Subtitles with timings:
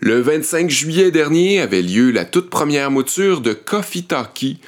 [0.00, 4.60] Le 25 juillet dernier avait lieu la toute première mouture de Coffee Talkie,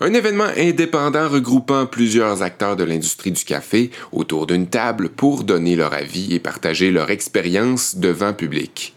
[0.00, 5.76] un événement indépendant regroupant plusieurs acteurs de l'industrie du café autour d'une table pour donner
[5.76, 8.96] leur avis et partager leur expérience devant public.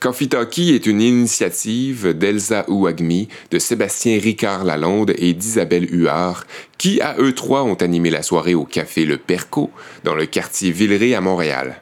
[0.00, 6.46] Coffee Talkie est une initiative d'Elsa Ouagmi, de Sébastien Ricard Lalonde et d'Isabelle Huard,
[6.78, 9.70] qui à eux trois ont animé la soirée au café Le Perco,
[10.02, 11.80] dans le quartier Villeray à Montréal.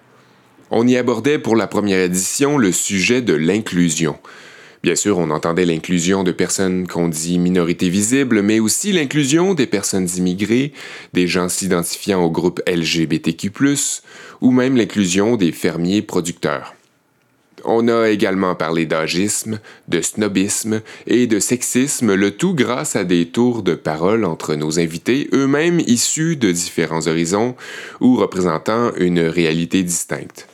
[0.70, 4.18] On y abordait pour la première édition le sujet de l'inclusion.
[4.82, 9.66] Bien sûr, on entendait l'inclusion de personnes qu'on dit minorités visibles, mais aussi l'inclusion des
[9.66, 10.72] personnes immigrées,
[11.14, 13.50] des gens s'identifiant au groupe LGBTQ,
[14.42, 16.74] ou même l'inclusion des fermiers producteurs.
[17.64, 23.26] On a également parlé d'agisme, de snobisme et de sexisme, le tout grâce à des
[23.26, 27.56] tours de parole entre nos invités, eux-mêmes issus de différents horizons
[28.00, 30.46] ou représentant une réalité distincte.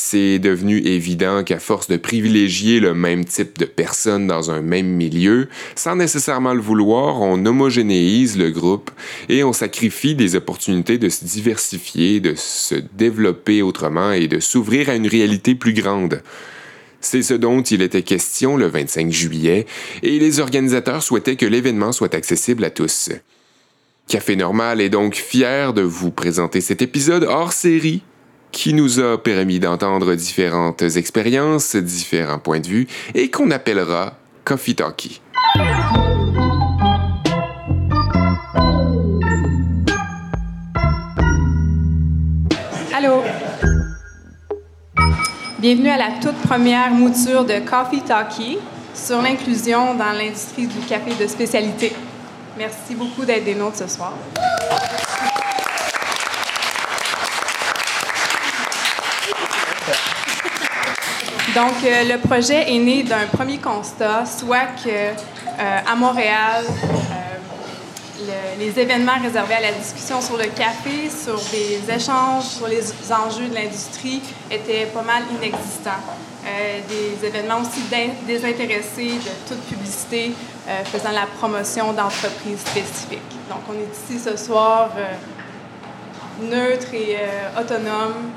[0.00, 4.86] C'est devenu évident qu'à force de privilégier le même type de personnes dans un même
[4.86, 8.92] milieu, sans nécessairement le vouloir, on homogénéise le groupe
[9.28, 14.88] et on sacrifie des opportunités de se diversifier, de se développer autrement et de s'ouvrir
[14.88, 16.22] à une réalité plus grande.
[17.00, 19.66] C'est ce dont il était question le 25 juillet,
[20.04, 23.10] et les organisateurs souhaitaient que l'événement soit accessible à tous.
[24.06, 28.04] Café Normal est donc fier de vous présenter cet épisode hors série
[28.52, 34.74] qui nous a permis d'entendre différentes expériences, différents points de vue, et qu'on appellera Coffee
[34.74, 35.20] Talkie.
[42.94, 43.22] Allô?
[45.58, 48.58] Bienvenue à la toute première mouture de Coffee Talkie
[48.94, 51.92] sur l'inclusion dans l'industrie du café de spécialité.
[52.56, 54.14] Merci beaucoup d'être des nôtres ce soir.
[61.54, 68.32] Donc, euh, le projet est né d'un premier constat, soit que euh, à Montréal, euh,
[68.58, 73.48] les événements réservés à la discussion sur le café, sur des échanges sur les enjeux
[73.48, 76.02] de l'industrie étaient pas mal inexistants.
[76.88, 77.82] des événements aussi
[78.26, 80.32] désintéressés de toute publicité
[80.84, 83.34] faisant la promotion d'entreprises spécifiques.
[83.48, 84.90] Donc, on est ici ce soir
[86.42, 87.16] neutre et
[87.58, 88.32] autonome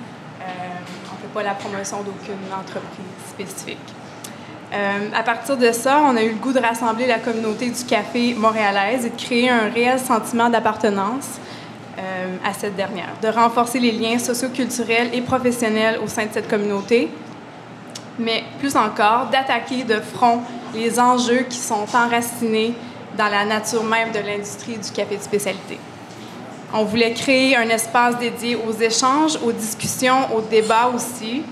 [1.34, 3.78] pas la promotion d'aucune entreprise spécifique.
[4.74, 7.84] Euh, à partir de ça, on a eu le goût de rassembler la communauté du
[7.84, 11.40] café montréalaise et de créer un réel sentiment d'appartenance
[12.00, 16.48] euh, à cette dernière, de renforcer les liens socioculturels et professionnels au sein de cette
[16.50, 17.10] communauté,
[18.18, 20.42] mais plus encore, d'attaquer de front
[20.74, 22.74] les enjeux qui sont enracinés
[23.18, 25.78] dans la nature même de l'industrie du café de spécialité.
[26.74, 31.44] On voulait créer un espace dédié aux échanges, aux discussions, aux débats aussi,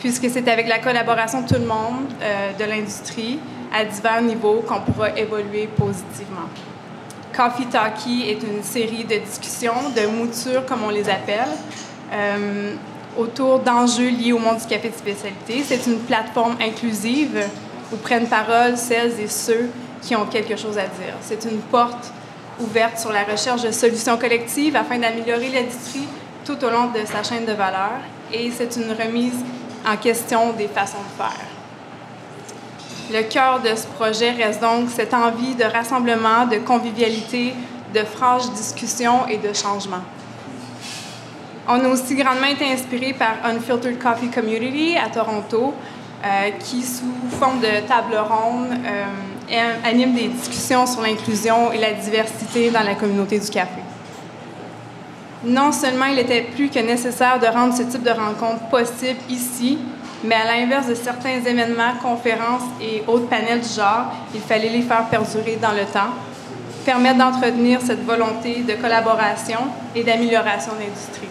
[0.00, 3.38] puisque c'est avec la collaboration de tout le monde euh, de l'industrie
[3.72, 6.48] à divers niveaux qu'on pourra évoluer positivement.
[7.32, 11.48] Coffee Talkie est une série de discussions, de moutures comme on les appelle,
[12.12, 12.74] euh,
[13.16, 15.62] autour d'enjeux liés au monde du café de spécialité.
[15.64, 17.38] C'est une plateforme inclusive
[17.92, 19.70] où prennent parole celles et ceux
[20.02, 21.14] qui ont quelque chose à dire.
[21.20, 22.12] C'est une porte
[22.60, 26.08] ouverte sur la recherche de solutions collectives afin d'améliorer l'industrie
[26.44, 27.98] tout au long de sa chaîne de valeur
[28.32, 29.44] et c'est une remise
[29.86, 31.46] en question des façons de faire.
[33.12, 37.54] Le cœur de ce projet reste donc cette envie de rassemblement, de convivialité,
[37.94, 40.02] de franche discussion et de changement.
[41.68, 45.74] On a aussi grandement été inspiré par Unfiltered Coffee Community à Toronto,
[46.24, 49.04] euh, qui, sous forme de table ronde, euh,
[49.84, 53.80] anime des discussions sur l'inclusion et la diversité dans la communauté du café.
[55.44, 59.78] Non seulement il était plus que nécessaire de rendre ce type de rencontre possible ici,
[60.24, 64.82] mais à l'inverse de certains événements, conférences et autres panels du genre, il fallait les
[64.82, 66.10] faire perdurer dans le temps,
[66.84, 69.60] permettre d'entretenir cette volonté de collaboration
[69.94, 71.28] et d'amélioration de l'industrie.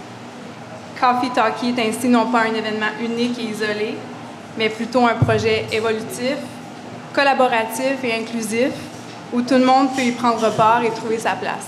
[1.00, 3.96] Coffee Talkie est ainsi non pas un événement unique et isolé,
[4.58, 6.38] mais plutôt un projet évolutif,
[7.16, 8.72] collaboratif et inclusif
[9.34, 11.68] où tout le monde peut y prendre part et trouver sa place.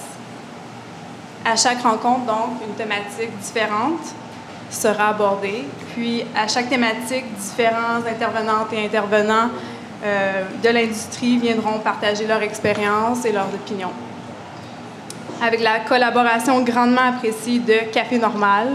[1.46, 4.02] À chaque rencontre, donc, une thématique différente
[4.70, 5.66] sera abordée.
[5.94, 9.50] Puis, à chaque thématique, différents intervenantes et intervenants
[10.04, 13.94] euh, de l'industrie viendront partager leur expérience et leurs opinions.
[15.42, 18.68] Avec la collaboration grandement appréciée de Café Normal,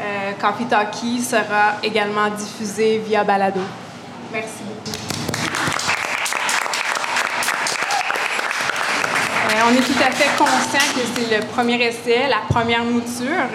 [0.00, 3.60] euh, Talkie sera également diffusé via Balado.
[4.32, 4.79] Merci.
[9.66, 13.46] On est tout à fait conscient que c'est le premier essai, la première mouture.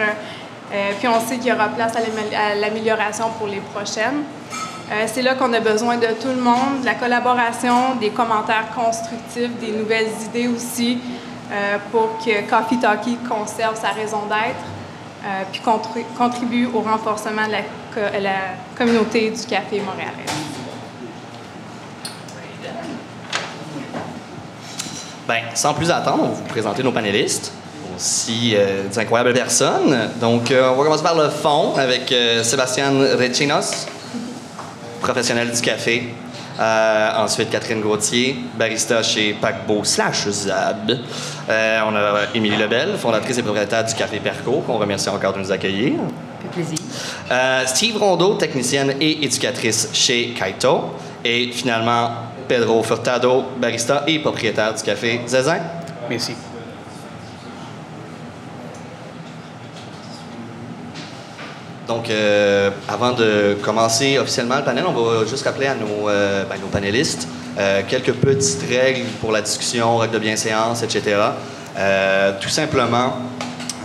[1.00, 4.24] puis on sait qu'il y aura place à l'amélioration pour les prochaines.
[5.08, 9.52] c'est là qu'on a besoin de tout le monde, de la collaboration, des commentaires constructifs,
[9.60, 11.00] des nouvelles idées aussi,
[11.92, 15.62] pour que Coffee Talkie conserve sa raison d'être, puis
[16.18, 18.40] contribue au renforcement de la, la
[18.78, 20.26] communauté du café montréalais.
[25.28, 27.52] Bien, sans plus attendre, on va vous présenter nos panélistes,
[27.96, 30.10] aussi euh, des incroyables personnes.
[30.22, 33.88] Donc, euh, on va commencer par le fond avec euh, Sébastien Rechinos,
[35.02, 36.14] professionnel du café.
[36.60, 40.92] ensuite, Catherine Gauthier, barista chez Paquebot slash Zab.
[41.50, 45.52] on a Émilie Lebel, fondatrice et propriétaire du Café Perco, qu'on remercie encore de nous
[45.52, 45.94] accueillir.
[46.44, 46.78] fait plaisir.
[47.66, 50.92] Steve Rondeau, technicienne et éducatrice chez Kaito.
[51.24, 52.12] Et finalement,
[52.48, 55.60] Pedro Furtado, barista et propriétaire du café Zazin.
[56.10, 56.34] Merci.
[61.88, 66.44] Donc, euh, avant de commencer officiellement le panel, on va juste rappeler à nos, euh,
[66.50, 67.28] ben, nos panélistes
[67.58, 71.16] euh, quelques petites règles pour la discussion, règles de bienséance, etc.
[72.42, 73.14] tout simplement,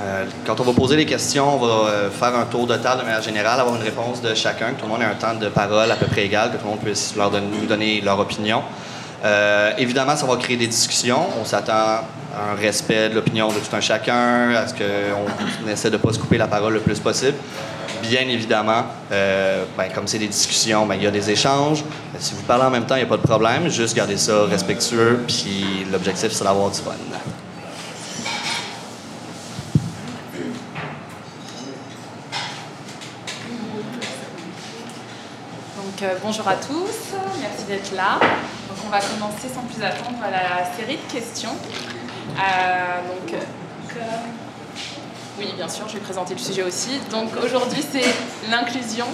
[0.02, 3.00] euh, quand on va poser les questions, on va euh, faire un tour de table
[3.00, 5.34] de manière générale, avoir une réponse de chacun, que tout le monde ait un temps
[5.34, 8.18] de parole à peu près égal, que tout le monde puisse leur nous donner leur
[8.18, 8.62] opinion.
[9.22, 11.26] Euh, évidemment, ça va créer des discussions.
[11.40, 12.04] On s'attend à
[12.52, 16.12] un respect de l'opinion de tout un chacun, à ce qu'on essaie de ne pas
[16.12, 17.36] se couper la parole le plus possible.
[18.02, 21.84] Bien évidemment, ben, comme c'est des discussions, ben, il y a des échanges.
[22.18, 23.68] Si vous parlez en même temps, il n'y a pas de problème.
[23.68, 26.92] Juste garder ça respectueux, puis l'objectif, c'est d'avoir du fun.
[36.02, 38.18] Euh, bonjour à tous, merci d'être là.
[38.20, 41.54] Donc, on va commencer sans plus attendre la série de questions.
[42.38, 43.34] Euh, donc,
[45.38, 47.00] Oui, bien sûr, je vais présenter le sujet aussi.
[47.10, 48.04] Donc aujourd'hui, c'est
[48.50, 49.06] l'inclusion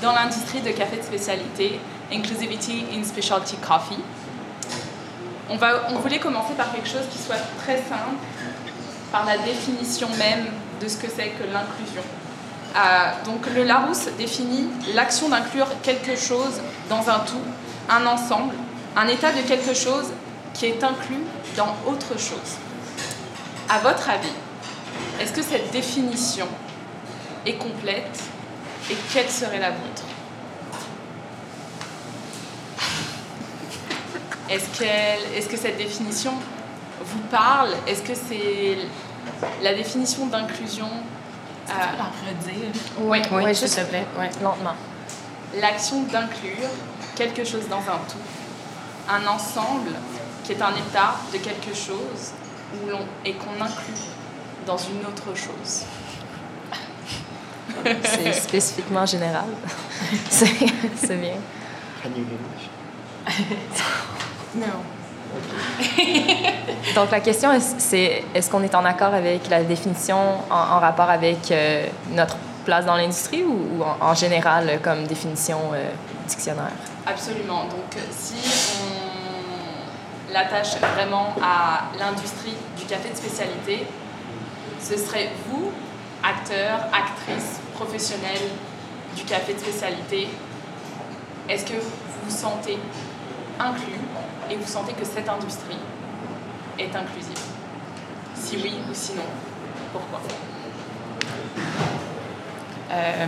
[0.00, 1.80] dans l'industrie de café de spécialité,
[2.10, 4.02] Inclusivity in Specialty Coffee.
[5.50, 8.16] On, va, on voulait commencer par quelque chose qui soit très simple,
[9.12, 10.46] par la définition même
[10.80, 12.02] de ce que c'est que l'inclusion.
[12.76, 17.40] Euh, donc le Larousse définit l'action d'inclure quelque chose dans un tout,
[17.88, 18.54] un ensemble,
[18.94, 20.12] un état de quelque chose
[20.52, 21.22] qui est inclus
[21.56, 22.58] dans autre chose.
[23.70, 24.28] À votre avis,
[25.20, 26.46] est-ce que cette définition
[27.46, 28.20] est complète
[28.90, 30.02] et quelle serait la vôtre?
[34.50, 36.34] Est-ce, est que cette définition
[37.00, 37.70] vous parle?
[37.86, 38.76] Est-ce que c'est
[39.62, 40.88] la définition d'inclusion
[41.66, 42.82] tu peux la redire?
[42.98, 44.06] Oui, oui, s'il te plaît.
[44.18, 44.74] Oui, lentement.
[45.60, 46.68] L'action d'inclure
[47.14, 48.18] quelque chose dans un tout,
[49.08, 49.92] un ensemble
[50.44, 52.32] qui est un état de quelque chose
[52.74, 53.94] où l'on, et qu'on inclut
[54.66, 55.84] dans une autre chose.
[58.04, 59.46] C'est spécifiquement général.
[60.30, 61.36] c'est bien.
[64.54, 64.95] non.
[66.94, 70.16] Donc la question, c'est est-ce qu'on est en accord avec la définition
[70.50, 75.90] en, rapport avec euh, notre place dans l'industrie ou, en, général comme définition euh,
[76.26, 76.72] dictionnaire?
[77.06, 77.64] Absolument.
[77.64, 78.34] Donc si
[78.82, 83.86] on l'attache vraiment à l'industrie du café de spécialité,
[84.80, 85.70] ce serait vous,
[86.22, 88.50] acteurs, actrices, professionnels
[89.16, 90.28] du café de spécialité,
[91.48, 91.90] est-ce que vous
[92.24, 92.78] vous sentez
[93.58, 94.00] inclus
[94.50, 95.78] et vous sentez que cette industrie
[96.78, 97.38] est inclusive
[98.34, 99.22] Si oui ou sinon,
[99.92, 100.20] pourquoi?
[102.92, 103.26] Euh,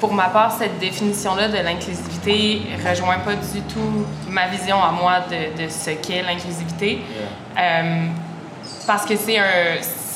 [0.00, 4.90] Pour ma part, cette définition-là de l'inclusivité ne rejoint pas du tout ma vision à
[4.92, 7.00] moi de, ce qu'est l'inclusivité.
[7.58, 8.06] Euh,
[8.86, 9.44] parce que c'est un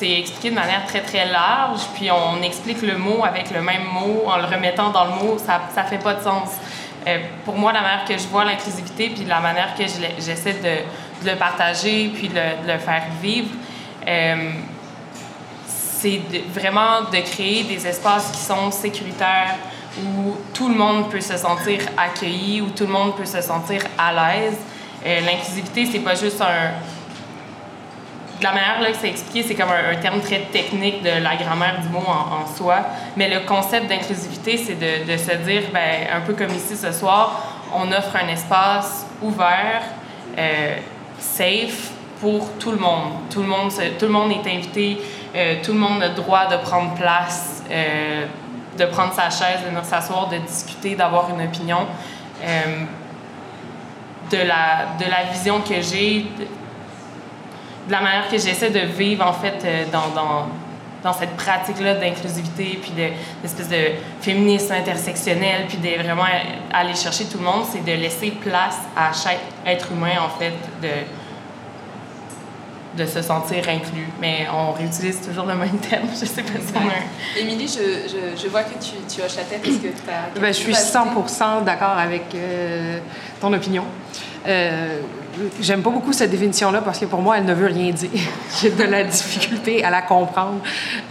[0.01, 3.85] c'est expliqué de manière très très large, puis on explique le mot avec le même
[3.85, 6.49] mot en le remettant dans le mot, ça ne fait pas de sens.
[7.07, 9.85] Euh, pour moi, la manière que je vois l'inclusivité, puis la manière que
[10.19, 13.51] j'essaie de, le partager, puis de, le faire vivre,
[14.07, 14.51] euh,
[15.67, 16.21] c'est
[16.53, 19.57] vraiment de créer des espaces qui sont sécuritaires,
[19.99, 23.83] où tout le monde peut se sentir accueilli, où tout le monde peut se sentir
[23.99, 24.57] à l'aise.
[25.05, 26.73] Euh, l'inclusivité, c'est pas juste un,
[28.43, 31.81] la manière là, que c'est expliqué, c'est comme un, terme très technique de la grammaire
[31.81, 32.79] du mot en, soi.
[33.17, 37.43] Mais le concept d'inclusivité, c'est de, se dire, ben, un peu comme ici ce soir,
[37.75, 39.83] on offre un espace ouvert,
[40.39, 40.77] euh,
[41.19, 43.13] safe pour tout le monde.
[43.31, 44.99] Tout le monde, tout le monde est invité,
[45.35, 48.27] euh, tout le monde a le droit de prendre place, euh,
[48.77, 51.87] de prendre sa chaise, de s'asseoir, de discuter, d'avoir une opinion.
[54.31, 56.25] de, la, de la vision que j'ai,
[57.91, 60.47] de la manière que j'essaie de vivre, en fait, euh, dans, dans,
[61.03, 63.09] dans cette pratique-là d'inclusivité, puis de,
[63.43, 66.25] d'espèce de féminisme intersectionnel, puis de vraiment
[66.73, 70.55] aller chercher tout le monde, c'est de laisser place à chaque être humain, en fait,
[70.81, 70.89] de,
[73.03, 74.07] de se sentir inclus.
[74.21, 78.49] Mais on réutilise toujours le même terme, je sais pas si Émilie, je, je, je,
[78.49, 79.67] vois que tu, tu hoches la tête.
[79.67, 80.39] Est-ce que tu as...
[80.39, 83.01] Ben, je suis 100% d'accord avec euh,
[83.41, 83.85] ton opinion.
[84.47, 85.01] Euh,
[85.61, 88.11] J'aime pas beaucoup cette définition-là parce que pour moi, elle ne veut rien dire.
[88.61, 90.61] J'ai de la difficulté à la comprendre.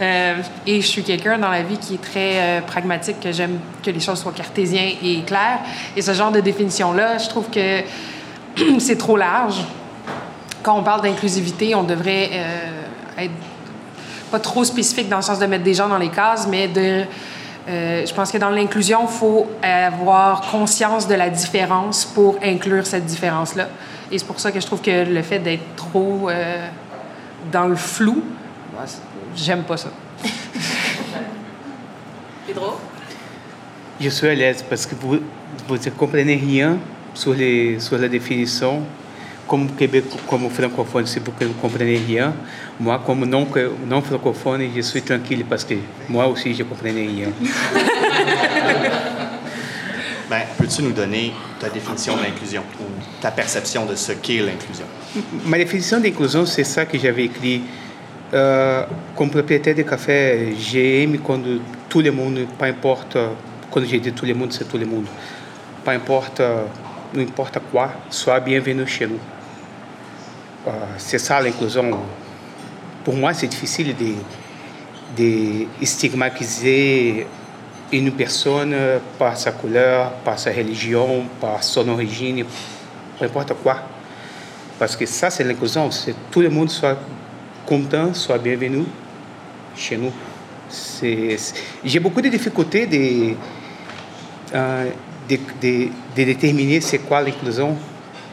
[0.00, 3.58] Euh, et je suis quelqu'un dans la vie qui est très euh, pragmatique, que j'aime
[3.82, 5.60] que les choses soient cartésiennes et claires.
[5.96, 7.80] Et ce genre de définition-là, je trouve que
[8.78, 9.64] c'est trop large.
[10.62, 13.32] Quand on parle d'inclusivité, on devrait euh, être
[14.30, 16.70] pas trop spécifique dans le sens de mettre des gens dans les cases, mais
[17.66, 23.06] je pense que dans l'inclusion, il faut avoir conscience de la différence pour inclure cette
[23.06, 23.66] différence-là.
[24.12, 26.68] Et c'est pour ça que je trouve que le fait d'être trop euh,
[27.52, 28.22] dans le flou,
[29.36, 29.90] j'aime pas ça.
[32.46, 32.78] Pedro?
[34.00, 35.18] Je suis à l'aise parce que vous
[35.68, 36.78] ne comprenez rien
[37.14, 38.82] sur, les, sur la définition
[39.50, 42.32] como Québec, como francophone, si vous ne comprenez rien,
[42.78, 43.48] moi, comme non,
[43.84, 45.74] non francophone, je suis tranquille parce que
[46.08, 47.30] moi aussi, je ne comprenais rien.
[50.70, 52.84] peux-tu nous donner ta définition de l'inclusion ou
[53.20, 54.86] ta perception de ce qu'est l'inclusion?
[55.46, 57.62] Ma définition d'inclusion, c'est ça que j'avais écrit.
[58.32, 58.84] Euh,
[59.16, 61.40] comme propriétaire de café, j'aime quand
[61.88, 63.18] tout le monde, peu importe,
[63.70, 65.06] quand j'ai dit tout le monde, c'est tout le monde,
[65.84, 66.40] peu importe,
[67.12, 69.18] não importa quoi, soit bienvenue chez nous.
[70.68, 71.98] Euh, c'est ça l'inclusion.
[73.02, 74.14] Pour moi, c'est difficile de,
[75.20, 77.26] de stigmatiser
[77.92, 78.74] une personne
[79.18, 82.44] par sa couleur, par sa religion, par son origine,
[83.18, 83.76] peu importe quoi.
[84.78, 85.90] Parce que ça, c'est l'inclusion.
[85.90, 86.98] C'est tout le monde soit
[87.66, 88.84] content, soit bienvenu
[89.76, 90.12] chez nous.
[91.84, 93.34] J'ai beaucoup de difficultés de,
[94.54, 94.90] euh,
[95.28, 97.76] de, de, de déterminer c'est quoi l'inclusion,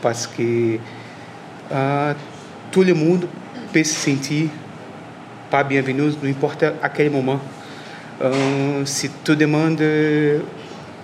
[0.02, 0.76] parce que
[1.72, 2.16] uh,
[2.72, 3.28] todo mundo
[3.74, 4.50] peut se sentir
[5.50, 7.57] pas bienvenu, não importa aquele momento.
[8.86, 9.84] Se tu demanda,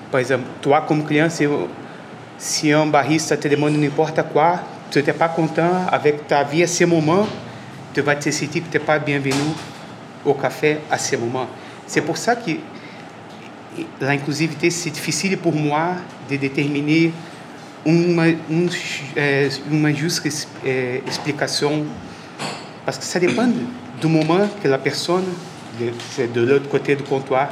[0.10, 1.44] por exemplo, tu como criança,
[2.38, 6.64] se um barista te demanda, não importa qual, tu n'es pas content avec ta vie
[6.64, 7.28] à ce moment,
[7.94, 9.54] tu vas te sentir que tu n'es pas bienvenu
[10.26, 11.48] au café à ce moment.
[11.88, 12.52] C'est pour ça que
[14.00, 15.96] l'inclusivité, c'est difficile pour moi
[16.30, 17.12] de déterminer
[17.86, 18.70] uma, um,
[19.16, 20.30] é, uma justa
[20.66, 21.86] é, explicação,
[22.86, 24.08] parce que ça dépend du
[24.62, 25.26] que la personne,
[25.80, 27.50] de, de l'autre côté du comptoir,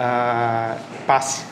[0.00, 0.74] euh,
[1.06, 1.44] passe.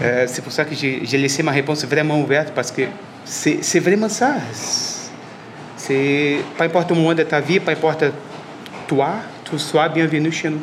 [0.00, 2.82] Euh, c'est pour ça que j'ai laissé ma réponse vraiment ouverte, parce que
[3.24, 4.34] c'est vraiment ça.
[5.76, 8.04] C'est, peu importe le moment de ta vie, peu importe
[8.88, 10.62] toi, tu sois bienvenu chez nous.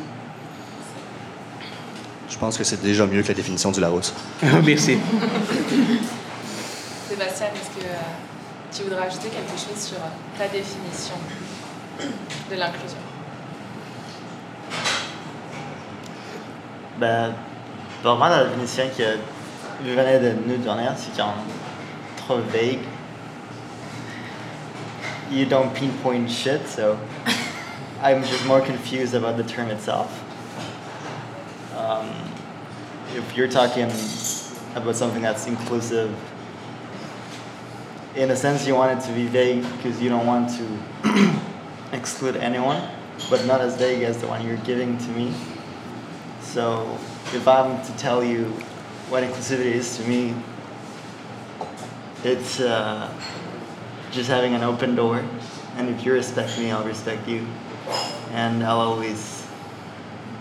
[2.30, 4.14] Je pense que c'est déjà mieux que la définition du Larousse.
[4.66, 4.98] Merci.
[7.08, 7.98] Sébastien, est-ce que euh,
[8.76, 9.98] tu voudrais ajouter quelque chose sur
[10.38, 11.16] ta définition
[12.50, 13.11] de l'inclusion?
[17.00, 17.34] Ben,
[18.04, 19.18] moi, la définition que
[19.84, 21.34] venez de nous donner, c'est quand
[22.18, 22.80] trop vague.
[25.32, 27.00] You don't pinpoint shit, so
[28.02, 30.10] I'm just more confused about the term itself.
[31.78, 32.10] Um,
[33.16, 33.90] if you're talking
[34.76, 36.14] about something that's inclusive,
[38.16, 41.34] in a sense, you want it to be vague because you don't want to
[41.94, 42.82] exclude anyone,
[43.30, 45.34] but not as vague as the one you're giving to me.
[46.54, 46.98] So,
[47.34, 48.46] if I'm to tell you
[49.10, 50.36] what inclusivity is to me,
[52.24, 53.12] it's uh,
[54.12, 55.24] just having an open door.
[55.78, 57.48] And if you respect me, I'll respect you.
[58.32, 59.48] And I'll always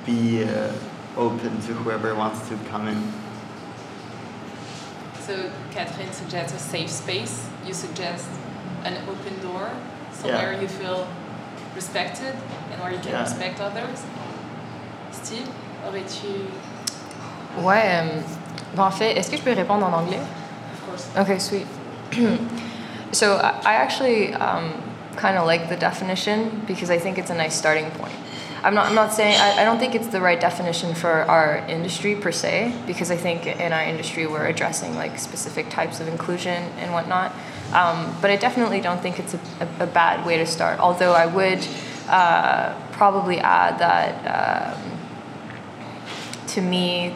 [0.04, 0.44] be.
[0.44, 0.72] Uh,
[1.16, 3.12] open to whoever wants to come in.
[5.20, 7.48] So Catherine suggests a safe space.
[7.66, 8.28] You suggest
[8.84, 9.70] an open door,
[10.12, 10.60] somewhere yeah.
[10.60, 11.08] you feel
[11.74, 12.34] respected
[12.70, 13.22] and where you can yeah.
[13.22, 14.02] respect others.
[15.12, 15.48] Steve,
[15.86, 16.26] aurais-tu...
[17.62, 18.20] Ouais, euh,
[18.74, 20.18] ben en fait, est-ce que je peux répondre en anglais?
[20.18, 21.08] Of course.
[21.18, 21.66] Okay, sweet.
[23.12, 24.72] so I actually um,
[25.16, 28.12] kind of like the definition because I think it's a nice starting point.
[28.62, 31.58] I'm not, I'm not saying, I, I don't think it's the right definition for our
[31.66, 36.08] industry per se, because I think in our industry we're addressing like specific types of
[36.08, 37.32] inclusion and whatnot.
[37.72, 41.12] Um, but I definitely don't think it's a, a, a, bad way to start, although
[41.12, 41.66] I would
[42.08, 44.99] uh, probably add that um,
[46.54, 47.14] to me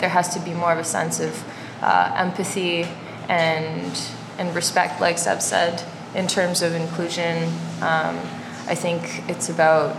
[0.00, 1.44] there has to be more of a sense of
[1.82, 2.86] uh, empathy
[3.28, 4.00] and,
[4.38, 5.82] and respect, like Seb said,
[6.14, 7.44] in terms of inclusion.
[7.80, 8.18] Um,
[8.68, 9.96] I think it's about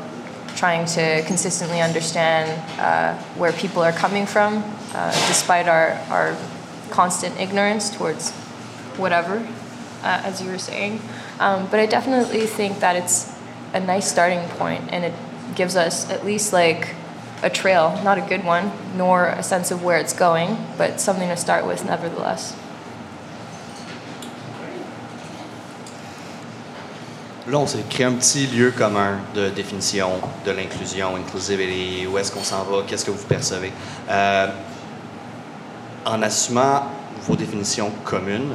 [0.55, 6.35] trying to consistently understand uh, where people are coming from, uh, despite our, our
[6.89, 8.31] constant ignorance towards
[8.97, 9.37] whatever,
[10.03, 10.99] uh, as you were saying.
[11.39, 13.35] Um, but I definitely think that it's
[13.73, 15.13] a nice starting point and it
[15.55, 16.95] gives us at least like
[17.43, 21.29] a trail, not a good one, nor a sense of where it's going, but something
[21.29, 22.55] to start with nevertheless.
[27.49, 30.09] Là, on s'est créé un petit lieu commun de définition
[30.45, 33.71] de l'inclusion, inclusivity, où est-ce qu'on s'en va, qu'est-ce que vous percevez.
[34.09, 34.47] Euh,
[36.05, 36.83] en assumant
[37.21, 38.53] vos définitions communes,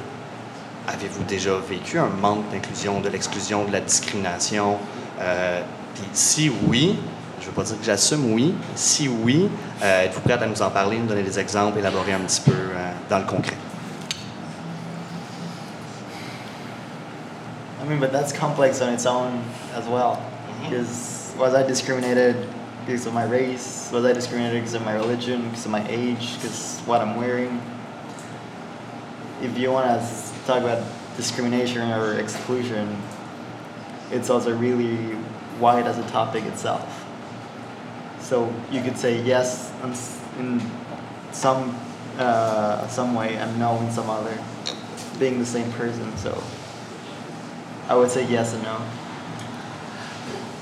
[0.87, 4.77] avez-vous déjà vécu un manque d'inclusion, de l'exclusion, de la discrimination?
[5.21, 5.63] Euh,
[6.13, 6.99] si oui,
[7.43, 9.51] je ne veux pas dire que j'assume oui, si oui,
[9.83, 12.53] euh, êtes-vous prête à nous en parler, nous donner des exemples, élaborer un petit peu
[12.53, 13.57] euh, dans le concret?
[17.83, 19.43] I mean, but that's complex on its own
[19.75, 20.19] as well.
[20.19, 20.71] Mm-hmm.
[20.71, 22.37] Because was I discriminated
[22.87, 23.91] because of my race?
[23.93, 25.43] Was I discriminated because of my religion?
[25.49, 26.37] Because of my age?
[26.41, 27.61] Because what I'm wearing?
[29.43, 30.07] If you want to
[30.47, 30.85] talk about
[31.17, 32.97] discrimination or exclusion,
[34.13, 35.17] it's also really
[35.59, 37.02] wide as a topic itself.
[38.33, 40.59] So you could say yes in, s- in
[41.33, 41.75] some
[42.19, 44.33] uh, some way and no in some other,
[45.21, 46.09] being the same person.
[46.17, 46.33] So
[47.91, 48.77] I would say yes and no.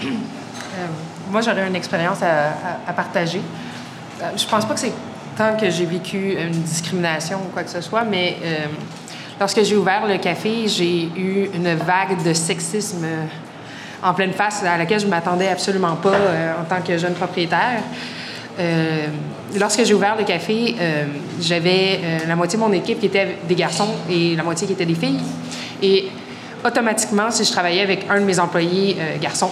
[0.72, 0.86] Euh,
[1.30, 3.40] moi, j'aurais une expérience à, à- à partager.
[4.22, 4.92] Euh, je pense pas que c'est
[5.36, 8.66] tant que j'ai vécu une discrimination ou quoi que ce soit, mais euh,
[9.38, 13.04] lorsque j'ai ouvert le café, j'ai eu une vague de sexisme
[14.02, 17.82] en pleine face à laquelle je m'attendais absolument pas euh, en tant que jeune propriétaire.
[18.58, 19.06] Euh,
[19.58, 21.04] lorsque j'ai ouvert le café, euh,
[21.40, 24.86] j'avais la moitié de mon équipe qui était des garçons et la moitié qui était
[24.86, 25.20] des filles.
[25.82, 26.08] Et
[26.64, 29.50] automatiquement, si je travaillais avec un de mes employés garçons,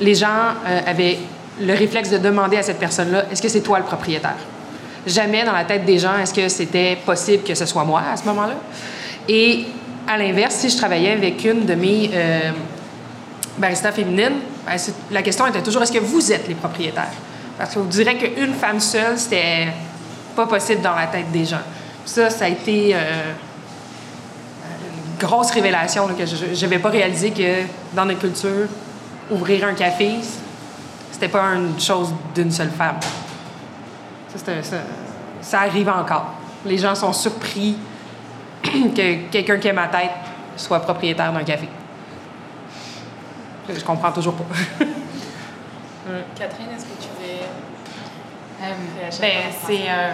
[0.00, 0.54] les gens
[0.86, 1.18] avaient
[1.60, 4.34] le réflexe de demander à cette personne-là est-ce que c'est toi le propriétaire?
[5.06, 8.16] Jamais dans la tête des gens est-ce que c'était possible que ce soit moi à
[8.16, 8.54] ce moment-là?
[9.28, 9.66] Et
[10.08, 12.10] à l'inverse, si je travaillais avec une de mes
[13.56, 14.76] euh, baristas féminines, ben,
[15.10, 17.12] la question était toujours est-ce que vous êtes les propriétaires?
[17.58, 19.68] Parce qu'on dirait qu'une femme seule, c'était
[20.34, 21.62] pas possible dans la tête des gens.
[22.04, 22.94] Ça, ça a été.
[22.94, 23.32] euh,
[25.20, 27.62] une grosse révélation que je n'avais pas réalisé que
[27.94, 28.66] dans notre culture,
[29.30, 30.16] ouvrir un café,
[31.12, 32.96] c'était pas une chose d'une seule femme.
[35.40, 36.34] Ça arrive encore.
[36.66, 37.76] Les gens sont surpris
[38.62, 40.10] que quelqu'un qui a ma tête
[40.56, 41.68] soit propriétaire d'un café.
[43.68, 44.44] Je comprends toujours pas.
[46.38, 47.40] Catherine, est-ce que tu veux.
[48.62, 49.32] Euh, ben,
[49.66, 50.12] c'est euh,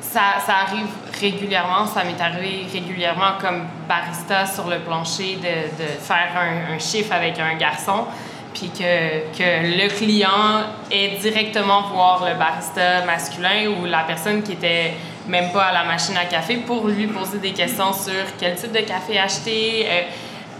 [0.00, 0.86] ça, ça arrive
[1.20, 6.78] régulièrement, ça m'est arrivé régulièrement comme barista sur le plancher de, de faire un, un
[6.78, 8.06] chiffre avec un garçon,
[8.54, 14.52] puis que, que le client ait directement voir le barista masculin ou la personne qui
[14.52, 14.94] était
[15.28, 18.72] même pas à la machine à café pour lui poser des questions sur quel type
[18.72, 20.02] de café acheter, euh,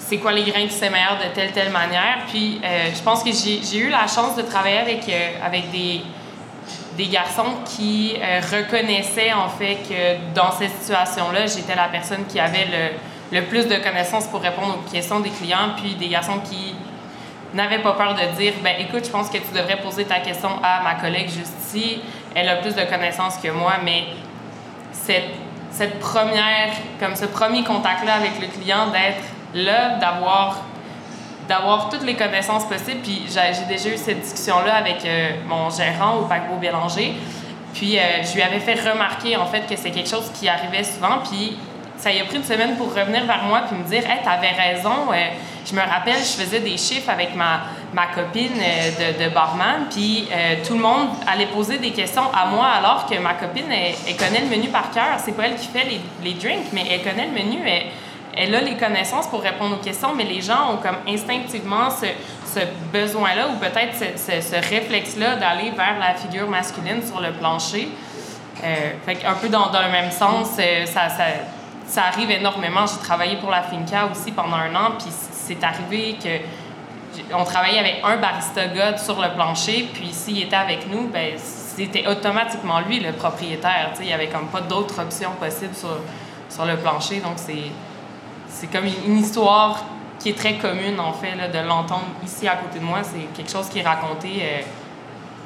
[0.09, 2.19] c'est quoi les grains qui meilleurs de telle telle manière.
[2.29, 5.71] Puis euh, je pense que j'ai j'ai eu la chance de travailler avec, euh, avec
[5.73, 6.01] des,
[6.97, 12.39] des garçons qui euh, reconnaissaient en fait que dans cette situation-là, j'étais la personne qui
[12.39, 16.39] avait le, le plus de connaissances pour répondre aux questions des clients, puis des garçons
[16.39, 16.77] qui
[17.53, 20.51] n'avaient pas peur de dire ben écoute, je pense que tu devrais poser ta question
[20.63, 22.01] à ma collègue juste ici,
[22.33, 24.05] elle a plus de connaissances que moi, mais
[24.93, 25.31] cette,
[25.73, 30.63] cette première, comme ce premier contact-là avec le client, d'être là, d'avoir
[31.49, 33.01] d'avoir toutes les connaissances possibles.
[33.03, 37.15] Puis j'ai déjà eu cette discussion-là avec euh, mon gérant au paquebot Bélanger.
[37.75, 40.85] Puis euh, je lui avais fait remarquer en fait que c'est quelque chose qui arrivait
[40.85, 41.19] souvent.
[41.31, 41.57] Puis
[41.97, 44.51] ça y a pris une semaine pour revenir vers moi puis me dire Hey, t'avais
[44.51, 45.13] raison.
[45.13, 45.29] Euh,
[45.69, 50.29] je me rappelle, je faisais des chiffres avec ma, ma copine de, barman, puis
[50.65, 54.43] tout le monde allait poser des questions à moi alors que ma copine, elle, connaît
[54.43, 55.19] le menu par cœur.
[55.25, 57.59] C'est pas elle qui fait les, les drinks, mais elle connaît le menu.
[58.37, 62.07] Elle a les connaissances pour répondre aux questions, mais les gens ont comme instinctivement ce,
[62.47, 62.61] ce
[62.93, 67.89] besoin-là ou peut-être ce, ce- réflexe-là d'aller vers la figure masculine sur le plancher.
[68.63, 71.25] Euh, fait un peu dans, dans le même sens, euh, ça, ça,
[71.87, 72.87] ça arrive énormément.
[72.87, 76.29] J'ai travaillé pour la Finca aussi pendant un an, puis c'est arrivé que
[77.33, 81.33] on travaillait avec un barista god sur le plancher, puis s'il était avec nous, ben
[81.39, 83.91] c'était automatiquement lui le propriétaire.
[84.01, 85.97] Il y avait comme pas d'autres options possibles sur,
[86.51, 87.71] sur le plancher, donc c'est
[88.59, 89.85] c'est comme une, histoire
[90.19, 93.01] qui est très commune en fait là, de l'entendre ici à côté de moi.
[93.03, 94.63] C'est quelque chose qui est raconté euh,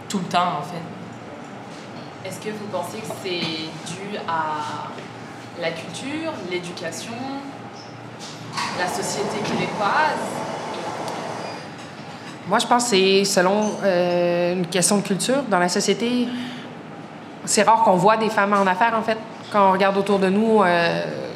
[0.08, 2.28] tout le temps en fait.
[2.28, 4.88] Est-ce que vous pensez que c'est dû à
[5.60, 7.12] la culture, l'éducation,
[8.78, 10.20] la société québécoise?
[12.46, 16.28] Moi, je pense que c'est selon euh, une question de culture dans la société.
[17.44, 19.18] C'est rare qu'on voit des femmes en affaires, en fait.
[19.50, 21.29] Quand on regarde autour de nous, euh,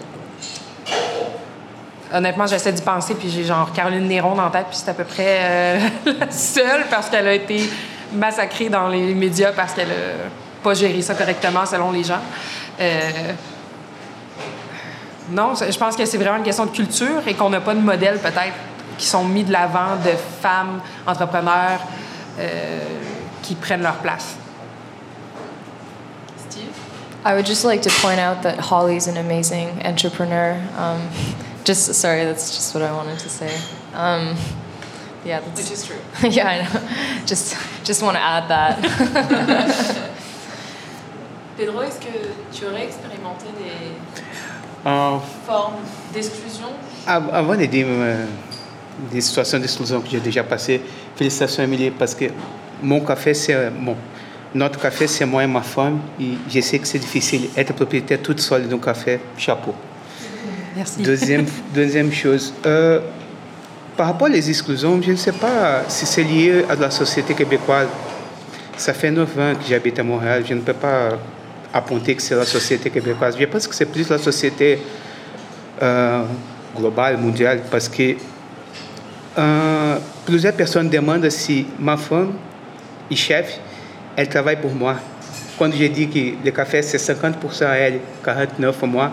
[2.12, 4.94] honnêtement, j'essaie d'y penser, puis j'ai genre Caroline Néron dans la tête, puis c'est à
[4.94, 5.78] peu près euh,
[6.20, 7.68] la seule parce qu'elle a été
[8.12, 12.20] massacrée dans les médias parce qu'elle a pas géré ça correctement selon les gens.
[15.30, 17.80] non, je pense que c'est vraiment une question de culture et qu'on n'a pas de
[17.80, 18.54] modèle peut-être
[18.96, 21.80] qui sont mis de l'avant de femmes entrepreneurs
[22.38, 22.80] euh,
[23.42, 24.36] qui prennent leur place.
[26.48, 26.68] Steve?
[27.24, 30.56] I would just like to point out that Holly's an amazing entrepreneur.
[30.78, 31.00] Um,
[31.64, 33.50] just sorry, that's just what I wanted to say.
[33.94, 34.36] Um,
[35.24, 35.96] yeah, that's, which is true.
[36.30, 37.24] yeah, I know.
[37.26, 38.78] Just, just want to add that.
[41.56, 42.12] Pedro, est-ce que
[42.52, 43.94] tu aurais expérimenté des
[44.86, 45.76] Euh, formes
[46.12, 46.66] d'exclusion?
[47.06, 48.26] av- avant de dire euh,
[49.10, 50.80] des situations d'exclusion que j'ai déjà passées,
[51.16, 52.26] félicitations Emilie, parce que
[52.82, 53.96] mon café, c'est euh, bon,
[54.54, 57.48] notre café, c'est moi et ma femme, et je sais que c'est difficile.
[57.56, 59.74] Être propriétaire toute seule d'un café, chapeau.
[61.72, 63.00] Deuxième, chose, euh,
[63.96, 67.88] par rapport aux exclusions, je ne sais pas si c'est lié à la société québécoise.
[68.76, 70.42] Ça fait 9 ans que j'habite à Montréal.
[70.48, 71.10] Je ne peux pas
[71.72, 73.36] apponter que c'est la société québécoise.
[73.38, 74.80] Je pense que c'est plus la société
[75.80, 76.24] euh,
[76.76, 78.14] globale, mondiale, parce que
[79.38, 82.32] euh, plusieurs personnes demandent si ma femme
[83.10, 83.60] et chef,
[84.16, 84.96] elle travaille pour moi.
[85.56, 89.12] Quand j'ai dit que le café c'est 50% à elle, 49% à moi,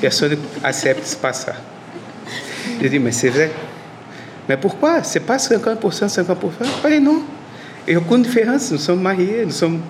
[0.00, 1.54] personne n'accepte pas ça.
[2.80, 3.50] J'ai dit, mais c'est vrai.
[4.48, 5.02] Mais pourquoi?
[5.02, 6.34] C'est pas 50%, 50%
[6.82, 7.22] Pas non.
[7.90, 8.70] A aucune différence.
[8.70, 9.80] Nous sommes mariés, nous sommes.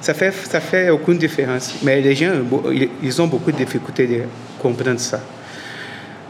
[0.00, 1.74] Ça fait, ça fait aucune différence.
[1.82, 2.32] Mais les gens,
[3.02, 4.20] ils- ont beaucoup de difficultés de
[4.60, 5.20] comprendre ça.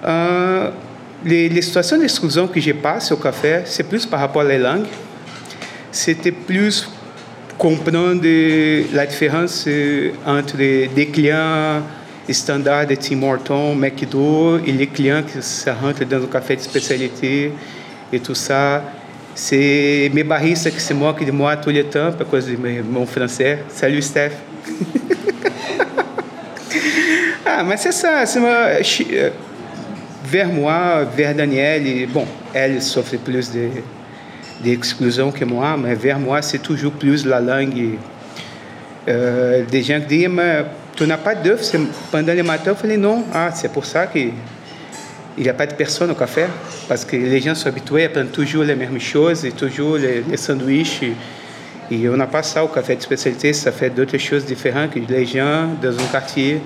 [0.04, 0.70] Euh,
[1.24, 4.58] les, les situations d'exclusion que je passe au café, c'est plus par rapport à la
[4.58, 4.86] langue.
[5.90, 6.88] C'était plus
[7.58, 8.20] comprendre
[8.94, 11.82] la différence euh, entre des clients
[12.32, 16.60] standards de Tim Hortons, McDo et les clients qui se rentrent dans un café de
[16.62, 17.52] spécialité
[18.12, 18.82] et tout ça.
[19.34, 22.56] C'est mes baristas qui se moquent de moi tout le temps à cause de
[22.88, 23.58] mon français.
[23.68, 24.30] Salut Steph.
[27.46, 28.24] ah, mais c'est ça.
[28.26, 28.68] c'est ma-
[29.12, 29.30] euh,
[30.24, 33.68] vers moi, vers Daniel, bon, elle souffre plus de
[34.62, 37.98] d'exclusion que moi, mais vers moi, c'est toujours plus la langue.
[39.08, 41.78] euh, des gens qui disent, mais tu n'as pas c'est-
[42.10, 42.72] pendant le matin.
[42.74, 44.32] Je falei, non, ah, c'est pour ça qu'il
[45.38, 46.46] n'y a pas de personne au café,
[46.88, 50.36] parce que les gens sont habitués à prendre toujours les mêmes choses, toujours les, les
[50.36, 51.02] sandwichs.
[51.90, 55.00] Et, on n'a pas ça au café de spécialité, ça fait d'autres choses différentes que
[55.00, 56.60] les gens dans un quartier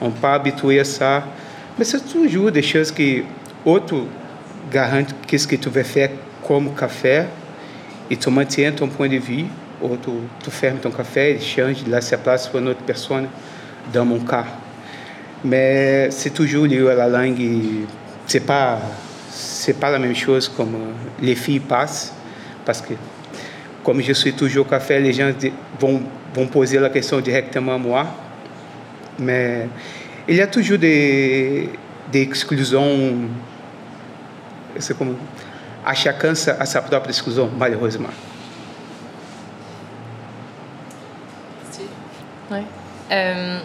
[0.00, 1.24] n'ont pas habitué à ça.
[1.78, 3.22] Mais c'est toujours des choses que
[3.64, 4.08] outro
[4.72, 6.10] garante qu'est-ce que tu veux faire
[6.46, 7.24] comme café
[8.10, 9.46] et tu maintiens ton point de vue,
[9.80, 13.26] ou tu, fermes ton café et changes, là c'est place pour une autre personne,
[13.92, 14.44] dans mon cas.
[15.44, 17.86] Mais c'est toujours lié à la langue et
[18.26, 18.78] c'est pas,
[19.80, 20.74] pas la même chose comme
[21.20, 22.12] les filles passent,
[22.64, 22.94] parce que
[23.84, 25.30] comme je suis toujours au café, les gens
[25.78, 26.02] vont,
[26.34, 28.06] vont poser la question directement à moi.
[29.18, 29.68] Mais
[30.26, 31.68] il y a toujours des,
[32.10, 33.12] des exclusions.
[34.78, 35.16] C'est comme.
[35.86, 38.08] À chacun sa- a sa propre exclusion, malheureusement.
[41.70, 41.86] Steve?
[42.50, 42.62] Ouais.
[43.10, 43.58] Euh,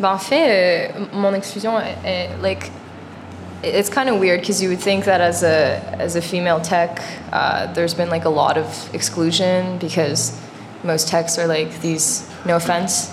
[0.00, 2.70] ben en fait, euh, mon exclusion, est- est, like,
[3.62, 7.00] it's kind of weird because you would think that as a as a female tech,
[7.32, 10.32] uh, there's been like a lot of exclusion because
[10.82, 13.08] most techs are like these, no offense,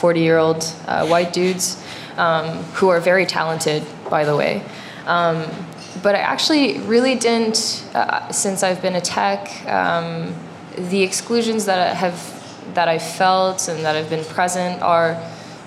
[0.00, 1.76] 40 year old uh, white dudes
[2.18, 4.60] um, who are very talented, by the way.
[5.06, 5.44] Um,
[6.02, 10.34] but I actually really didn't, uh, since I've been a tech, um,
[10.76, 12.14] the exclusions that have
[12.74, 15.20] that I felt and that have been present are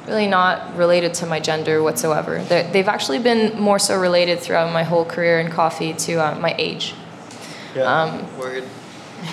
[0.08, 2.44] really not related to my gender whatsoever.
[2.44, 6.40] They're, they've actually been more so related throughout my whole career in coffee to uh,
[6.40, 6.94] my age.
[7.76, 8.26] Yeah.
[8.38, 8.64] Word.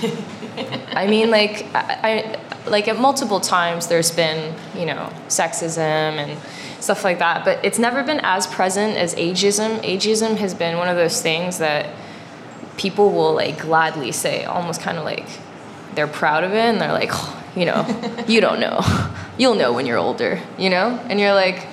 [0.92, 6.38] I mean, like, I, I, like at multiple times there's been, you know, sexism and
[6.82, 9.80] stuff like that, but it's never been as present as ageism.
[9.82, 11.94] Ageism has been one of those things that
[12.76, 15.26] people will like gladly say, almost kind of like
[15.94, 17.86] they're proud of it, and they're like, "Oh, you know,
[18.26, 18.80] you don't know,
[19.38, 21.66] you'll know when you're older, you know, and you're like.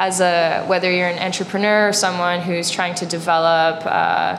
[0.00, 4.36] As a whether you're an entrepreneur or someone who's trying to develop uh,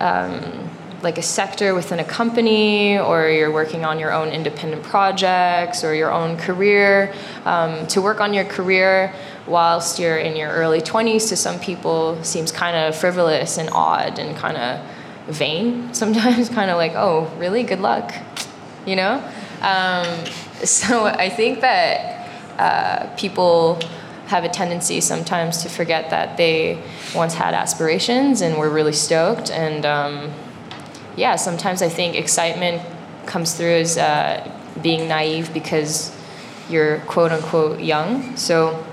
[0.00, 0.68] um,
[1.02, 5.94] like a sector within a company or you're working on your own independent projects or
[5.94, 7.12] your own career
[7.44, 9.14] um, to work on your career
[9.46, 14.18] whilst you're in your early 20s to some people seems kind of frivolous and odd
[14.18, 14.80] and kind of
[15.26, 17.62] vain sometimes, kind of like, oh, really?
[17.62, 18.12] Good luck,
[18.86, 19.22] you know?
[19.60, 20.06] Um,
[20.64, 23.80] so I think that uh, people
[24.26, 26.82] have a tendency sometimes to forget that they
[27.14, 29.50] once had aspirations and were really stoked.
[29.50, 30.32] And um,
[31.16, 32.82] yeah, sometimes I think excitement
[33.26, 34.50] comes through as uh,
[34.82, 36.16] being naive because
[36.68, 38.36] you're quote unquote young.
[38.36, 38.84] So,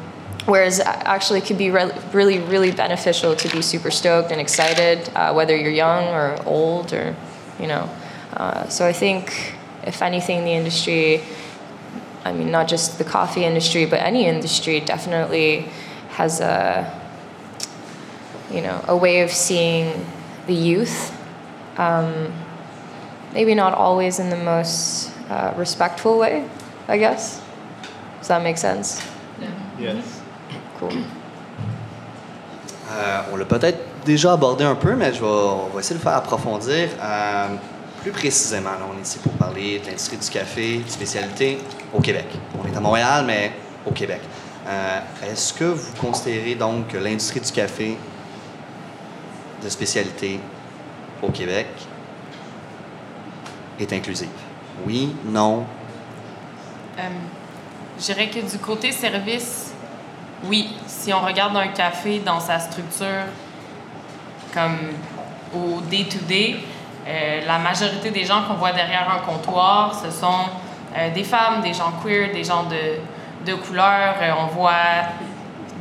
[0.46, 5.10] whereas actually it could be re- really, really beneficial to be super stoked and excited,
[5.16, 7.16] uh, whether you're young or old or,
[7.60, 7.90] you know.
[8.34, 11.22] Uh, so I think, if anything, the industry,
[12.26, 15.66] I mean, not just the coffee industry, but any industry definitely
[16.12, 16.92] has a,
[18.52, 20.06] you know, a way of seeing
[20.48, 21.16] the youth.
[21.78, 22.34] Um,
[23.34, 26.50] maybe not always in the most uh, respectful way,
[26.88, 27.42] I guess.
[28.20, 29.02] Does that make sense?
[29.80, 30.22] Yes.
[30.80, 30.92] Cool.
[32.92, 36.00] Euh, on l'a peut-être déjà abordé un peu, mais je vais, on va essayer de
[36.00, 36.90] le faire approfondir.
[37.02, 37.48] Euh,
[38.02, 41.58] plus précisément, on est ici pour parler de l'industrie du café, spécialité
[41.94, 42.26] au Québec.
[42.58, 43.52] On est à Montréal, mais
[43.86, 44.22] au Québec.
[44.68, 45.00] Euh,
[45.32, 47.98] Est-ce que vous considérez donc que l'industrie du café
[49.64, 50.40] de spécialité
[51.22, 51.68] au Québec
[53.80, 54.30] est inclusive?
[54.86, 55.66] Oui, non,
[56.98, 57.02] Euh,
[57.98, 59.72] je dirais que du côté service,
[60.46, 60.76] oui.
[60.86, 63.24] Si on regarde un café dans sa structure,
[64.54, 64.78] comme
[65.56, 66.58] au day-to-day,
[67.10, 70.46] euh, la majorité des gens qu'on voit derrière un comptoir, ce sont
[70.96, 74.16] euh, des femmes, des gens queer, des gens de, de couleur.
[74.22, 75.08] Euh, on voit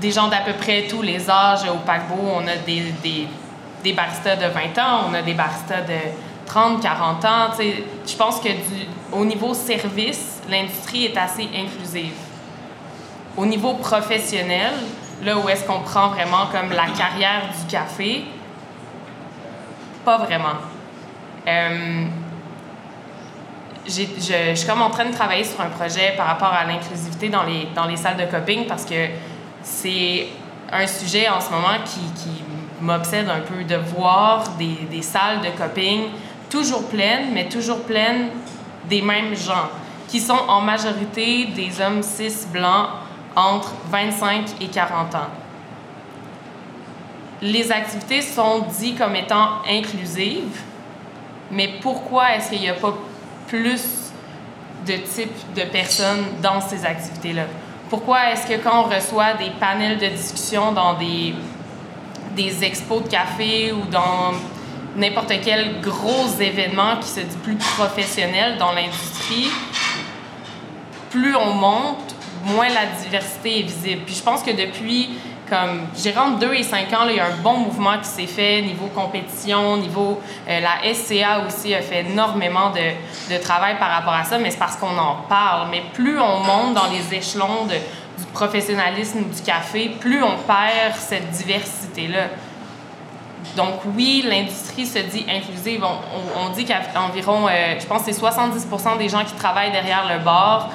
[0.01, 2.33] des gens d'à peu près tous les âges au paquebot.
[2.35, 5.99] On a des, baristas de 20 ans, on a des baristas de
[6.47, 7.49] 30, 40 ans.
[7.59, 8.49] Je pense que
[9.13, 12.15] au niveau service, l'industrie est assez inclusive.
[13.37, 14.73] Au niveau professionnel,
[15.23, 18.25] là où est-ce qu'on prend vraiment comme la carrière du café,
[20.07, 20.57] pas vraiment.
[21.49, 22.05] Euh,
[23.87, 27.31] je, je suis comme en train de travailler sur un projet par rapport à l'inclusivité
[27.31, 29.07] dans les, dans les salles de coping parce que
[29.63, 30.27] c'est
[30.71, 32.43] un sujet en ce moment qui, qui
[32.83, 36.03] m'obsède un peu de voir des, des salles de coping
[36.51, 38.29] toujours pleines, mais toujours pleines
[38.89, 39.69] des mêmes gens,
[40.09, 42.89] qui sont en majorité des hommes cis blancs
[43.37, 45.19] entre 25 et 40 ans.
[47.41, 50.61] Les activités sont dites comme étant inclusives,
[51.51, 52.95] mais pourquoi est-ce qu'il n'y a pas
[53.47, 53.83] plus
[54.87, 57.45] de types de personnes dans ces activités-là?
[57.89, 61.35] Pourquoi est-ce que quand on reçoit des panels de discussion dans des,
[62.37, 64.35] des expos de café ou dans
[64.97, 69.49] n'importe quel gros événement qui se dit plus professionnel dans l'industrie,
[71.11, 74.03] plus on monte, moins la diversité est visible.
[74.05, 75.11] Puis je pense que depuis,
[75.49, 78.63] comme, entre 2 et 5 ans, il y a un bon mouvement qui s'est fait
[78.63, 80.21] niveau compétition, niveau...
[80.49, 84.51] euh, la SCA aussi a fait énormément de, de travail par rapport à ça, mais
[84.51, 85.69] c'est parce qu'on en parle.
[85.71, 90.95] Mais plus on monte dans les échelons de, du professionnalisme du café, plus on perd
[90.97, 92.25] cette diversité-là.
[93.57, 95.83] Donc oui, l'industrie se dit inclusive.
[95.85, 95.87] On,
[96.43, 100.05] on- on dit qu'environ, euh, je pense que c'est 70% des gens qui travaillent derrière
[100.13, 100.69] le bar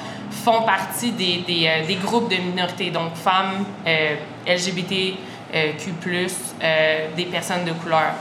[0.44, 5.18] font partie des, des, euh, des groupes de minorités, donc femmes, euh, LGBTQ+,
[6.62, 8.14] euh, des personnes de couleur.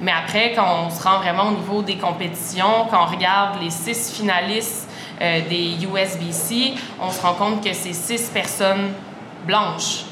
[0.00, 3.70] Mais après, quand on se rend vraiment au niveau des compétitions, quand on regarde les
[3.70, 4.88] six finalistes
[5.20, 8.92] euh, des USBC, on se rend compte que c'est six personnes
[9.44, 10.04] blanches.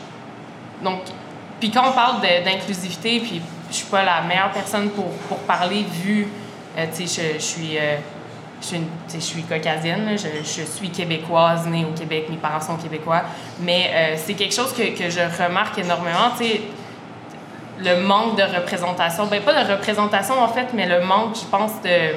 [0.83, 1.01] Donc,
[1.61, 5.85] puis quand on parle d'inclusivité, puis je suis pas la meilleure personne pour, pour parler
[6.03, 6.27] vu,
[6.77, 7.97] euh, tu sais, je, je suis, euh,
[8.61, 13.23] je suis, caucasienne, je, suis québécoise, née au Québec, mes parents sont québécois,
[13.61, 16.45] mais euh, c'est quelque chose que, que je remarque énormément, tu
[17.79, 21.73] le manque de représentation, ben pas de représentation en fait, mais le manque, je pense,
[21.83, 22.17] de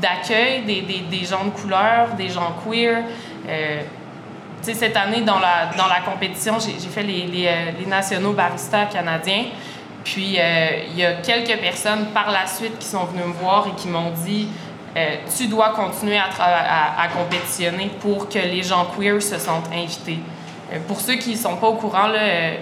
[0.00, 3.02] d'accueil des, des, des gens de couleur, des gens queer.
[3.48, 3.80] Euh,
[4.62, 9.46] cette année, dans la, dans la compétition, j'ai fait les, les, euh, nationaux baristas canadiens.
[10.04, 13.80] Puis, il y a quelques personnes par la suite qui sont venues me voir et
[13.80, 14.48] qui m'ont dit
[14.96, 19.70] euh, Tu dois continuer à, à, à compétitionner pour que les gens queer se sentent
[19.72, 20.20] invités.
[20.72, 22.56] Euh, pour ceux qui ne sont pas au courant, là, euh,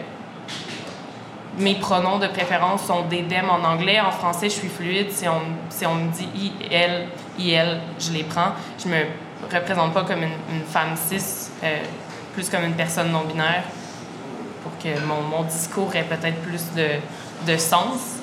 [1.59, 4.01] mes pronoms de préférence sont des dem en anglais.
[4.01, 5.11] En français, je suis fluide.
[5.11, 7.09] Si on, si on me dit I, elle,
[7.39, 8.53] I, elle, je les prends.
[8.83, 9.05] Je me
[9.53, 11.51] représente pas comme une, une femme cis,
[12.35, 13.63] plus comme une personne non-binaire,
[14.63, 16.89] pour que mon, mon discours ait peut-être plus de,
[17.51, 18.17] de sens.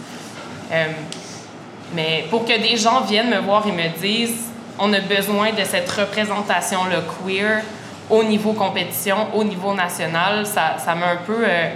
[1.96, 5.64] Mais pour que des gens viennent me voir et me disent on a besoin de
[5.64, 7.62] cette représentation-là queer
[8.10, 11.46] au niveau compétition, au niveau national, ça, ça m'a un peu.
[11.48, 11.70] euh,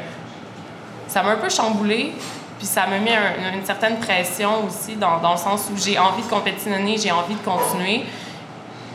[1.07, 2.13] ça m'a un peu chamboulé
[2.57, 3.15] Puis ça me met
[3.55, 7.35] une certaine pression aussi, dans, dans le sens où j'ai envie de compétitionner, j'ai envie
[7.35, 8.03] de continuer.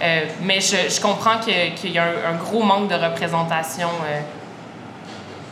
[0.03, 4.21] Euh, mais je, je comprends qu'il y a un, gros manque de représentation euh,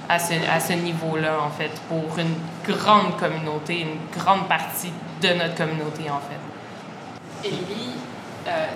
[0.08, 2.34] à ce, à ce niveau-là, en fait, pour une
[2.74, 7.48] grande communauté, une grande partie de notre communauté, en fait.
[7.48, 7.94] Émilie,
[8.48, 8.66] euh,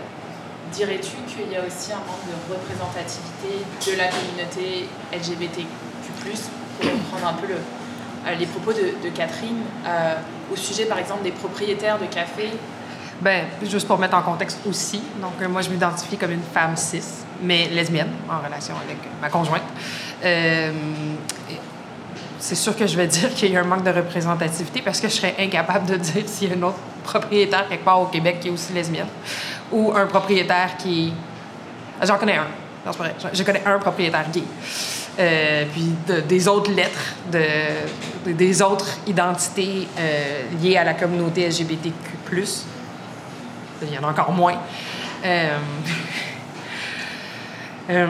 [0.72, 5.66] dirais-tu qu'il y a aussi un manque de représentativité de la communauté LGBTQ+,
[6.80, 7.58] pour reprendre un peu le,
[8.38, 9.62] les propos de, de Catherine,
[10.52, 12.50] au sujet, par exemple, des propriétaires de cafés?
[13.20, 16.76] Ben, juste pour mettre en contexte aussi, donc euh, moi je m'identifie comme une femme
[16.76, 17.02] cis,
[17.42, 19.62] mais lesbienne, en relation avec ma conjointe.
[20.24, 20.72] Euh,
[22.44, 25.08] c'est sûr que je vais dire qu'il y a un manque de représentativité parce que
[25.08, 28.40] je serais incapable de dire s'il y a un autre propriétaire quelque part au Québec
[28.40, 29.06] qui est aussi lesbienne
[29.72, 31.14] ou un propriétaire qui.
[32.02, 32.46] J'en connais un.
[32.84, 33.14] Non, c'est vrai.
[33.32, 34.42] Je connais un propriétaire gay.
[35.18, 35.94] Euh, puis
[36.28, 39.88] des autres lettres, de, des autres identités
[40.60, 41.94] liées à la communauté LGBTQ
[43.80, 44.56] il y en a encore moins.
[45.24, 45.58] Euh,
[47.90, 48.06] euh,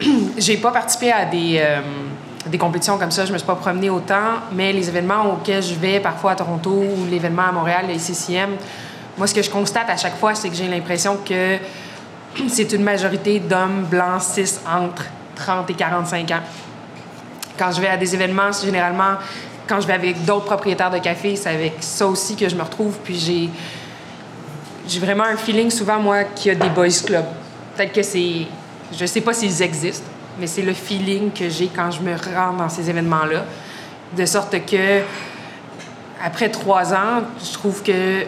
[0.38, 1.80] j'ai pas participé à des, euh,
[2.46, 5.74] des compétitions comme ça, je me suis pas promenée autant, mais les événements auxquels je
[5.74, 8.50] vais, parfois à Toronto ou l'événement à Montréal, les CCM,
[9.18, 11.58] moi, ce que je constate à chaque fois, c'est que j'ai l'impression que
[12.48, 15.04] c'est une majorité d'hommes blancs cis entre
[15.36, 16.40] 30 et 45 ans.
[17.58, 19.16] Quand je vais à des événements, généralement,
[19.66, 22.62] quand je vais avec d'autres propriétaires de café, c'est avec ça aussi que je me
[22.62, 22.96] retrouve.
[23.04, 23.50] Puis j'ai
[24.88, 27.24] j'ai vraiment un feeling souvent, moi, qu'il y a des boys clubs.
[27.76, 28.46] Peut-être que c'est.
[28.98, 32.52] Je sais pas s'ils existent, mais c'est le feeling que j'ai quand je me rends
[32.54, 33.44] dans ces événements-là.
[34.16, 35.02] De sorte que,
[36.22, 38.24] après trois ans, je trouve que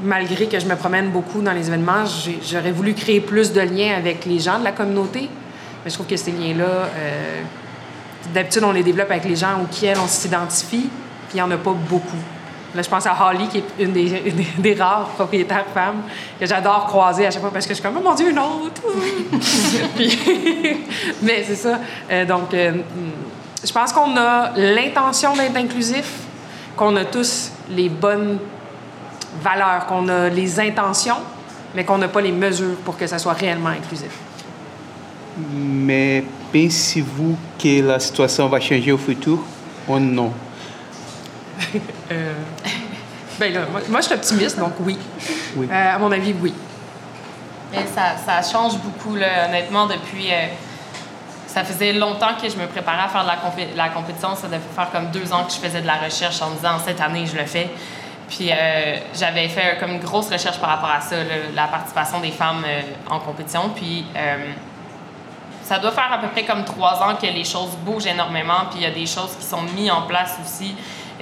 [0.00, 2.04] malgré que je me promène beaucoup dans les événements,
[2.42, 5.28] j'aurais voulu créer plus de liens avec les gens de la communauté.
[5.84, 7.42] Mais je trouve que ces liens-là, euh,
[8.34, 10.88] d'habitude, on les développe avec les gens auxquels on s'identifie,
[11.28, 12.16] puis il n'y en a pas beaucoup.
[12.82, 16.02] Je pense à Holly, qui est une des, rares propriétaires femmes
[16.38, 18.38] que j'adore croiser à chaque fois parce que je suis comme, oh mon Dieu, une
[18.38, 18.82] autre!
[21.22, 21.78] mais c'est ça.
[22.10, 22.72] Euh, donc, euh,
[23.64, 26.12] je pense qu'on a l'intention d'être inclusif,
[26.76, 28.38] qu'on a tous les bonnes
[29.42, 31.18] valeurs, qu'on a les intentions,
[31.74, 34.10] mais qu'on n'a pas les mesures pour que ça soit réellement inclusif.
[35.54, 39.38] Mais pensez-vous que la situation va changer au futur
[39.88, 40.32] ou non?
[42.12, 42.34] Euh,
[43.38, 44.98] ben là, moi, je suis optimiste, donc oui.
[45.56, 45.68] oui.
[45.70, 46.54] Euh, à mon avis, oui.
[47.72, 50.32] Mais ça, ça change beaucoup, là, honnêtement, depuis.
[50.32, 50.46] Euh,
[51.46, 53.28] ça faisait longtemps que je me préparais à faire de
[53.76, 54.34] la, la, compétition.
[54.34, 56.78] Ça devait faire comme deux ans que je faisais de la recherche en me disant
[56.84, 57.70] cette année, je le fais.
[58.28, 61.16] Puis euh, j'avais fait comme une grosse recherche par rapport à ça,
[61.54, 62.62] la participation des femmes
[63.08, 63.70] en compétition.
[63.74, 64.04] Puis
[65.62, 68.66] ça doit faire à peu près comme trois ans que les choses bougent énormément.
[68.70, 70.74] Puis il y a des choses qui sont mises en place aussi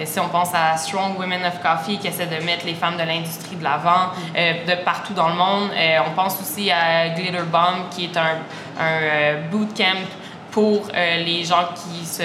[0.05, 3.03] si on pense à Strong Women of Coffee qui essaie de mettre les femmes de
[3.03, 7.43] l'industrie de l'avant euh, de partout dans le monde, euh, on pense aussi à Glitter
[7.51, 8.39] Bomb qui est un,
[8.79, 10.07] un euh, bootcamp
[10.51, 12.23] pour les gens qui, se,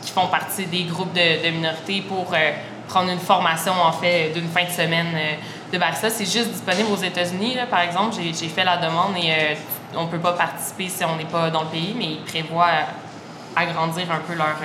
[0.00, 2.34] qui font partie des groupes de, de minorités pour
[2.88, 5.08] prendre une formation en fait d'une fin de semaine
[5.70, 6.08] de barista.
[6.08, 8.14] C'est juste disponible aux États-Unis, par exemple.
[8.18, 9.58] J'ai fait la demande et
[9.94, 12.86] on ne peut pas participer si on n'est pas dans le pays, mais ils prévoient
[13.54, 14.56] agrandir un peu leur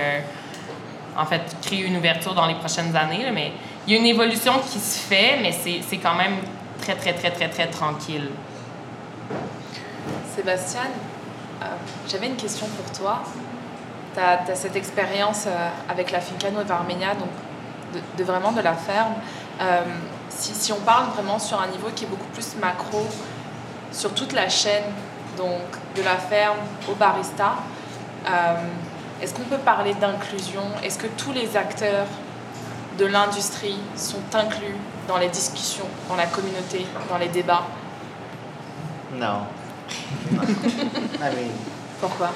[1.20, 3.30] en fait, créer une ouverture dans les prochaines années.
[3.32, 3.52] mais
[3.86, 6.38] il y a une évolution qui se fait, mais c'est quand même
[6.82, 8.30] très, très, très, très, très tranquille.
[10.36, 10.82] Sébastien,
[11.62, 11.66] euh,
[12.08, 13.22] j'avais une question pour toi.
[14.14, 17.30] Tu as, cette expérience euh, avec la Finca Nueva Armenia, donc
[18.18, 19.14] de, vraiment de la ferme.
[19.60, 19.82] Euh,
[20.30, 23.06] si, si, on parle vraiment sur un niveau qui est beaucoup plus macro,
[23.92, 24.84] sur toute la chaîne,
[25.36, 25.62] donc
[25.96, 27.56] de la ferme au barista,
[29.22, 30.62] est-ce qu'on peut parler d'inclusion?
[30.84, 32.08] Est-ce que tous les acteurs
[32.98, 34.76] de l'industrie sont inclus
[35.08, 37.64] dans les discussions, dans la communauté, dans les débats?
[39.14, 39.48] Non.
[40.32, 41.52] I mean,
[42.00, 42.30] Pourquoi?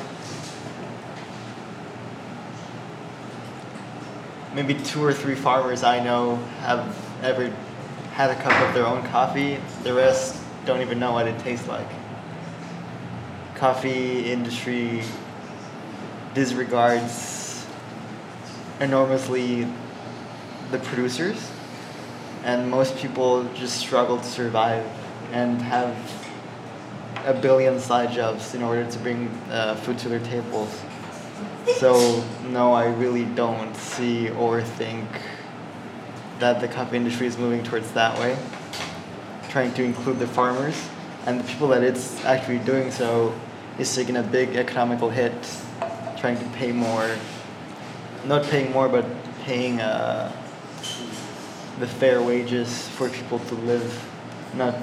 [4.53, 6.85] Maybe two or three farmers I know have
[7.23, 7.51] ever
[8.13, 9.57] had a cup of their own coffee.
[9.83, 10.35] The rest
[10.65, 11.87] don't even know what it tastes like.
[13.55, 15.03] Coffee industry
[16.33, 17.65] disregards
[18.79, 19.67] enormously
[20.71, 21.51] the producers,
[22.43, 24.85] and most people just struggle to survive
[25.31, 25.95] and have
[27.25, 30.81] a billion side jobs in order to bring uh, food to their tables.
[31.77, 35.07] So, no, I really don't see or think
[36.39, 38.37] that the coffee industry is moving towards that way,
[39.49, 40.75] trying to include the farmers.
[41.25, 43.33] And the people that it's actually doing so
[43.79, 45.33] is taking a big economical hit
[46.23, 47.09] trying to pay more
[48.25, 49.05] not paying more, but
[49.43, 50.31] paying uh,
[51.79, 54.09] the fair wages for people to live,
[54.55, 54.75] not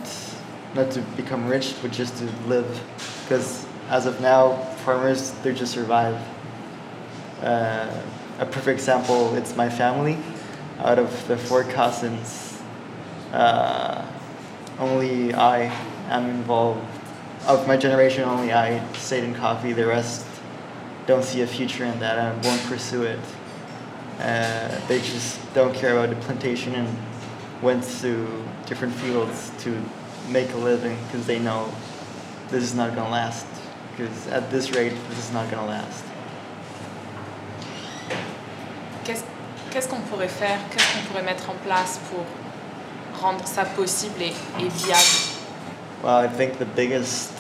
[0.75, 2.69] not to become rich, but just to live.
[3.23, 6.21] Because as of now, farmers they're just survive.
[7.43, 8.03] Uh,
[8.39, 10.19] a perfect example, it's my family.
[10.79, 12.59] Out of the four cousins,
[13.33, 14.07] uh,
[14.79, 15.65] only I
[16.09, 16.87] am involved.
[17.47, 19.73] Of my generation, only I stayed in coffee.
[19.73, 20.27] The rest
[21.07, 23.19] don't see a future in that and won't pursue it.
[24.21, 26.89] Uh, they just don't care about the plantation and
[27.63, 28.27] went to
[28.67, 29.83] different fields to
[30.29, 31.73] make a living because they know
[32.49, 33.47] this is not going to last.
[33.91, 36.05] Because at this rate, this is not going to last.
[39.71, 42.27] Qu'est-ce qu'on pourrait faire Qu'est-ce qu'on pourrait mettre en place pour
[43.23, 45.31] rendre ça possible et, et viable
[46.03, 47.31] Well, I think the biggest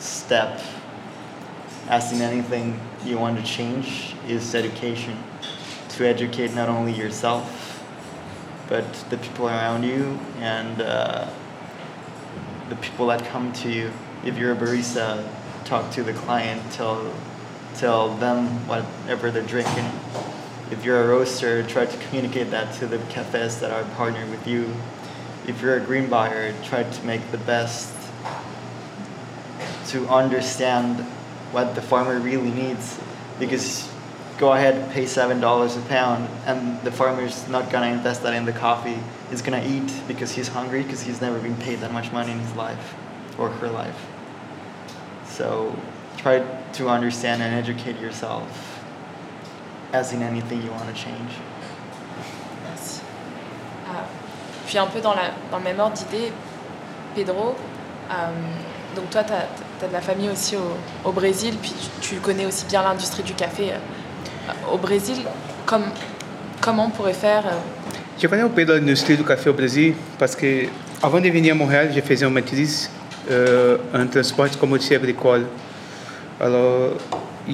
[0.00, 0.60] step,
[1.88, 5.16] as in anything you want to change, is education.
[5.90, 7.82] To educate not only yourself,
[8.68, 11.28] but the people around you and uh,
[12.68, 13.90] the people that come to you.
[14.24, 15.26] If you're a barista,
[15.64, 17.12] talk to the client, tell,
[17.76, 19.88] tell them whatever they're drinking.
[20.70, 24.46] If you're a roaster, try to communicate that to the cafes that are partnered with
[24.48, 24.74] you.
[25.46, 27.94] If you're a green buyer, try to make the best
[29.88, 31.06] to understand
[31.52, 32.98] what the farmer really needs.
[33.38, 33.90] Because
[34.38, 38.44] go ahead pay seven dollars a pound and the farmer's not gonna invest that in
[38.44, 38.98] the coffee.
[39.30, 42.38] He's gonna eat because he's hungry because he's never been paid that much money in
[42.38, 42.94] his life
[43.38, 44.06] or her life.
[45.26, 45.74] So
[46.16, 46.38] try
[46.74, 48.82] to understand and educate yourself
[49.92, 51.32] as in anything you want to change.
[52.68, 53.00] Merci.
[53.88, 54.04] Ah,
[54.66, 56.32] puis un peu dans, la, dans le même ordre d'idée,
[57.14, 57.54] Pedro,
[58.10, 58.30] euh,
[58.96, 62.64] donc toi, tu as, de la famille aussi au, au Brésil, puis tu, connais aussi
[62.66, 65.18] bien l'industrie du café euh, au Brésil.
[65.66, 65.84] Comme,
[66.60, 67.58] comment on pourrait faire euh,
[68.18, 70.64] Je connais un peu l'industrie du café au Brésil parce que
[71.02, 72.90] avant de venir à Montréal, j'ai fait une maîtrise
[73.30, 75.46] euh, en transport commodité agricole.
[76.40, 76.94] Alors,
[77.48, 77.52] e,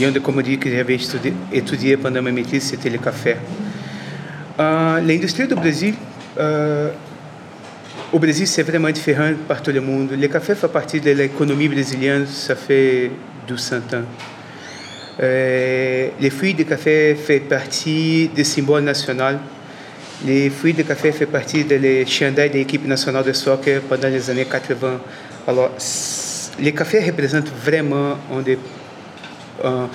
[0.00, 3.36] e des commodités que j'avais étudié, étudié pendant ma maîtrise, c'était le café.
[4.58, 5.94] Euh, L'industrie du Brésil,
[6.38, 6.90] euh,
[8.14, 10.12] au Brésil, c'est vraiment différent par tout le monde.
[10.16, 13.10] Le café fait partie de l'économie brésilienne, ça fait
[13.48, 14.04] 200 ans.
[15.20, 19.40] Euh, les fruits de café font partie du symbole national.
[20.24, 24.08] Les fruits de café font partie de les chandails de l'équipe nationale de soccer pendant
[24.08, 25.00] les années 80.
[25.48, 25.72] Alors,
[26.62, 28.58] le café représente vraiment des,
[29.64, 29.88] un,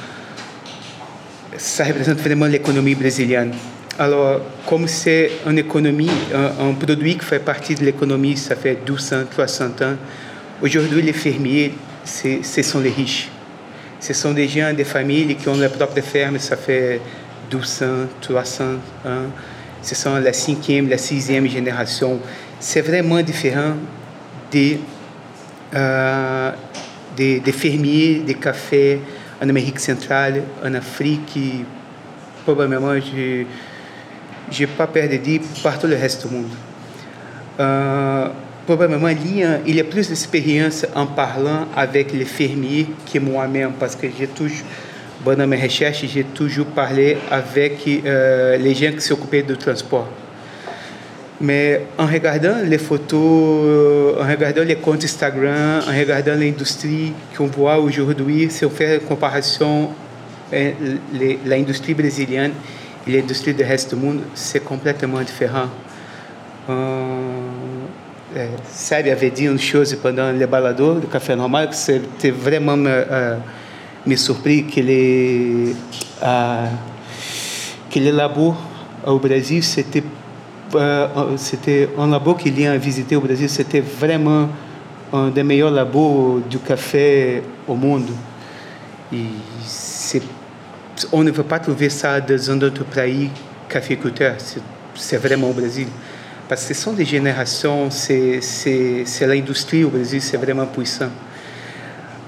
[1.55, 3.53] ça représente vraiment l'économie brésilienne.
[3.99, 9.25] Alors, comme c'est une économie, un, produit qui fait partie de l'économie, ça fait 200,
[9.29, 9.97] 300 ans.
[10.61, 11.73] Aujourd'hui, les fermiers,
[12.05, 13.27] ce sont les riches.
[13.99, 17.01] Ce sont des gens, des familles qui ont leur propre ferme, ça fait
[17.51, 17.85] 200,
[18.21, 18.63] 300
[19.05, 19.09] ans.
[19.81, 22.19] Ce sont la cinquième, la sixième génération.
[22.57, 23.73] C'est vraiment différent
[24.49, 24.79] des,
[25.75, 26.51] euh,
[27.17, 29.01] des, des, fermiers de café
[29.43, 31.37] en Amérique centrale, en Afrique,
[32.45, 32.93] probablement,
[34.57, 36.49] n'ai pas peur de dire, partout le reste du monde.
[37.59, 38.27] Euh,
[38.65, 44.07] probablement, il y, a, plus d'expérience en parlant avec les fermiers que moi-même, parce que
[44.17, 44.65] j'ai toujours,
[45.23, 50.07] pendant mes recherches, j'ai toujours parlé avec euh, les gens qui s'occupaient du transport.
[51.41, 57.79] Mais en regardant les photos, en regardant les comptes Instagram, en regardant l'industrie qu'on voit
[57.79, 59.89] aujourd'hui, si on fait une comparaison
[61.45, 62.51] l'industrie brésilienne
[63.07, 65.67] et l'industrie du reste du monde, c'est complètement différent.
[66.69, 72.77] Euh, Sabe avait dit une chose pendant le balador do Café Normal que c'était vraiment
[72.77, 73.37] me, euh,
[74.05, 75.75] me surpris que les,
[76.23, 76.65] euh,
[77.89, 78.55] que les labos
[79.05, 80.03] au Brésil, c'était
[80.71, 84.49] Uh, c'était un labo qu'il y a visité au Brasil, c'était vraiment
[85.11, 88.11] un des meilleurs labos du café au monde.
[89.11, 89.25] Et
[91.11, 93.29] on ne peut pas trouver ça dans un autre pays
[93.67, 94.35] caféiculteur,
[94.95, 95.87] c'est vraiment au Brésil.
[96.47, 98.41] Parce que ce sont des générations, c'est
[99.21, 101.11] l'industrie au Brésil, c'est vraiment puissant.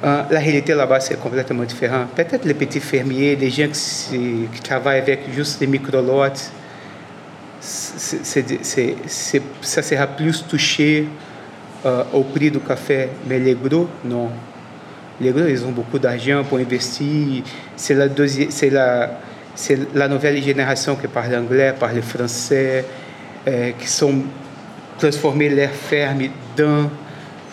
[0.04, 2.06] Uh, la réalité là-bas, c'est complètement différent.
[2.16, 6.34] Peut-être les petits fermiers, les gens qui, qui travaillent avec juste des micro-lots,
[7.60, 8.18] ça
[9.84, 11.08] sera plus touché
[11.86, 13.10] uh, au prix du café.
[13.28, 14.32] Mais les gros, non.
[15.22, 17.44] Les gros, ils ont beaucoup d'argent pour investir.
[17.76, 18.08] C'est la,
[20.08, 22.84] nouvelle génération qui parle anglais, parle français,
[23.48, 24.16] euh, qui sont
[24.98, 26.90] transformés leurs fermes dans,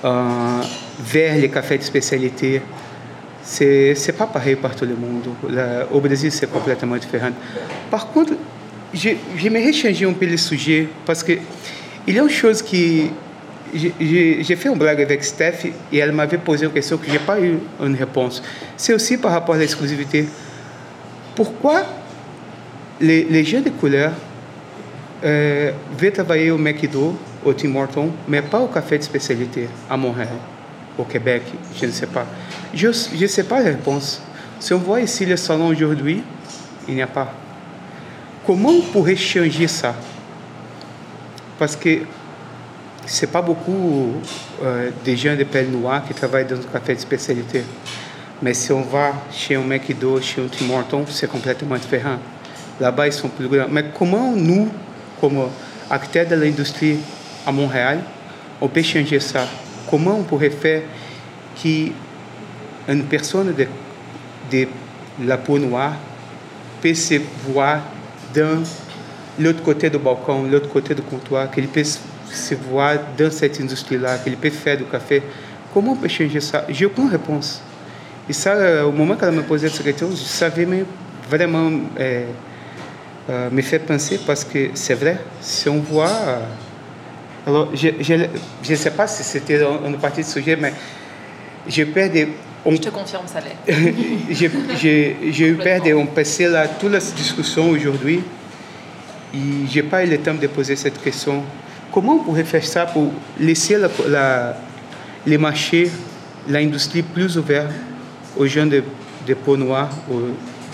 [0.04, 0.60] euh,
[1.00, 2.62] vers les cafés de spécialité.
[3.42, 5.28] c'est c'est pas pareil par tout le monde.
[5.90, 7.30] Au Brésil, c'est complètement différent.
[7.90, 8.32] Par contre,
[8.92, 11.32] j'ai- j'aimerais changer un peu le sujet parce que
[12.06, 13.10] il y a une chose qui
[13.74, 17.40] j'ai- fait une blague avec Steph et elle m'avait posé une question que j'ai pas
[17.40, 18.42] eu une réponse.
[18.76, 20.26] C'est aussi par rapport à l'exclusivité.
[21.34, 21.82] Pourquoi
[23.00, 24.12] les, les gens de couleur
[25.24, 29.96] euh, veulent travailler au McDo, au Tim Hortons, mais pas au café de spécialité à
[29.96, 30.28] Montréal,
[30.98, 31.42] au Québec,
[31.80, 32.26] je ne sais pas.
[32.74, 34.20] Je ne sais pas la réponse.
[34.58, 36.22] Si on voit ici le salon aujourd'hui,
[36.88, 37.32] il n'y a pas.
[38.46, 39.94] Comment on pourrait changer ça
[41.58, 42.00] Parce que
[43.08, 44.12] c'est pas beaucoup
[44.62, 47.62] euh, des gens de pelle noire qui travaillent dans un café de spécialité.
[48.42, 52.18] Mais si on va chez un McDo, chez un Tim Hortons, c'est complètement différent.
[52.78, 53.66] Là-bas, ils sont plus grands.
[53.70, 54.68] Mais comment nous,
[55.20, 55.48] comme
[55.90, 56.98] acteurs de l'industrie
[57.46, 58.00] à Montréal,
[58.60, 59.46] on peut changer ça
[59.90, 60.82] Comment on pourrait faire
[61.60, 61.92] qu'une
[63.08, 63.66] personne de,
[64.52, 64.68] de
[65.24, 65.94] la peau noire
[66.80, 67.14] puisse se
[67.48, 67.80] voir
[68.34, 68.62] dans
[69.38, 72.00] l'autre côté du balcon, l'autre côté du comptoir, qu'il puisse
[72.32, 75.22] se voir dans cette industrie-là, qu'il peut faire du café.
[75.72, 76.64] Comment on peut changer ça?
[76.68, 77.60] J'ai aucune réponse.
[78.28, 80.66] Et ça, euh, au moment qu'elle me posait cette question, je savais
[81.30, 82.24] vraiment euh,
[83.30, 86.10] euh, me faire penser parce que c'est vrai, si on voit.
[87.46, 87.88] alors, je
[88.70, 90.72] ne sais pas si c'était une partie du sujet, mais
[91.66, 92.26] j'ai peur de.
[92.64, 93.74] on- Je te confirme, ça l'est.
[94.30, 98.20] j'ai eu peur de on passer là toute la discussion aujourd'hui
[99.34, 99.38] et
[99.70, 101.42] j'ai pas eu le temps de poser cette question.
[101.92, 104.56] Comment on pourrait faire ça pour laisser la, la-
[105.26, 105.90] les marchés,
[106.48, 107.70] l'industrie plus ouverte
[108.36, 108.82] aux gens de,
[109.26, 110.20] de peau noire, ou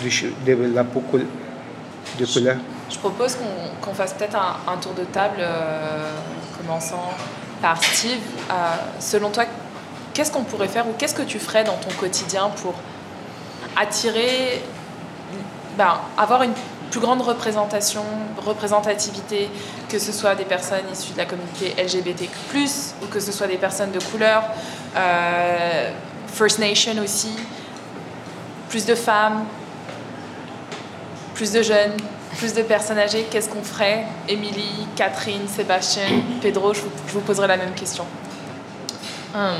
[0.02, 2.56] de, de la peau de couleur?
[2.90, 3.36] Je propose
[3.82, 6.10] qu'on fasse peut-être un, un tour de table, euh,
[6.58, 7.10] commençant
[7.62, 8.18] par Steve.
[8.50, 8.54] Euh,
[9.00, 9.44] selon toi,
[10.12, 12.74] qu'est-ce qu'on pourrait faire ou qu'est-ce que tu ferais dans ton quotidien pour
[13.76, 14.62] attirer,
[15.78, 16.52] ben, avoir une
[16.94, 18.04] plus grande représentation,
[18.46, 19.50] représentativité,
[19.88, 22.68] que ce soit des personnes issues de la communauté LGBTQ+,
[23.02, 24.44] ou que ce soit des personnes de couleur,
[24.96, 25.90] euh,
[26.32, 27.32] First Nation aussi,
[28.68, 29.44] plus de femmes,
[31.34, 31.96] plus de jeunes,
[32.38, 34.04] plus de personnes âgées, qu'est-ce qu'on ferait?
[34.28, 38.06] Émilie, Catherine, Sébastien, Pedro, je vous, je vous poserai la même question.
[39.34, 39.56] Um,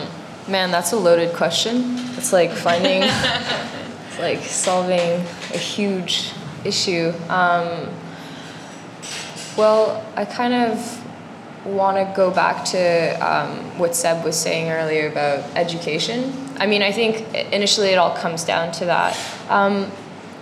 [0.47, 1.97] man, that's a loaded question.
[2.16, 3.03] It's like finding,
[4.09, 5.20] it's like solving
[5.53, 6.30] a huge
[6.65, 7.12] issue.
[7.29, 7.89] Um,
[9.57, 11.01] well, I kind of
[11.65, 16.33] want to go back to um, what Seb was saying earlier about education.
[16.59, 19.19] I mean, I think initially it all comes down to that.
[19.49, 19.91] Um,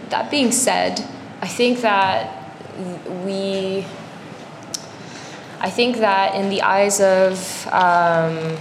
[0.09, 1.07] that being said,
[1.41, 2.39] I think that
[3.25, 3.85] we
[5.63, 8.57] I think that in the eyes of um,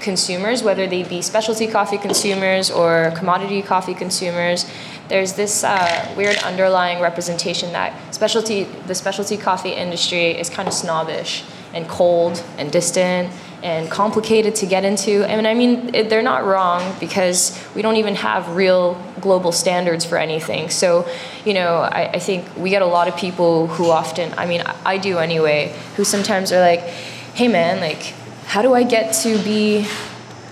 [0.00, 4.64] consumers, whether they be specialty coffee consumers or commodity coffee consumers,
[5.08, 10.74] there's this uh, weird underlying representation that specialty, the specialty coffee industry is kind of
[10.74, 11.44] snobbish
[11.74, 13.32] and cold and distant
[13.62, 15.24] and complicated to get into.
[15.28, 20.04] And I mean, it, they're not wrong because we don't even have real global standards
[20.04, 20.70] for anything.
[20.70, 21.08] So,
[21.44, 24.62] you know, I, I think we get a lot of people who often, I mean,
[24.64, 26.80] I, I do anyway, who sometimes are like,
[27.34, 28.14] hey man, like,
[28.46, 29.86] how do I get to be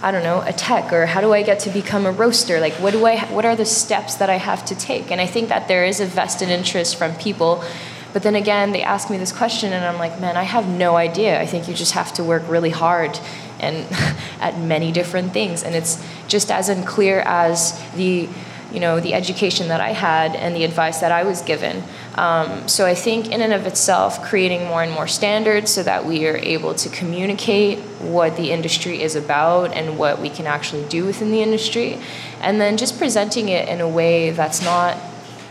[0.06, 2.60] I don't know, a tech or how do I get to become a roaster?
[2.60, 5.10] Like what do I what are the steps that I have to take?
[5.10, 7.64] And I think that there is a vested interest from people.
[8.12, 10.94] But then again, they ask me this question and I'm like, "Man, I have no
[10.94, 11.40] idea.
[11.40, 13.18] I think you just have to work really hard
[13.58, 13.84] and
[14.40, 18.28] at many different things and it's just as unclear as the
[18.72, 21.82] you know the education that I had and the advice that I was given.
[22.14, 26.04] Um, so I think in and of itself, creating more and more standards so that
[26.04, 30.84] we are able to communicate what the industry is about and what we can actually
[30.88, 31.98] do within the industry,
[32.40, 34.96] and then just presenting it in a way that's not,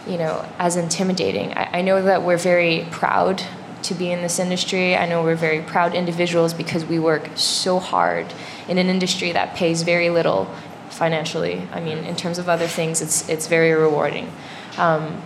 [0.07, 1.53] you know, as intimidating.
[1.53, 3.43] I, I know that we're very proud
[3.83, 4.95] to be in this industry.
[4.95, 8.33] I know we're very proud individuals because we work so hard
[8.67, 10.49] in an industry that pays very little
[10.89, 11.67] financially.
[11.71, 14.31] I mean, in terms of other things, it's it's very rewarding.
[14.77, 15.21] Um,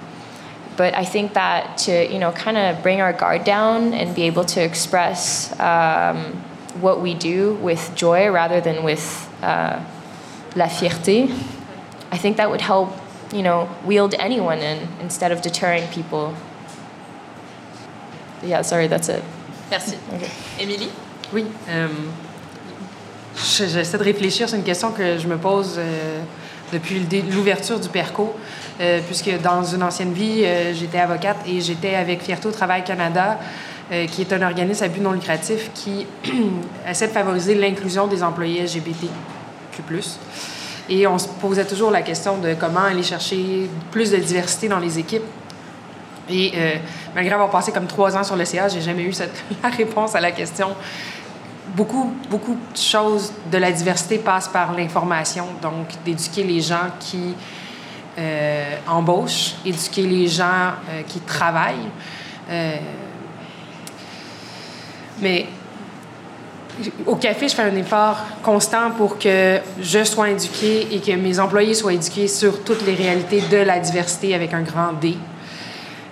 [0.78, 4.24] but I think that to you know kind of bring our guard down and be
[4.24, 6.44] able to express um,
[6.82, 9.80] what we do with joy rather than with uh,
[10.56, 11.30] la fierté,
[12.12, 12.90] I think that would help
[13.32, 16.34] you know wield anyone in instead of deterring people.
[18.44, 19.22] Yeah, sorry, that's it.
[19.70, 19.96] Merci.
[20.60, 20.90] Émilie?
[21.34, 21.46] Oui.
[21.70, 21.88] euh,
[23.36, 24.48] je- J'essaie de réfléchir.
[24.50, 26.22] C'est une question que je me pose euh,
[26.74, 28.34] depuis l'ouverture du PERCO,
[28.80, 32.84] euh, puisque dans une ancienne vie, euh, j'étais avocate et j'étais avec Fierté au Travail
[32.84, 33.40] Canada,
[33.92, 36.06] euh, qui est un organisme à but non lucratif qui
[36.88, 39.10] essaie de favoriser l'inclusion des employés LGBTQ+.
[40.90, 44.78] Et on se posait toujours la question de comment aller chercher plus de diversité dans
[44.78, 45.24] les équipes.
[46.30, 46.76] Et euh,
[47.16, 50.14] malgré avoir passé comme trois ans sur le CA, j'ai jamais eu cette, la réponse
[50.14, 50.76] à la question.
[51.76, 57.34] Beaucoup, beaucoup de choses de la diversité passent par l'information, donc d'éduquer les gens qui
[58.20, 60.74] euh, embauchent, éduquer les gens
[61.08, 61.90] qui travaillent.
[65.22, 65.48] Mais
[67.06, 71.40] au café, je fais un effort constant pour que je sois éduquée et que mes
[71.40, 75.16] employés soient éduqués sur toutes les réalités de la diversité avec un grand D.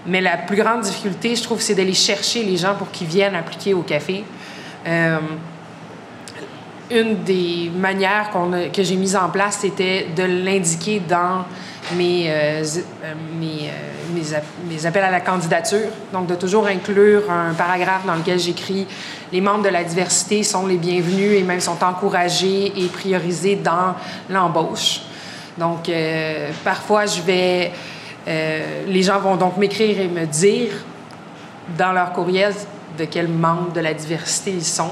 [0.05, 3.35] Mais la plus grande difficulté, je trouve, c'est d'aller chercher les gens pour qu'ils viennent
[3.35, 4.23] appliquer au café.
[4.87, 5.19] Euh,
[6.89, 8.31] une des manières
[8.73, 11.43] que j'ai mises en place, c'était de l'indiquer dans
[11.95, 13.71] mes, euh, euh, mes,
[14.13, 14.23] mes,
[14.69, 15.89] mes, appels à la candidature.
[16.11, 18.87] Donc, de toujours inclure un paragraphe dans lequel j'écris
[19.31, 23.95] les membres de la diversité sont les bienvenus et même sont encouragés et priorisés dans
[24.29, 25.01] l'embauche.
[25.57, 25.89] Donc,
[26.63, 27.71] parfois, je vais
[28.27, 30.71] euh, les gens vont donc m'écrire et me dire
[31.77, 32.53] dans leur courriel
[32.97, 34.91] de quel membre de la diversité ils sont.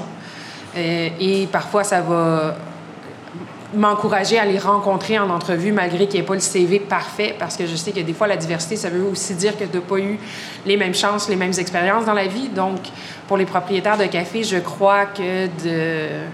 [0.76, 2.56] Euh, et parfois, ça va
[3.76, 7.56] m'encourager à les rencontrer en entrevue malgré qu'il n'y ait pas le CV parfait parce
[7.56, 9.82] que je sais que des fois la diversité ça veut aussi dire que tu n'as
[9.82, 10.18] pas eu
[10.64, 12.48] les mêmes chances, les mêmes expériences dans la vie.
[12.48, 12.78] Donc
[13.28, 16.26] pour les propriétaires de café, je crois que de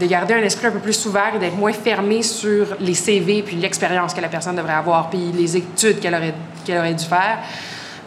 [0.00, 3.42] de garder un esprit un peu plus ouvert et d'être moins fermé sur les CV
[3.42, 6.34] puis l'expérience que la personne devrait avoir puis les études qu'elle aurait,
[6.64, 7.38] qu'elle aurait dû faire.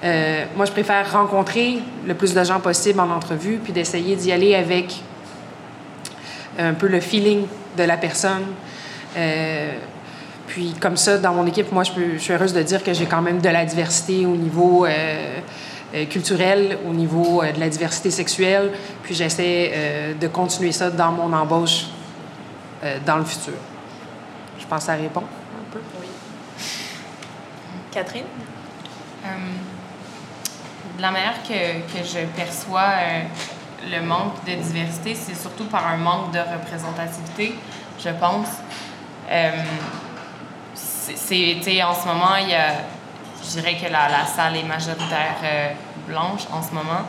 [0.03, 4.32] Euh, moi, je préfère rencontrer le plus de gens possible en entrevue puis d'essayer d'y
[4.32, 5.01] aller avec
[6.58, 7.45] un peu le feeling
[7.78, 8.45] de la personne.
[9.17, 9.71] Euh,
[10.47, 12.93] puis comme ça, dans mon équipe, moi, je, peux, je, suis heureuse de dire que
[12.93, 15.39] j'ai quand même de la diversité au niveau euh,
[15.95, 18.71] euh, culturelle, au niveau euh, de la diversité sexuelle.
[19.03, 21.88] Puis j'essaie euh, de continuer ça dans mon embauche
[23.03, 23.53] dans le futur.
[24.59, 25.80] Je pense que ça répond un peu.
[25.99, 26.07] Oui.
[27.91, 28.26] Catherine?
[30.97, 32.91] de la manière que, que je perçois
[33.92, 37.56] le manque de diversité, c'est surtout par un manque de représentativité,
[38.00, 38.48] je pense.
[40.76, 42.74] c'est, en ce moment, il y a
[43.46, 45.70] je dirais que la, la salle est majoritaire euh,
[46.08, 47.04] blanche en ce moment.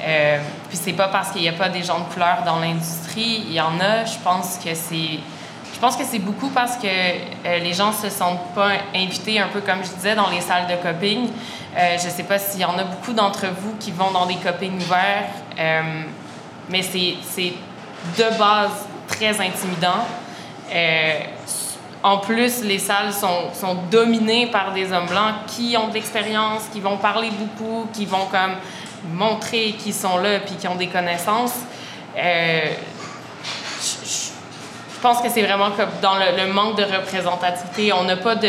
[0.00, 3.44] Euh, puis c'est pas parce qu'il n'y a pas des gens de couleur dans l'industrie,
[3.46, 4.04] il y en a.
[4.04, 5.20] Je pense que c'est
[5.82, 9.60] pense que c'est beaucoup parce que euh, les gens se sentent pas invités, un peu
[9.60, 11.28] comme je disais, dans les salles de coping.
[11.76, 14.36] Euh, je sais pas s'il y en a beaucoup d'entre vous qui vont dans des
[14.36, 15.28] copings ouverts,
[15.58, 15.82] euh,
[16.70, 17.52] mais c'est
[18.16, 20.06] de base très intimidant.
[22.04, 26.62] En plus, les salles sont, sont, dominées par des hommes blancs qui ont de l'expérience,
[26.72, 28.54] qui vont parler beaucoup, qui vont comme
[29.12, 31.56] montrer qu'ils sont là puis qui ont des connaissances.
[35.02, 37.92] Pense que c'est vraiment comme dans le, manque de représentativité.
[37.92, 38.48] On n'a pas de,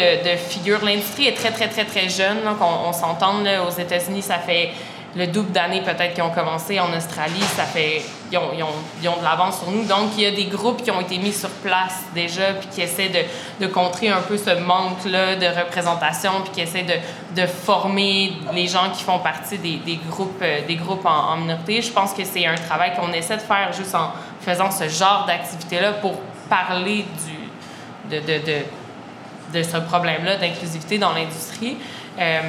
[0.50, 0.84] figure.
[0.86, 2.44] L'industrie est très, très, très, très jeune.
[2.46, 3.34] Donc on, on s'entend.
[3.68, 4.72] Aux États-Unis, ça fait
[5.16, 8.02] le double d'années peut-être qui ont commencé en Australie, ça fait
[8.32, 9.84] ils ont, ils ont, ils ont de l'avance sur nous.
[9.84, 12.82] Donc, il y a des groupes qui ont été mis sur place déjà, puis qui
[12.82, 17.46] essaient de, de contrer un peu ce manque-là de représentation, puis qui essaient de, de,
[17.46, 21.84] former les gens qui font partie des, des groupes, euh, des groupes en, minorité.
[21.84, 25.26] Je pense que c'est un travail qu'on essaie de faire juste en faisant ce genre
[25.28, 26.16] d'activité-là pour
[26.50, 31.78] parler du, de, de, de, de ce problème-là d'inclusivité dans l'industrie.
[32.20, 32.42] Euh,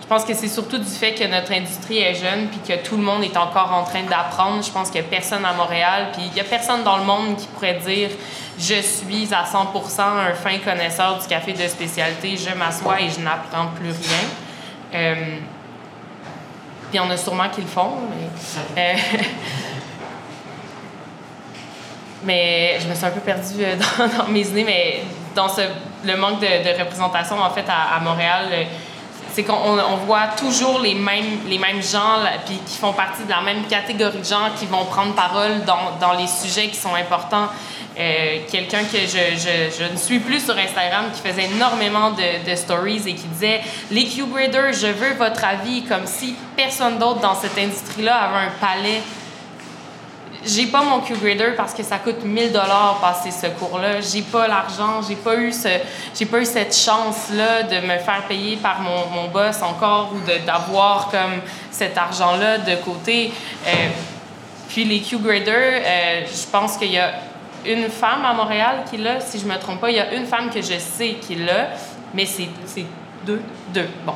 [0.00, 2.96] je pense que c'est surtout du fait que notre industrie est jeune puis que tout
[2.96, 4.62] le monde est encore en train d'apprendre.
[4.62, 7.04] Je pense qu'il n'y a personne à Montréal puis il n'y a personne dans le
[7.04, 8.10] monde qui pourrait dire
[8.58, 13.20] je suis à 100 un fin connaisseur du café de spécialité, je m'assois et je
[13.20, 14.28] n'apprends plus rien.
[14.94, 15.14] Euh,
[16.90, 17.92] puis il y en a sûrement qui le font.
[18.76, 18.96] Mais, euh,
[22.24, 23.76] mais je me suis un peu perdue euh,
[24.18, 25.02] dans, mes idées, mais
[25.34, 25.62] dans ce,
[26.04, 28.46] le manque de, représentation en fait à, Montréal
[29.32, 33.30] c'est qu'on on voit toujours les mêmes, les mêmes gens, puis qui font partie de
[33.30, 36.94] la même catégorie de gens qui vont prendre parole dans, dans les sujets qui sont
[36.94, 37.48] importants.
[37.98, 42.56] Euh, quelqu'un que je, je, ne suis plus sur Instagram qui faisait énormément de, de
[42.56, 43.60] stories et qui disait
[43.90, 48.52] les Q-Graders, je veux votre avis, comme si personne d'autre dans cette industrie-là avait un
[48.60, 49.00] palais
[50.46, 54.00] j'ai pas mon Q-Grader parce que ça coûte 1000 dollars passer ce cours-là.
[54.00, 55.68] J'ai pas l'argent, j'ai pas eu ce,
[56.14, 60.20] j'ai pas eu cette chance-là de me faire payer par mon, mon boss encore ou
[60.46, 61.40] d'avoir comme
[61.70, 63.32] cet argent-là de côté.
[63.66, 63.70] Euh,
[64.68, 67.12] puis les Q-Graders, euh, je pense qu'il y a
[67.66, 69.90] une femme à Montréal qui l'a, si je me trompe pas.
[69.90, 71.70] Il y a une femme que je sais qui l'a,
[72.12, 72.48] mais c'est
[73.24, 73.42] deux,
[73.72, 73.88] deux.
[74.04, 74.14] Bon.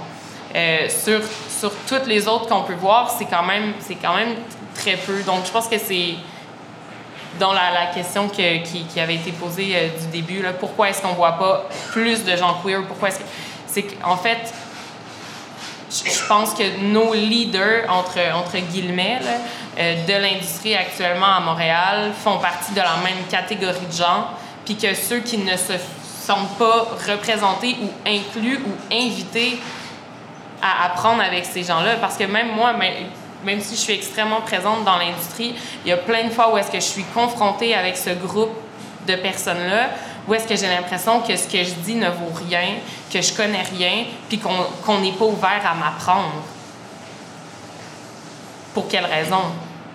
[0.55, 4.35] Euh, sur, sur toutes les autres qu'on peut voir, c'est quand même, c'est quand même
[4.79, 5.23] très peu.
[5.23, 6.15] Donc, je pense que c'est
[7.39, 11.13] dans la, question que, qui, avait été posée euh, du début, là, pourquoi est-ce qu'on
[11.13, 12.83] voit pas plus de gens queer?
[12.87, 13.25] Pourquoi est-ce que...
[13.67, 14.53] C'est qu'en fait,
[15.91, 19.21] je pense que nos leaders, entre, entre guillemets,
[19.79, 24.29] euh, de l'industrie actuellement à Montréal font partie de la même catégorie de gens,
[24.65, 25.75] puis que ceux qui ne se
[26.25, 29.59] sentent pas représentés ou inclus ou invités
[30.61, 32.73] à apprendre avec ces gens-là, parce que même moi,
[33.45, 36.59] même si je suis extrêmement présente dans l'industrie, il y a plein de fois où
[36.59, 38.53] est-ce que je suis confrontée avec ce groupe
[39.07, 39.91] de personnes-là,
[40.27, 42.75] où est-ce que j'ai l'impression que ce que je dis ne vaut rien,
[43.13, 46.43] que je connais rien, puis qu'on n'est pas ouvert à m'apprendre.
[48.75, 49.41] Pour quelle raison?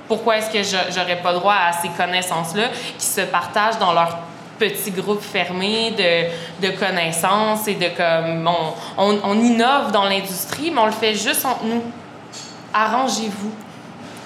[0.08, 4.18] Pourquoi est-ce que je n'aurais pas droit à ces connaissances-là qui se partagent dans leur
[4.58, 8.50] petit groupe fermé de, de connaissances et de comme
[8.98, 11.84] on, on innove dans l'industrie, mais on le fait juste entre nous.
[12.74, 13.52] Arrangez-vous.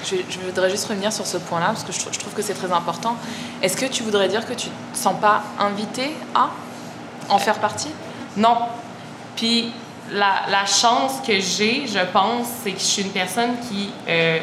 [0.05, 3.15] Je, voudrais juste revenir sur ce point-là, parce que je, trouve que c'est très important.
[3.61, 6.49] Est-ce que tu voudrais dire que tu ne te sens pas invité à
[7.29, 7.91] en faire partie?
[8.37, 8.57] Non.
[9.35, 9.73] Puis
[10.11, 14.39] la, chance que j'ai, je pense, c'est que je suis une personne qui, euh,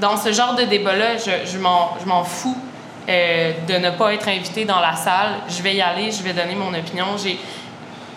[0.00, 2.56] dans ce genre de débat-là, je, je m'en fous
[3.08, 5.34] euh, de ne pas être invité dans la salle.
[5.48, 7.06] Je vais y aller, je vais donner mon opinion.
[7.16, 7.30] Je,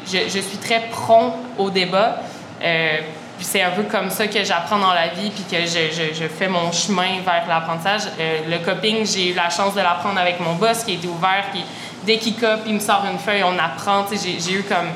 [0.06, 2.18] je, suis très prompt au débat.
[2.62, 3.00] Euh,
[3.38, 6.48] puis c'est un peu comme ça que j'apprends dans la vie, puis que je, fais
[6.48, 8.04] mon chemin vers l'apprentissage.
[8.20, 11.46] Euh, le coping, j'ai eu la chance de l'apprendre avec mon boss qui était ouvert,
[11.54, 11.64] qui
[12.06, 14.06] dès qu'il copie, il me sort une feuille, on apprend.
[14.12, 14.90] J'ai, eu comme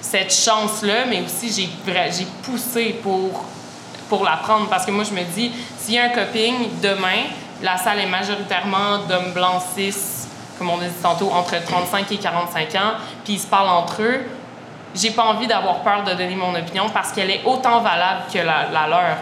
[0.00, 1.68] cette chance-là, mais aussi j'ai,
[2.10, 3.44] j'ai poussé pour,
[4.08, 7.28] pour l'apprendre parce que moi, je me dis, s'il y a un coping demain,
[7.62, 10.26] la salle est majoritairement d'hommes blancs cis,
[10.58, 14.02] comme on a dit tantôt, entre 35 et 45 ans, puis ils se parlent entre
[14.02, 14.20] eux
[14.94, 18.38] j'ai pas envie d'avoir peur de donner mon opinion parce qu'elle est autant valable que
[18.38, 19.16] la, leur.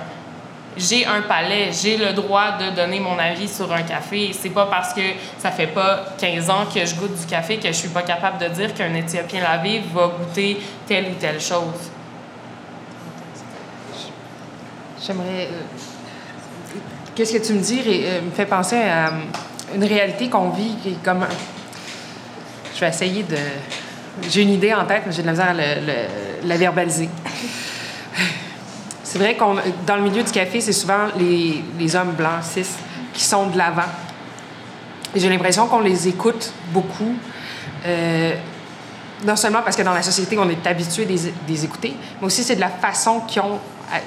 [0.76, 4.32] J'ai un palais, j'ai le droit de donner mon avis sur un café.
[4.32, 5.02] C'est pas parce que
[5.38, 8.38] ça fait pas 15 ans que je goûte du café que je suis pas capable
[8.38, 11.90] de dire qu'un Éthiopien lavé va goûter telle ou telle chose.
[15.06, 15.48] J'aimerais.
[15.50, 15.62] Euh,
[17.14, 19.10] qu'est-ce que tu me dis euh, me fait penser à
[19.74, 21.26] une réalité qu'on vit qui est comme.
[22.74, 23.36] Je vais essayer de
[24.28, 27.08] j'ai une idée en tête, mais j'ai de la misère à la verbaliser.
[29.02, 29.56] C'est vrai qu'on
[29.86, 32.66] dans le milieu du café, c'est souvent les, les, hommes blancs, cis,
[33.12, 33.82] qui sont de l'avant.
[35.14, 37.14] J'ai l'impression qu'on les écoute beaucoup.
[37.84, 38.34] Euh,
[39.24, 41.14] non seulement parce que dans la société, on est habitué de
[41.48, 43.60] les écouter, mais aussi c'est de la façon qu'ils ont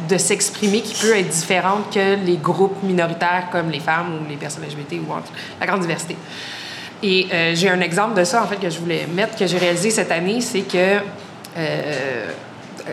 [0.10, 4.36] de s'exprimer qui peut être différente que les groupes minoritaires comme les femmes ou les
[4.36, 5.14] personnes LGBT ou
[5.60, 6.18] la grande diversité.
[7.04, 9.58] Et euh, j'ai un exemple de ça, en fait, que je voulais mettre, que j'ai
[9.58, 11.00] réalisé cette année, c'est que,
[11.58, 12.28] euh,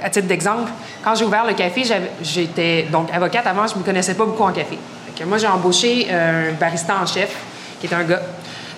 [0.03, 0.71] à titre d'exemple,
[1.03, 1.83] quand j'ai ouvert le café,
[2.23, 4.79] j'étais donc avocate avant, je ne me connaissais pas beaucoup en café.
[5.27, 7.35] moi, j'ai embauché un barista en chef,
[7.81, 8.23] qui est un gars,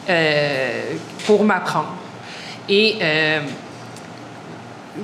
[0.09, 0.83] euh,
[1.27, 1.95] pour m'apprendre.
[2.69, 2.99] Et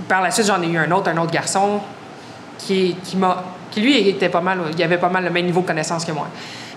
[0.09, 1.81] par la suite, j'en ai eu un autre, un autre garçon,
[2.59, 3.17] qui, qui
[3.71, 6.13] qui lui était pas mal, il avait pas mal le même niveau de connaissance que
[6.13, 6.27] moi.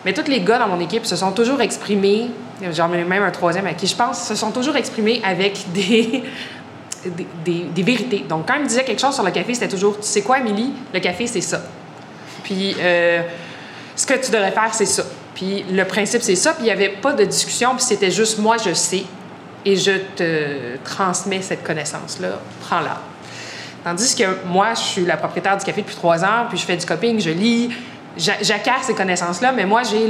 [0.06, 2.30] Mais tous les gars dans mon équipe se sont toujours exprimés,
[2.72, 6.24] j'en ai même un troisième à qui je pense, se sont toujours exprimés avec des,
[7.46, 8.26] des, vérités.
[8.28, 10.40] Donc, quand ils me disaient quelque chose sur le café, c'était toujours Tu sais quoi,
[10.40, 11.62] Émilie, le café, c'est ça.
[12.44, 13.22] Puis, euh,
[13.96, 15.04] ce que tu devrais faire, c'est ça.
[15.36, 16.54] Puis, le principe, c'est ça.
[16.54, 19.04] Puis, il n'y avait pas de discussion, puis c'était juste moi, je sais,
[19.66, 22.40] et je te transmets cette connaissance-là.
[22.62, 23.02] Prends-la.
[23.84, 26.78] Tandis que moi, je suis la propriétaire du café depuis trois ans, puis je fais
[26.78, 27.70] du coping, je lis,
[28.18, 30.08] j'acquiers ces connaissances-là, mais moi, j'ai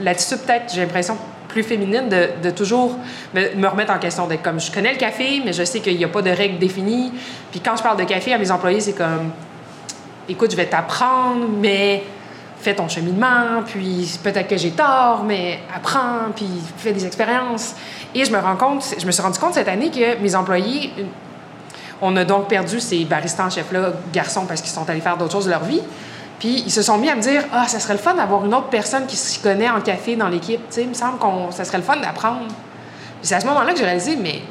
[0.00, 1.16] l'attitude peut-être, j'ai l'impression,
[1.54, 2.96] plus féminine de, de toujours
[3.32, 4.26] me, remettre en question.
[4.26, 6.58] D'être comme, je connais le café, mais je sais qu'il n'y a pas de règles
[6.58, 7.12] définies.
[7.52, 9.30] Puis quand je parle de café à mes employés, c'est comme,
[10.28, 12.02] écoute, je vais t'apprendre, mais
[12.60, 16.48] fais ton cheminement, puis peut-être que j'ai tort, mais apprends, puis
[16.78, 17.74] fais des expériences.
[18.14, 20.92] Et je me rends compte, je me suis rendu compte cette année que mes employés,
[22.00, 25.32] on a donc perdu ces baristas en chef-là, garçons, parce qu'ils sont allés faire d'autres
[25.32, 25.82] choses de leur vie.
[26.44, 28.52] Puis ils se sont mis à me dire Ah, ça serait le fun d'avoir une
[28.52, 30.60] autre personne qui s'y connaît en café dans l'équipe.
[30.68, 32.48] Tu sais, il me semble que ça serait le fun d'apprendre.
[33.22, 34.42] c'est à ce moment-là que j'ai réalisé Mais,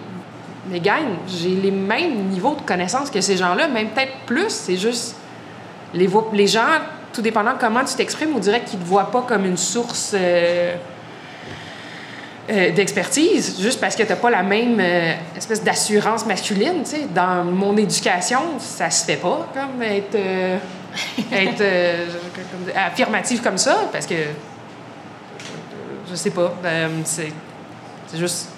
[0.71, 4.49] mais gang, j'ai les mêmes niveaux de connaissances que ces gens-là, même peut-être plus.
[4.49, 5.17] C'est juste.
[5.93, 6.65] Les, les gens,
[7.13, 9.57] tout dépendant de comment tu t'exprimes, on dirait qu'ils ne te voient pas comme une
[9.57, 10.13] source.
[10.15, 10.73] Euh,
[12.49, 16.83] euh, d'expertise, juste parce que tu n'as pas la même euh, espèce d'assurance masculine.
[16.83, 17.05] sais.
[17.13, 20.17] Dans mon éducation, ça se fait pas, comme être
[21.31, 22.07] être euh,
[22.75, 24.15] affirmative comme ça, parce que
[26.09, 27.31] je sais pas, euh, c'est
[28.15, 28.49] juste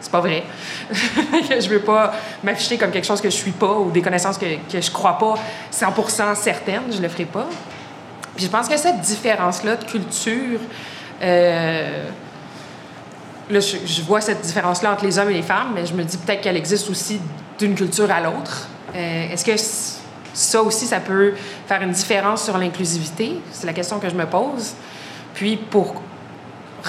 [0.00, 0.42] c'est pas vrai.
[0.90, 2.12] je veux pas
[2.42, 5.16] m'afficher comme quelque chose que je suis pas ou des connaissances que, que je crois
[5.16, 5.34] pas
[5.72, 7.46] 100% certaines, je le ferai pas.
[8.34, 10.58] Puis je pense que cette différence-là de culture
[11.22, 12.04] Euh,
[13.50, 16.16] là, je, vois cette différence-là entre les hommes et les femmes, mais je me dis
[16.16, 17.20] peut-être qu'elle existe aussi
[17.58, 18.68] d'une culture à l'autre.
[18.94, 20.01] Euh, Est-ce que
[20.34, 21.34] ça aussi, ça peut
[21.66, 23.40] faire une différence sur l'inclusivité?
[23.52, 24.74] C'est la question que je me pose.
[25.34, 26.02] Puis pour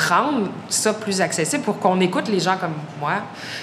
[0.09, 3.21] rendre ça plus accessible, pour qu'on écoute les gens comme moi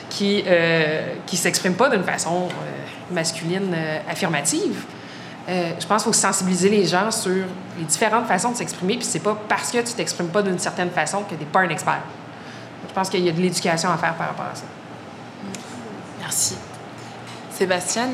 [0.09, 4.85] qui euh, qui s'expriment pas d'une façon euh, masculine euh, affirmative,
[5.49, 7.45] euh, je pense qu'il faut sensibiliser les gens sur
[7.79, 8.97] les différentes façons de s'exprimer.
[8.97, 11.61] Puis c'est pas parce que tu t'exprimes pas d'une certaine façon que tu n'es pas
[11.61, 12.03] un expert.
[12.89, 14.65] Je pense qu'il y a de l'éducation à faire par rapport à ça.
[16.21, 16.57] Merci.
[17.51, 18.09] Sébastien,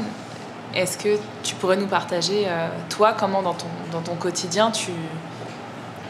[0.76, 4.92] est-ce que tu pourrais nous partager, euh, toi, comment dans ton, dans ton quotidien tu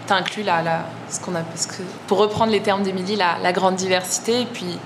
[0.08, 3.52] inclus la, la, ce qu'on a, parce que, pour reprendre les termes d'Émilie, la, la
[3.52, 4.78] grande diversité, et puis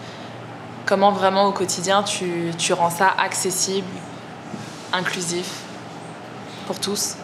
[0.86, 3.86] comment vraiment au quotidien tu, tu rends ça accessible,
[4.92, 5.60] inclusif
[6.66, 7.16] pour tous?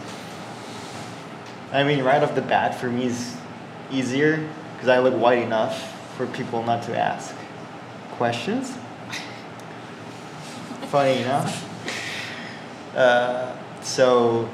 [1.72, 3.34] I mean, right off the bat, for me, is
[3.90, 4.40] easier
[4.76, 5.74] because I look white enough
[6.16, 7.34] for people not to ask
[8.18, 8.72] questions.
[10.90, 11.75] Funny enough.
[12.96, 14.48] Uh, so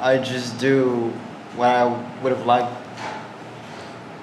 [0.00, 1.12] I just do
[1.56, 1.84] what I
[2.22, 2.72] would have liked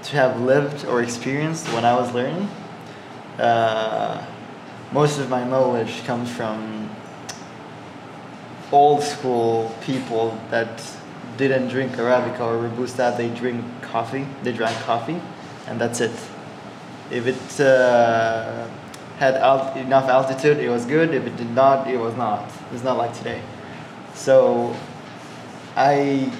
[0.03, 2.47] to have lived or experienced when I was learning.
[3.37, 4.25] Uh,
[4.93, 6.89] most of my knowledge comes from
[8.71, 10.81] old school people that
[11.35, 15.21] didn't drink Arabica or Robusta, they drink coffee, they drank coffee,
[15.67, 16.11] and that's it.
[17.11, 18.67] If it uh,
[19.19, 19.35] had
[19.77, 21.13] enough altitude, it was good.
[21.13, 22.49] If it did not, it was not.
[22.71, 23.41] It's not like today.
[24.15, 24.73] So
[25.75, 26.31] I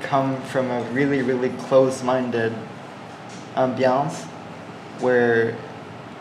[0.00, 2.54] come from a really, really close minded
[3.56, 4.24] ambiance
[5.00, 5.54] where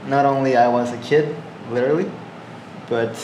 [0.05, 1.35] not only I was a kid,
[1.71, 2.11] literally,
[2.89, 3.17] but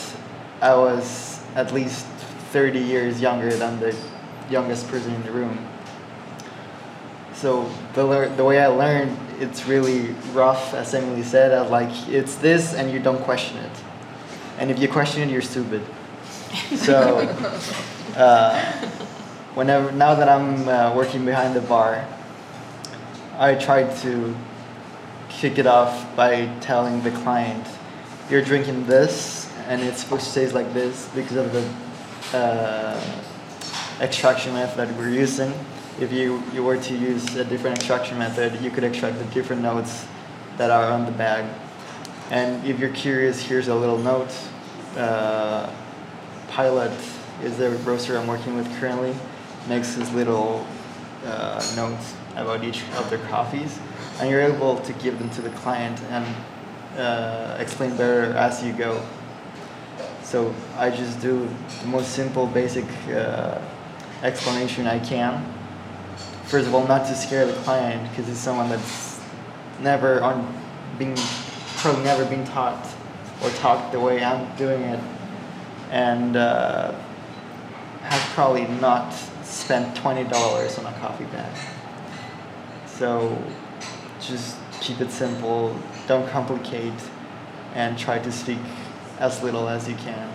[0.61, 2.05] I was at least
[2.51, 3.93] 30 years younger than the
[4.49, 5.67] youngest person in the room.
[7.33, 11.51] So the, the way I learned, it's really rough, as Emily said.
[11.59, 13.71] Was like, it's this, and you don't question it.
[14.57, 15.81] And if you question it, you're stupid.
[16.75, 17.19] So,
[18.15, 18.59] uh,
[19.53, 22.05] whenever now that I'm uh, working behind the bar,
[23.37, 24.35] I try to
[25.29, 27.65] kick it off by telling the client,
[28.29, 33.01] "You're drinking this, and it's supposed to taste like this because of the uh,
[34.01, 35.53] extraction method we're using.
[35.97, 39.61] If you, you were to use a different extraction method, you could extract the different
[39.61, 40.05] notes
[40.57, 41.45] that are on the bag.
[42.31, 44.33] And if you're curious, here's a little note.
[44.95, 45.69] Uh,
[46.47, 46.91] Pilot
[47.43, 49.15] is the roaster I'm working with currently,
[49.67, 50.65] makes his little
[51.25, 53.79] uh, notes about each of their coffees,
[54.19, 56.25] and you're able to give them to the client and
[56.97, 59.05] uh, explain better as you go.
[60.23, 61.49] So I just do
[61.81, 63.59] the most simple, basic uh,
[64.21, 65.58] explanation I can.
[66.49, 69.21] First of all, not to scare the client because he's someone that's
[69.81, 70.51] never on
[70.97, 71.15] being
[71.77, 72.87] probably never been taught
[73.43, 74.99] or talked the way I'm doing it,
[75.91, 76.99] and uh,
[78.01, 81.55] has probably not spent twenty dollars on a coffee bag.
[82.87, 83.37] So
[84.19, 85.77] just keep it simple,
[86.07, 86.99] don't complicate,
[87.75, 88.57] and try to speak
[89.19, 90.27] as little as you can.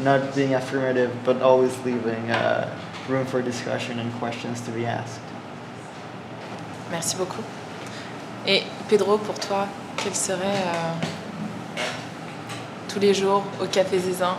[0.00, 5.21] Not being affirmative, but always leaving uh, room for discussion and questions to be asked.
[6.92, 7.42] Merci beaucoup.
[8.46, 9.66] Et Pedro, pour toi,
[9.96, 11.78] quel serait euh,
[12.92, 14.36] tous les jours au Café Zézin?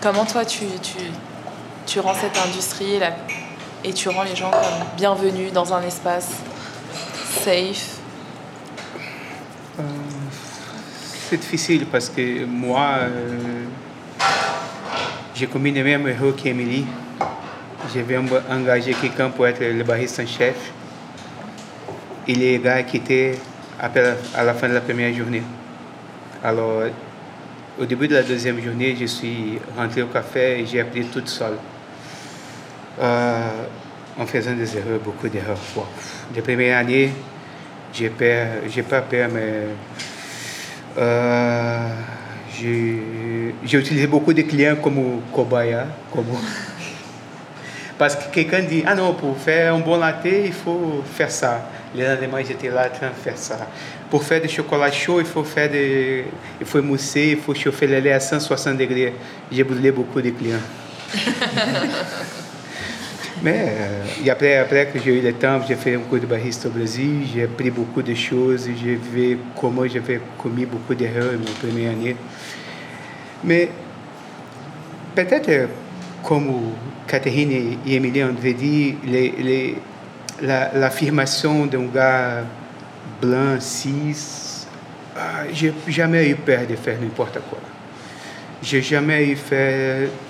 [0.00, 0.98] Comment toi tu, tu,
[1.86, 3.16] tu rends cette industrie la-
[3.82, 6.28] et tu rends les gens comme bienvenus dans un espace
[7.42, 7.96] safe?
[9.78, 9.82] Euh,
[11.28, 13.64] c'est difficile parce que moi, euh,
[15.34, 16.86] j'ai commis les mêmes erreurs qu'Emily.
[17.92, 20.54] J'avais engagé quelqu'un pour être le bariste en chef.
[22.34, 23.32] Quitté
[23.80, 25.42] après la- à la fin de la première journée.
[26.44, 26.82] Alors,
[27.80, 31.28] au début de la deuxième journée, je suis rentré au café et j'ai appris toute
[31.28, 31.56] seule.
[33.00, 33.48] Euh,
[34.18, 35.58] en faisant des erreurs, beaucoup d'erreurs.
[35.74, 35.84] Bon,
[36.34, 37.10] les premières années,
[37.92, 39.68] j'ai pas peur, mais
[40.98, 41.88] euh,
[42.56, 46.26] j'ai utilisé beaucoup de clients comme cobaya, comme
[47.98, 51.66] parce que quelqu'un dit ah non pour faire un bon latte il faut faire ça.
[51.96, 53.68] Le lendemain j'étais là en train de faire ça.
[54.08, 56.24] Pour faire du chocolat chaud il faut faire des,
[56.60, 59.14] il faut mousser, il faut chauffer le lait à 160 degrés.
[59.50, 60.58] J'ai brûlé beaucoup de clients.
[63.42, 66.26] Mais euh, et après, après que j'ai eu le temps, j'ai fait un cours de
[66.26, 71.32] barista au Brésil, j'ai appris beaucoup de choses, j'ai vu comment j'avais commis beaucoup d'erreurs
[71.38, 72.16] ma première année.
[73.42, 73.70] Mais
[75.14, 75.70] peut-être,
[76.22, 76.74] comme
[77.06, 77.50] Catherine
[77.86, 79.76] et Émilie ont dit, les, les,
[80.42, 82.44] l'affirmation d'un gars
[83.20, 84.66] blanc, cis,
[85.16, 87.58] ah, j'ai jamais eu peur de faire n'importe quoi.
[88.62, 89.36] J'ai jamais eu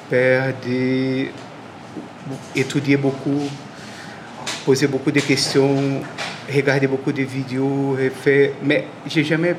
[0.08, 0.52] peur
[2.54, 3.48] d'étudier beaucoup,
[4.64, 6.02] poser beaucoup de questions,
[6.52, 9.54] regarder beaucoup de vidéos, faire, mais j'ai jamais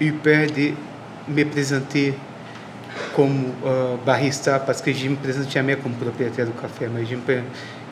[0.00, 0.72] eu peur de
[1.28, 2.14] me présenter
[3.14, 7.16] comme uh, barista, parce que je me présente jamais comme propriétaire du café, mais je
[7.16, 7.42] me,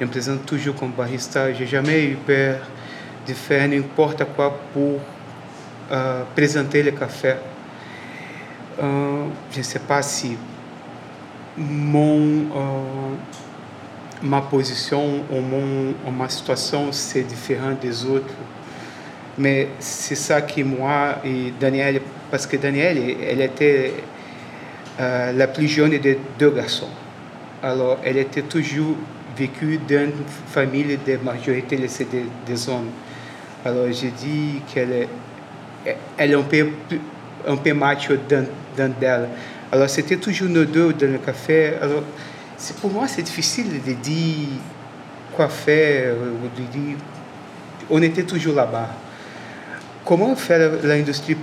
[0.03, 1.53] je me présente toujours comme barista.
[1.53, 2.59] J'ai jamais eu peur
[3.24, 4.98] de faire n'importe quoi pour
[5.92, 7.34] uh, présenter le café.
[8.80, 8.82] Uh,
[9.53, 10.36] je ne sais pas si
[11.57, 12.48] mon,
[14.20, 18.34] ma position ou mon, ma situation c'est différent des autres,
[19.38, 23.94] mais c'est ça que moi et Daniel, parce que Daniel, elle était
[24.98, 26.90] euh, la plus jeune des deux garçons.
[27.62, 28.96] Alors, elle était toujours
[29.37, 30.12] vécue dans une
[30.49, 32.07] famille de majorité laissée
[32.47, 32.91] des, hommes.
[33.64, 35.09] Alors, j'ai dit qu'elle
[36.16, 36.68] elle est un peu,
[37.47, 39.28] un peu macho dans, dans d'elle.
[39.70, 41.74] Alors, c'était toujours nos deux dans le café.
[41.80, 42.03] Alors,
[42.80, 44.49] pour moi, c'est difficile de dire
[45.35, 46.97] quoi faire, de dire...
[47.91, 48.91] On était toujours là-bas.
[50.05, 51.37] Comment faire l'industrie,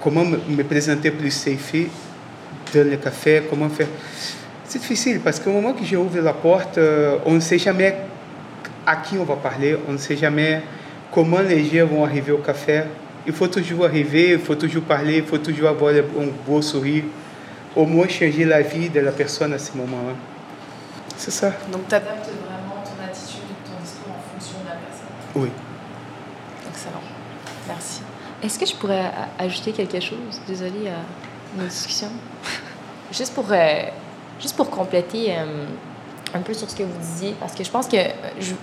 [0.00, 1.74] comment me présenter plus safe
[2.74, 3.88] dans le café, comment faire?
[4.68, 6.78] C'est difficile parce qu'au moment que j'ouvre la porte,
[7.24, 7.96] on ne sait jamais
[8.86, 10.62] à qui on va parler, on ne sait jamais
[11.10, 12.82] comment les gens vont arriver au café.
[13.26, 16.02] Il faut toujours arriver, il faut toujours parler, il faut toujours avoir un
[16.46, 17.04] beau sourire,
[17.74, 20.14] au moins changer la vie de la personne à ce moment-là.
[21.16, 21.52] C'est ça.
[21.72, 25.08] Donc tu adaptes vraiment ton attitude, ton discours en fonction de la personne.
[25.34, 25.48] Oui.
[26.68, 27.02] Excellent.
[27.66, 28.02] Merci.
[28.42, 30.40] Est-ce que je pourrais ajouter quelque chose?
[30.46, 32.12] Désolée à nos discussions.
[33.12, 33.82] Juste pour, euh,
[34.40, 35.66] juste pour compléter euh,
[36.34, 38.10] un peu sur ce que vous disiez, parce que je pense que euh,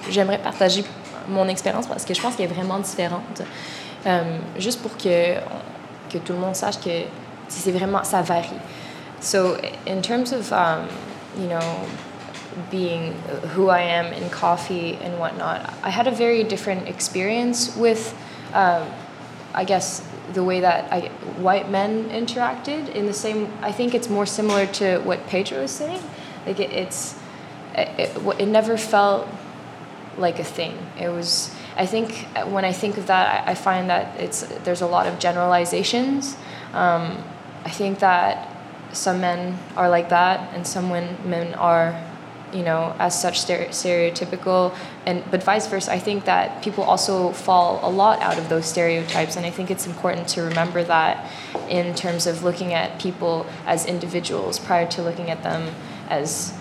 [0.09, 0.83] j'aimerais partager
[1.27, 3.41] mon expérience parce que je pense qu'elle est vraiment différente.
[4.57, 5.35] juste pour que,
[6.11, 7.05] que tout le monde sache que
[7.47, 8.59] c'est vraiment, ça varie.
[9.21, 9.57] So,
[9.87, 10.87] in terms of, um,
[11.39, 11.87] you know,
[12.69, 13.13] being
[13.55, 18.13] who I am in coffee and whatnot, I had a very different experience with,
[18.53, 18.83] um,
[19.53, 20.01] I guess,
[20.35, 21.07] the way that I,
[21.39, 25.71] white men interacted in the same i think it's more similar to what pedro was
[25.71, 26.01] saying.
[26.45, 27.17] Like it, it's
[27.73, 29.27] it, it, it, never felt
[30.17, 30.77] like a thing.
[30.99, 34.81] It was i think when i think of that i, I find that it's there's
[34.81, 36.37] a lot of generalizations.
[36.73, 37.23] Um,
[37.63, 38.51] i think that
[38.91, 41.91] some men are like that and some men are
[42.55, 44.73] you know, as such stereotypical,
[45.05, 45.91] and but vice versa.
[45.91, 49.69] I think that people also fall a lot out of those stereotypes, and I think
[49.69, 51.29] it's important to remember that
[51.69, 55.75] in terms of looking at people as individuals prior to looking at them
[56.09, 56.53] as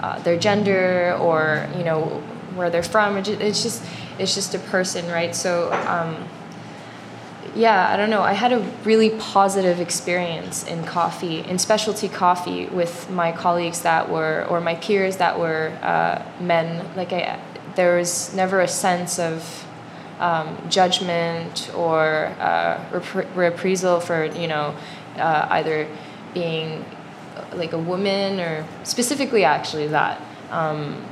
[0.00, 2.22] uh, their gender or you know
[2.54, 3.16] where they're from.
[3.16, 3.82] It's just
[4.18, 5.34] it's just a person, right?
[5.34, 5.72] So.
[5.72, 6.28] Um,
[7.54, 8.22] yeah, I don't know.
[8.22, 14.08] I had a really positive experience in coffee, in specialty coffee, with my colleagues that
[14.08, 16.86] were, or my peers that were uh, men.
[16.96, 17.40] Like, I,
[17.74, 19.66] there was never a sense of
[20.20, 24.76] um, judgment or uh, rep- reprisal for, you know,
[25.16, 25.88] uh, either
[26.34, 26.84] being
[27.54, 30.20] like a woman or specifically actually that.
[30.50, 31.04] Um,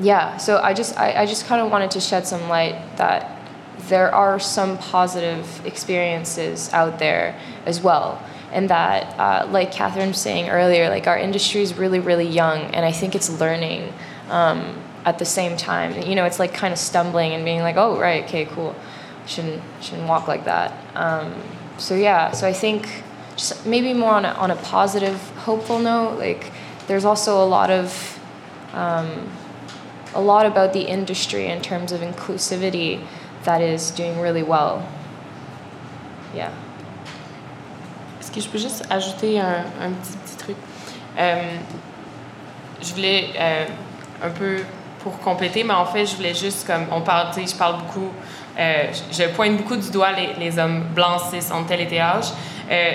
[0.00, 3.39] yeah, so I just, I, I just kind of wanted to shed some light that
[3.88, 8.22] there are some positive experiences out there as well.
[8.52, 12.62] And that, uh, like Catherine was saying earlier, like our industry is really, really young,
[12.74, 13.92] and I think it's learning
[14.28, 16.02] um, at the same time.
[16.02, 18.74] You know, it's like kind of stumbling and being like, oh, right, okay, cool.
[19.26, 20.72] Shouldn't, shouldn't walk like that.
[20.96, 21.32] Um,
[21.78, 23.04] so, yeah, so I think
[23.36, 26.50] just maybe more on a, on a positive, hopeful note, like
[26.88, 28.18] there's also a lot of,
[28.72, 29.30] um,
[30.12, 33.06] a lot about the industry in terms of inclusivity
[33.44, 34.82] that is doing really well.
[36.34, 36.50] Yeah.
[38.20, 40.56] Est-ce que je peux juste ajouter un, un petit, petit truc?
[41.18, 41.56] Euh,
[42.82, 43.64] je voulais euh,
[44.22, 44.58] un peu
[45.00, 48.10] pour compléter, mais en fait, je voulais juste comme on parle, je parle beaucoup,
[48.58, 52.04] euh, je, pointe beaucoup du doigt les, les hommes blancs cis en tel et tel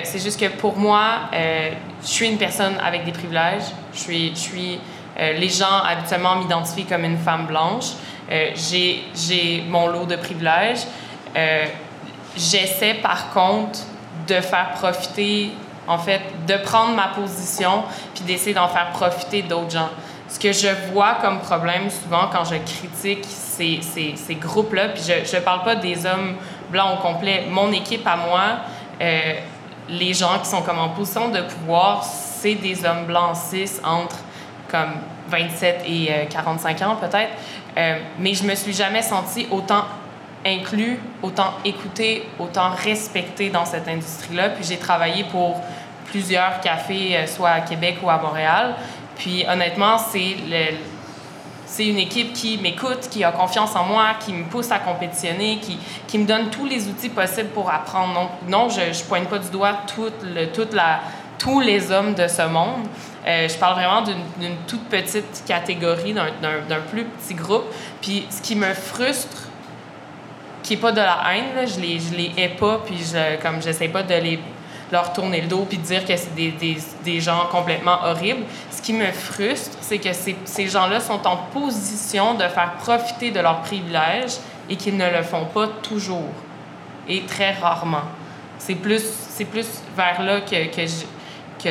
[0.04, 3.64] c'est juste que pour moi, je suis une personne avec des privilèges.
[3.94, 4.80] Je suis, je suis
[5.18, 7.88] les gens habituellement m'identifient comme une femme blanche.
[8.32, 10.86] Euh, j'ai mon lot de privilèges.
[11.36, 11.66] Euh,
[12.36, 13.80] j'essaie par contre
[14.28, 15.52] de faire profiter,
[15.88, 19.90] en fait, de prendre ma position puis d'essayer d'en faire profiter d'autres gens.
[20.28, 25.04] Ce que je vois comme problème souvent quand je critique ces, ces, ces groupes-là, puis
[25.04, 26.36] je ne parle pas des hommes
[26.72, 28.42] blancs au complet, mon équipe à moi,
[29.02, 29.34] euh,
[29.88, 34.18] les gens qui sont comme en position de pouvoir, c'est des hommes blancs cis entre
[34.70, 34.94] comme
[35.28, 37.32] 27 et 45 ans peut-être.
[37.76, 39.86] Mais je me suis jamais sentie autant
[40.46, 44.50] inclus, autant écouté, autant respecté dans cette industrie-là.
[44.50, 45.62] Puis j'ai travaillé pour
[46.06, 48.76] plusieurs cafés, soit à Québec ou à Montréal.
[49.18, 50.78] Puis honnêtement, c'est le,
[51.66, 55.58] c'est une équipe qui m'écoute, qui a confiance en moi, qui me pousse à compétitionner,
[55.62, 58.14] qui, qui me donne tous les outils possibles pour apprendre.
[58.14, 61.02] Donc, non, je ne pointe pas du doigt toute le, toute la,
[61.38, 62.88] tous les hommes de ce monde.
[63.26, 67.66] Euh, je parle vraiment d'une toute petite catégorie, d'un plus petit groupe.
[68.02, 69.50] Puis ce qui me frustre,
[70.62, 73.62] qui n'est pas de la haine, je les, je les hais pas, puis je, comme
[73.62, 74.40] j'essaie pas de les
[74.92, 78.44] leur tourner le dos puis de dire que c'est des, des, des, gens complètement horribles.
[78.72, 83.32] Ce qui me frustre, c'est que ces, ces gens-là sont en position de faire profiter
[83.32, 84.38] de leurs privilèges
[84.70, 86.30] et qu'ils ne le font pas toujours
[87.08, 88.04] et très rarement.
[88.58, 89.04] C'est plus,
[89.52, 91.70] plus vers là que, que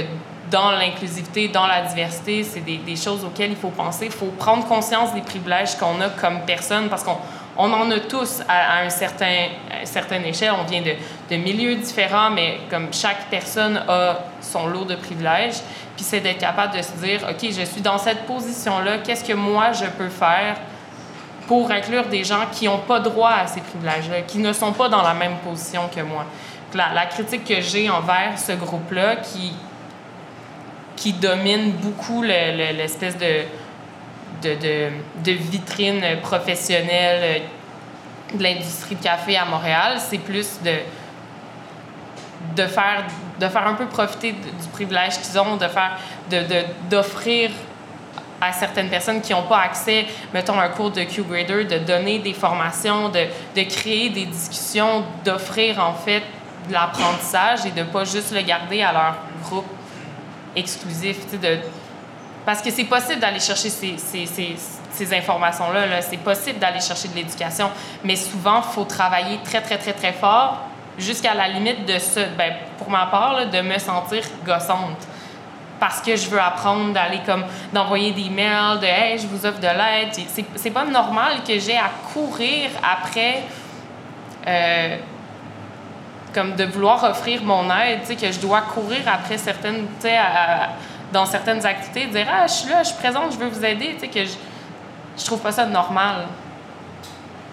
[0.50, 4.06] dans l'inclusivité, dans la diversité, c'est des, choses auxquelles il faut penser.
[4.06, 7.16] Il faut prendre conscience des privilèges qu'on a comme personne parce qu'on
[7.56, 9.48] on en a tous à, un certain,
[9.80, 10.52] une certaine échelle.
[10.58, 10.94] On vient de,
[11.30, 15.60] de, milieux différents, mais comme chaque personne a son lot de privilèges.
[15.96, 19.34] Puis c'est d'être capable de se dire, OK, je suis dans cette position-là, qu'est-ce que
[19.34, 20.56] moi je peux faire
[21.46, 24.88] pour inclure des gens qui n'ont pas droit à ces privilèges-là, qui ne sont pas
[24.88, 26.24] dans la même position que moi?
[26.74, 29.52] La critique que j'ai envers ce groupe-là, qui,
[30.96, 33.44] qui domine beaucoup l'espèce de
[34.42, 34.90] de, de,
[35.24, 37.42] de vitrine professionnelle
[38.32, 39.98] de l'industrie de café à Montréal.
[39.98, 40.74] C'est plus de,
[42.56, 43.04] de, faire,
[43.40, 46.44] de faire un peu profiter du privilège qu'ils ont, de
[46.90, 47.50] d'offrir
[48.40, 52.34] à certaines personnes qui n'ont pas accès, mettons, un cours de Q-Grader, de donner des
[52.34, 53.26] formations, de,
[53.56, 56.22] de créer des discussions, d'offrir en fait
[56.68, 59.14] de l'apprentissage et de pas juste le garder à leur
[59.44, 59.66] groupe
[60.56, 61.58] exclusif, de
[62.44, 64.56] parce que c'est possible d'aller chercher ces, ces, ces,
[64.92, 65.86] ces informations-là.
[65.86, 67.70] -là, c'est possible d'aller chercher de l'éducation.
[68.02, 70.58] Mais souvent, il faut travailler très, très, très, très fort
[70.98, 75.02] jusqu'à la limite de ce, ben, pour ma part, de me sentir gossante.
[75.80, 79.58] Parce que je veux apprendre d'aller comme d'envoyer des mails de Hey, je vous offre
[79.58, 80.12] de l'aide.
[80.28, 83.42] C'est, c'est pas normal que j'ai à courir après.
[84.46, 84.96] Euh,
[86.34, 90.18] comme de vouloir offrir mon aide, que je dois courir après certaines, tu sais,
[91.12, 93.94] dans certaines activités, dire Ah, je suis là, je suis présente, je veux vous aider.
[93.94, 94.34] Tu sais, que je,
[95.18, 96.26] je trouve pas ça normal,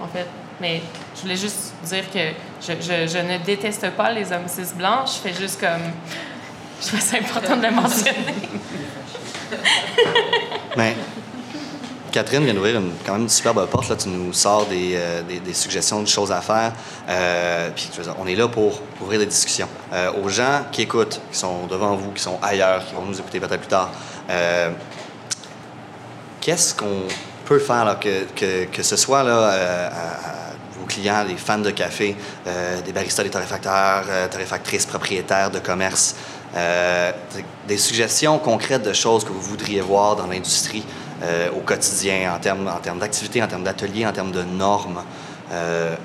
[0.02, 0.28] en fait.
[0.60, 0.82] Mais
[1.16, 2.20] je voulais juste dire que
[2.62, 5.08] je, je, je ne déteste pas les hommes cis blancs.
[5.08, 5.92] Je fais juste comme.
[6.82, 8.50] Je trouve ça important de le mentionner.
[10.76, 10.96] Mais
[12.12, 13.90] Catherine vient d'ouvrir une, quand même une superbe porte.
[13.90, 13.96] Là.
[13.96, 16.74] Tu nous sors des, euh, des, suggestions de choses à faire.
[17.08, 17.90] Euh, puis,
[18.20, 19.70] on est là pour ouvrir des discussions.
[19.94, 23.18] Euh, aux gens qui écoutent, qui sont devant vous, qui sont ailleurs, qui vont nous
[23.18, 23.92] écouter peut-être plus tard,
[24.30, 24.72] euh,
[26.42, 27.04] qu'est-ce qu'on
[27.46, 32.18] peut faire que, que, que, ce soit là, euh, à, clients, des fans de café,
[32.86, 36.18] des baristas, des torréfacteurs, torréfactrices, propriétaires de commerce,
[37.66, 40.84] des suggestions concrètes de choses que vous voudriez voir dans l'industrie
[41.22, 45.04] euh, au quotidien, en termes, en termes d'activité, en termes d'ateliers, en termes de normes.
[45.52, 45.96] Euh,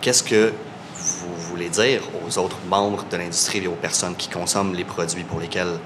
[0.00, 0.52] Qu'est-ce que
[0.96, 5.22] vous voulez dire aux autres membres de l'industrie et aux personnes qui consomment les produits
[5.22, 5.78] pour lesquels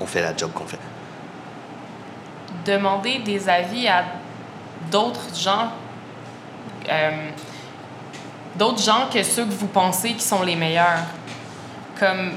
[0.00, 0.78] on fait la job qu'on fait?
[2.66, 4.04] Demander des avis à
[4.90, 5.70] d'autres gens,
[6.90, 7.10] euh,
[8.56, 11.04] d'autres gens que ceux que vous pensez qui sont les meilleurs.
[11.98, 12.32] Comme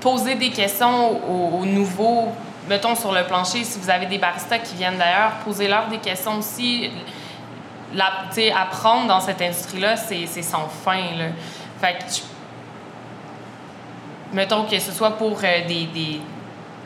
[0.00, 2.32] poser des questions aux, aux nouveaux
[2.70, 6.38] mettons sur le plancher, si vous avez des baristas qui viennent d'ailleurs, posez-leur des questions
[6.38, 6.90] aussi.
[8.56, 11.16] Apprendre dans cette industrie-là, c'est sans fin.
[11.18, 11.24] Là.
[11.80, 12.04] Fait que,
[14.32, 16.20] mettons que ce soit pour euh, des, des,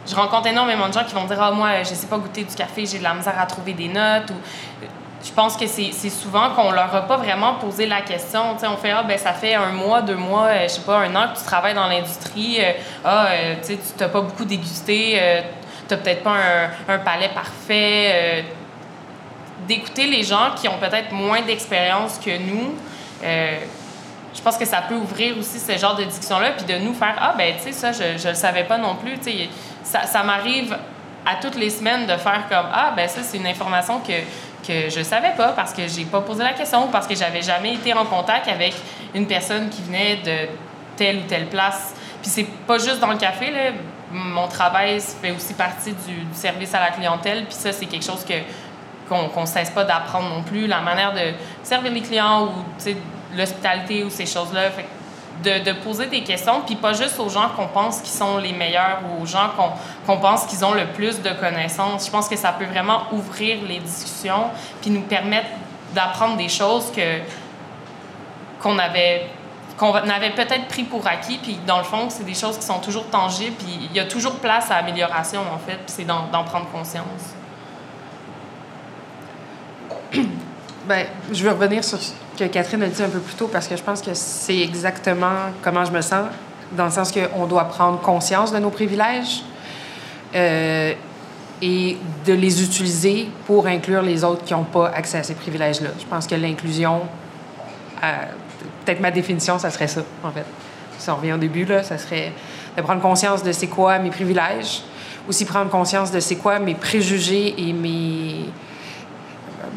[0.07, 2.55] Je rencontre énormément de gens qui vont dire Ah, moi, je sais pas goûter du
[2.55, 4.31] café, j'ai de la misère à trouver des notes.
[4.31, 4.87] Ou,
[5.25, 8.59] je pense que c'est souvent qu'on leur a pas vraiment posé la question.
[8.59, 10.99] sais, on fait Ah, ben ça fait un mois, deux mois, euh, je sais pas,
[10.99, 12.59] un an que tu travailles dans l'industrie.
[12.61, 12.73] Euh,
[13.05, 15.43] ah, euh, tu n'as pas beaucoup dégusté.
[15.89, 18.11] Tu peut-être pas un, un, palais parfait.
[18.13, 18.43] Euh,
[19.67, 22.75] d'écouter les gens qui ont peut-être moins d'expérience que nous,
[23.23, 23.59] euh,
[24.35, 27.15] je pense que ça peut ouvrir aussi ce genre de discussion-là, puis de nous faire
[27.21, 29.19] Ah, ben, tu sais, ça, je, je le savais pas non plus.
[29.19, 29.49] Tu sais,
[29.83, 30.77] ça, ça m'arrive
[31.25, 34.21] à toutes les semaines de faire comme Ah, ben, ça, c'est une information que,
[34.67, 37.43] que je savais pas parce que j'ai pas posé la question ou parce que j'avais
[37.43, 38.75] jamais été en contact avec
[39.15, 40.49] une personne qui venait de
[40.97, 41.95] telle ou telle place.
[42.21, 43.71] Puis c'est pas juste dans le café, là
[44.15, 47.45] mon travail fait aussi partie du, service à la clientèle.
[47.45, 48.35] Puis ça, c'est quelque chose que
[49.09, 50.67] qu'on ne cesse pas d'apprendre non plus.
[50.67, 52.51] La manière de servir les clients ou
[53.37, 54.71] l'hospitalité ou ces choses-là.
[55.43, 58.53] de, de, poser des questions, puis pas juste aux gens qu'on pense qui sont les
[58.53, 59.51] meilleurs ou aux gens
[60.07, 62.07] qu'on pense qu'ils ont le plus de connaissances.
[62.07, 64.45] Je pense que ça peut vraiment ouvrir les discussions,
[64.81, 65.49] puis nous permettre
[65.93, 66.93] d'apprendre des choses
[68.63, 69.27] qu'on avait
[69.77, 72.79] qu'on avait peut-être pris pour acquis, puis dans le fond, c'est des choses qui sont
[72.79, 76.45] toujours tangibles, puis il y a toujours place à amélioration, en fait, puis c'est d'en
[76.45, 77.35] prendre conscience.
[80.89, 83.67] ben, je veux revenir sur ce que Catherine a dit un peu plus tôt, parce
[83.67, 86.27] que je pense que c'est exactement comment je me sens,
[86.73, 89.43] dans le sens qu'on doit prendre conscience de nos privilèges
[90.35, 90.93] euh,
[91.63, 91.97] et
[92.27, 95.91] de les utiliser pour inclure les autres qui n'ont pas accès à ces privilèges-là.
[95.99, 97.03] Je pense que l'inclusion...
[98.03, 98.17] Euh,
[98.85, 100.45] peut-être ma définition, ça serait ça, en fait.
[100.99, 102.33] Si on revient au début, là, ça serait
[102.77, 104.83] de prendre conscience de c'est quoi mes privilèges,
[105.29, 108.47] aussi prendre conscience de c'est quoi mes préjugés et mes,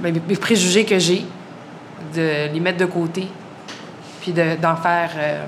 [0.02, 1.26] mes, préjugés que j'ai,
[2.16, 3.28] de les mettre de côté,
[4.22, 5.46] puis d'en faire, euh,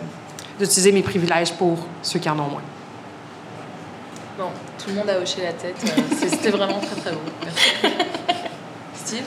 [0.59, 2.61] d'utiliser mes privilèges pour ceux qui en ont moins.
[4.37, 5.75] Bon, tout le monde a hoché la tête.
[5.83, 7.19] Euh, c'était vraiment très très beau.
[7.43, 7.69] Merci.
[8.95, 9.25] Steve?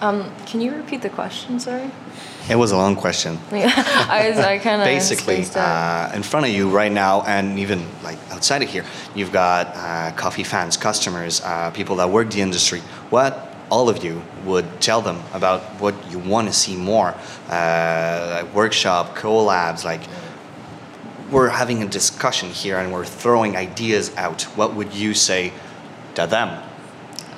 [0.00, 1.90] Um, can you repeat the question, sorry?
[2.48, 3.38] It was a long question.
[3.50, 7.86] I, was, I kind of basically uh, in front of you right now, and even
[8.02, 8.84] like outside of here,
[9.14, 12.80] you've got uh, coffee fans, customers, uh, people that work the industry.
[13.08, 17.14] What all of you would tell them about what you want to see more,
[17.48, 20.02] uh, like workshop, collabs, like.
[21.30, 24.42] We're having a discussion here and we're throwing ideas out.
[24.56, 25.52] What would you say
[26.14, 26.62] to them?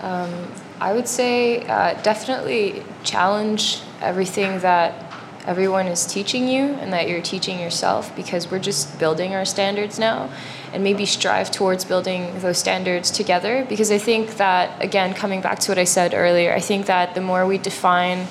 [0.03, 5.07] Um, I would say uh, definitely challenge everything that
[5.47, 9.99] everyone is teaching you and that you're teaching yourself because we're just building our standards
[9.99, 10.29] now
[10.73, 15.61] and maybe strive towards building those standards together because I think that again coming back
[15.61, 18.27] to what I said earlier I think that the more we define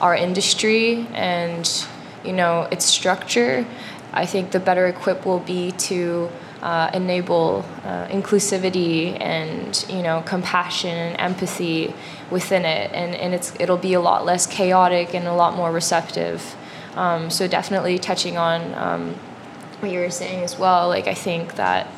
[0.00, 1.86] our industry and
[2.24, 3.66] you know its structure
[4.12, 6.30] I think the better equipped we'll be to
[6.62, 11.94] uh, enable uh, inclusivity and you know compassion and empathy
[12.30, 15.70] within it, and, and it's it'll be a lot less chaotic and a lot more
[15.70, 16.56] receptive.
[16.94, 19.14] Um, so definitely touching on um,
[19.80, 20.88] what you were saying as well.
[20.88, 21.88] Like I think that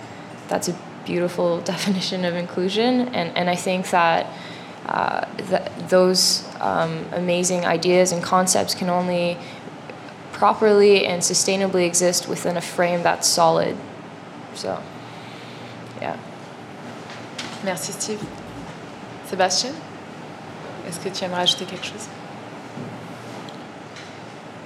[0.48, 4.26] that's a beautiful definition of inclusion, and and I think that.
[4.86, 9.36] Uh, th- those um, amazing ideas and concepts can only
[10.32, 13.76] properly and sustainably exist within a frame that's solid
[14.58, 14.76] So,
[16.00, 16.16] yeah.
[17.62, 18.20] Merci Steve.
[19.30, 19.70] Sébastien,
[20.88, 22.08] est-ce que tu aimerais ajouter quelque chose?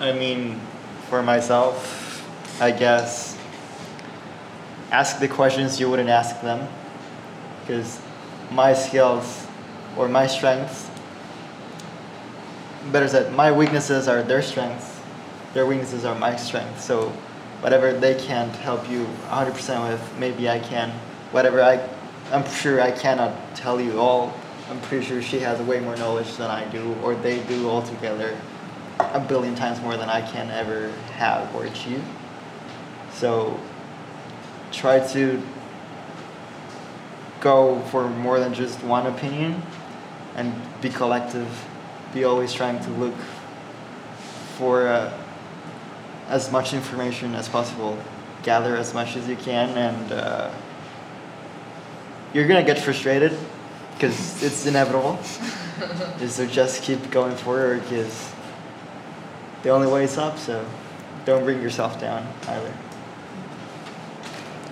[0.01, 0.59] I mean,
[1.11, 2.25] for myself,
[2.59, 3.37] I guess
[4.91, 6.67] ask the questions you wouldn't ask them
[7.61, 8.01] because
[8.51, 9.47] my skills
[9.99, 10.89] or my strengths
[12.91, 15.01] better said my weaknesses are their strengths
[15.53, 17.13] their weaknesses are my strengths so
[17.63, 20.91] whatever they can't help you 100% with, maybe I can.
[21.31, 21.89] Whatever I,
[22.33, 24.35] I'm sure I cannot tell you all.
[24.69, 28.37] I'm pretty sure she has way more knowledge than I do, or they do altogether
[28.99, 32.05] a billion times more than I can ever have or achieve.
[33.13, 33.61] So
[34.73, 35.41] try to
[37.41, 39.63] go for more than just one opinion
[40.35, 41.65] and be collective.
[42.13, 43.15] Be always trying to look
[44.57, 45.22] for a
[46.29, 47.99] as much information as possible,
[48.43, 50.51] gather as much as you can, and uh,
[52.33, 53.37] you're gonna get frustrated
[53.95, 55.19] because it's inevitable.
[56.27, 58.33] so just keep going forward because
[59.63, 60.39] the only way is up.
[60.39, 60.65] So
[61.25, 62.73] don't bring yourself down either.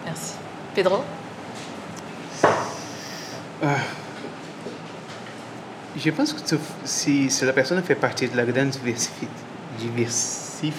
[0.04, 0.38] Merci.
[0.74, 1.04] Pedro.
[3.62, 3.78] Uh,
[5.96, 9.28] je pense que tu, si, si la personne fait partie de la grande diversité,
[9.78, 10.72] diversité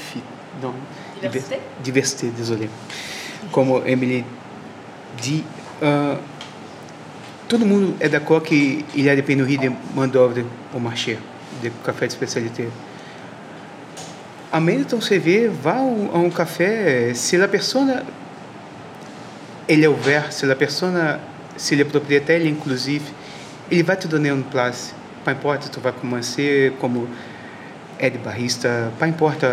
[0.61, 0.73] Non.
[1.21, 2.69] Diversité Diversité, désolé.
[3.51, 4.23] Como Emily
[5.21, 5.43] dit,
[5.81, 6.17] uh,
[7.47, 10.43] todo mundo é d'accord qu'il y a des pénuries de main-d'œuvre
[10.73, 11.17] au marché
[11.61, 12.67] de café de spécialité.
[14.59, 18.03] Menos então você vê, vá a um café, se a pessoa
[19.67, 21.19] ele é ouvert, se a pessoa,
[21.55, 23.05] se ele é proprietário, inclusive,
[23.69, 24.93] ele vai te dar um place.
[25.25, 26.41] Não importa, tu vai começar
[26.79, 27.07] como
[28.01, 29.45] é de barista, pas importe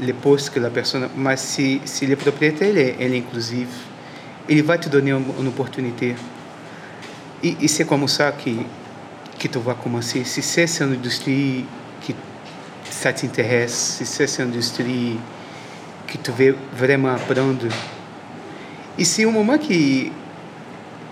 [0.00, 3.70] le poste que la personne, mas se, se ele é proprietário, ele, é inclusive,
[4.48, 6.16] ele vai te dar uma, uma oportunidade.
[7.44, 8.66] E, e c'est comme ça que,
[9.38, 10.24] que tu vas commencer.
[10.24, 11.64] Si c'est une industrie
[12.04, 12.12] que
[12.90, 15.20] ça t'intéresse, si c'est une industrie
[16.08, 17.68] que tu veux vraiment apprendre,
[18.98, 20.10] e se um moment que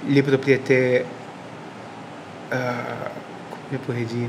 [0.09, 1.05] les propriétaires,
[2.51, 3.11] uh,
[3.51, 4.29] como eu pourrais dire,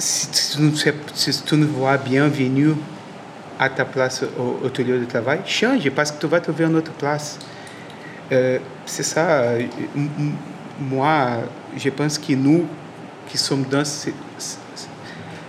[0.00, 2.74] si tu, si tu nous vois bienvenue
[3.58, 6.76] à ta place au, au lieu de travail, change parce que tu vas trouver une
[6.76, 7.38] autre place.
[8.32, 9.62] Euh, c'est ça, euh,
[10.80, 11.40] moi,
[11.76, 12.64] je pense que nous
[13.28, 13.82] qui sommes dans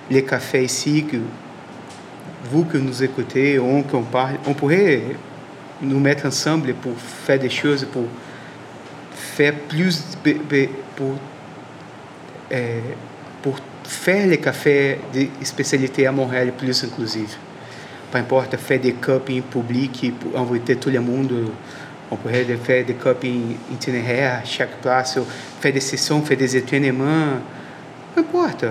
[0.10, 1.18] les cafés ici, que
[2.52, 5.04] vous que nous écoutez, on, qu'on parle, on pourrait
[5.82, 8.04] nous mettre ensemble pour faire des choses, pour
[9.16, 10.04] faire plus,
[10.98, 11.16] pour,
[12.52, 12.80] euh,
[13.42, 13.56] pour
[13.92, 17.38] faire les cafés de spécialité à Montréal plus inclusifs.
[18.10, 21.52] Peu importe, faire des copings publics pour envoyer tout le monde.
[22.10, 25.20] On pourrait faire des copings itinéraires chaque place,
[25.60, 27.40] faire des sessions, faire des entraînements.
[28.16, 28.66] Peu importe.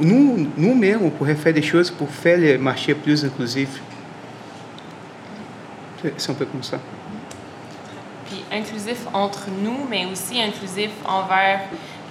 [0.00, 3.80] Nous, nous-mêmes, on pourrait faire des choses pour faire le marché plus inclusif.
[6.16, 6.78] C'est un peu comme ça.
[8.26, 11.60] Puis inclusif entre nous, mais aussi inclusif envers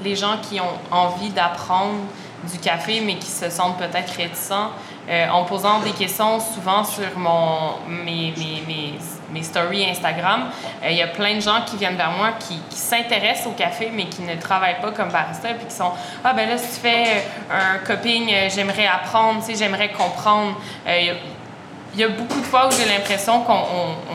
[0.04, 2.00] les gens qui ont envie d'apprendre
[2.44, 4.72] du café, mais qui se sentent peut-être réticents.
[5.08, 8.94] Euh, en posant des questions souvent sur mon, mes, mes, mes,
[9.32, 10.46] mes stories Instagram,
[10.84, 13.92] euh, il y a plein de gens qui viennent vers moi qui, s'intéressent au café,
[13.94, 15.92] mais qui ne travaillent pas comme barista, puis qui sont
[16.24, 20.56] Ah, ben là, si tu fais un coping, euh, j'aimerais apprendre, tu sais, j'aimerais comprendre.
[20.88, 23.64] il y a beaucoup de fois où j'ai l'impression qu'on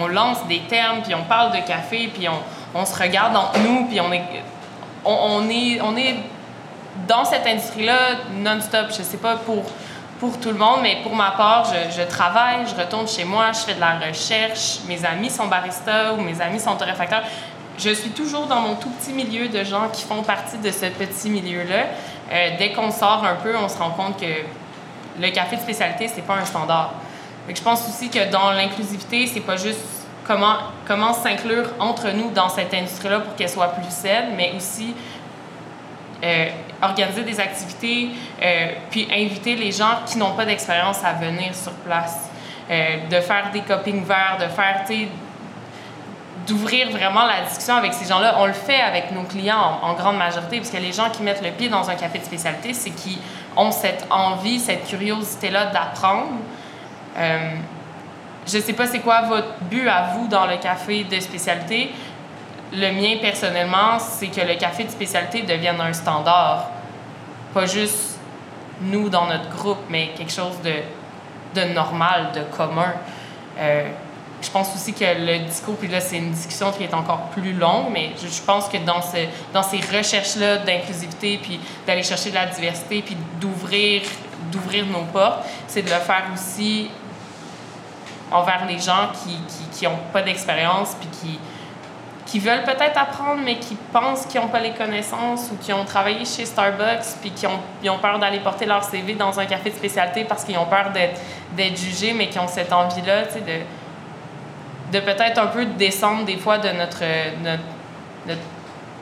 [0.02, 3.60] on, lance des termes, puis on parle de café, puis on, on se regarde entre
[3.60, 4.22] nous, puis on est,
[5.05, 6.16] on, on est
[7.06, 7.98] dans cette industrie-là
[8.35, 8.86] non-stop.
[8.90, 9.64] Je sais pas pour,
[10.18, 13.52] pour tout le monde, mais pour ma part, je, je, travaille, je retourne chez moi,
[13.52, 14.81] je fais de la recherche.
[14.89, 17.22] Mes amis sont baristas ou mes amis sont torréfacteurs.
[17.78, 20.86] Je suis toujours dans mon tout petit milieu de gens qui font partie de ce
[20.86, 21.86] petit milieu-là.
[22.31, 24.27] Euh, dès qu'on sort un peu, on se rend compte que
[25.18, 26.93] le café de spécialité, c'est pas un standard.
[27.48, 29.81] je pense aussi que dans l'inclusivité, c'est pas juste
[30.27, 30.56] comment,
[30.86, 34.94] comment s'inclure entre nous dans cette industrie-là pour qu'elle soit plus saine, mais aussi
[36.22, 36.48] euh,
[36.82, 38.10] organiser des activités,
[38.42, 42.28] euh, puis inviter les gens qui n'ont pas d'expérience à venir sur place,
[42.70, 45.09] euh, de faire des copings verts, de faire, tu
[46.47, 48.34] d'ouvrir vraiment la discussion avec ces gens-là.
[48.38, 51.44] On le fait avec nos clients en, grande majorité, parce que les gens qui mettent
[51.44, 53.18] le pied dans un café de spécialité, c'est qui
[53.56, 56.28] ont cette envie, cette curiosité-là d'apprendre.
[58.47, 61.92] Je ne sais pas c'est quoi votre but à vous dans le café de spécialité,
[62.72, 66.70] le mien, personnellement, c'est que le café de spécialité devienne un standard.
[67.52, 68.18] Pas juste
[68.80, 70.74] nous dans notre groupe, mais quelque chose de,
[71.60, 72.94] de normal, de commun.
[73.59, 73.88] Euh,
[74.42, 77.52] je pense aussi que le discours, puis là, c'est une discussion qui est encore plus
[77.52, 79.18] longue, mais je, pense que dans, ce,
[79.52, 84.02] dans ces recherches-là d'inclusivité, puis d'aller chercher de la diversité, puis d'ouvrir,
[84.51, 86.90] d'ouvrir nos portes, c'est de le faire aussi
[88.30, 91.38] envers les gens qui n'ont qui, qui pas d'expérience, puis qui,
[92.31, 95.85] qui veulent peut-être apprendre, mais qui pensent qu'ils n'ont pas les connaissances ou qui ont
[95.85, 97.59] travaillé chez Starbucks puis qui ont,
[97.90, 100.93] ont peur d'aller porter leur CV dans un café de spécialité parce qu'ils ont peur
[100.93, 106.59] d'être jugés, mais qui ont cette envie-là, de, de peut-être un peu descendre des fois
[106.59, 107.02] de notre,
[107.43, 108.39] notre,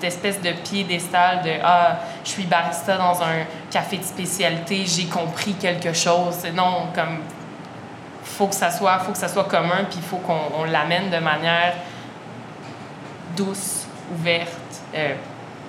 [0.00, 5.54] espèce de piédestal de ah je suis barista dans un café de spécialité j'ai compris
[5.54, 7.18] quelque chose non comme
[8.22, 11.18] faut que ça soit faut que ça soit commun puis il faut qu'on l'amène de
[11.18, 11.74] manière
[13.38, 15.14] douce, ouverte, euh,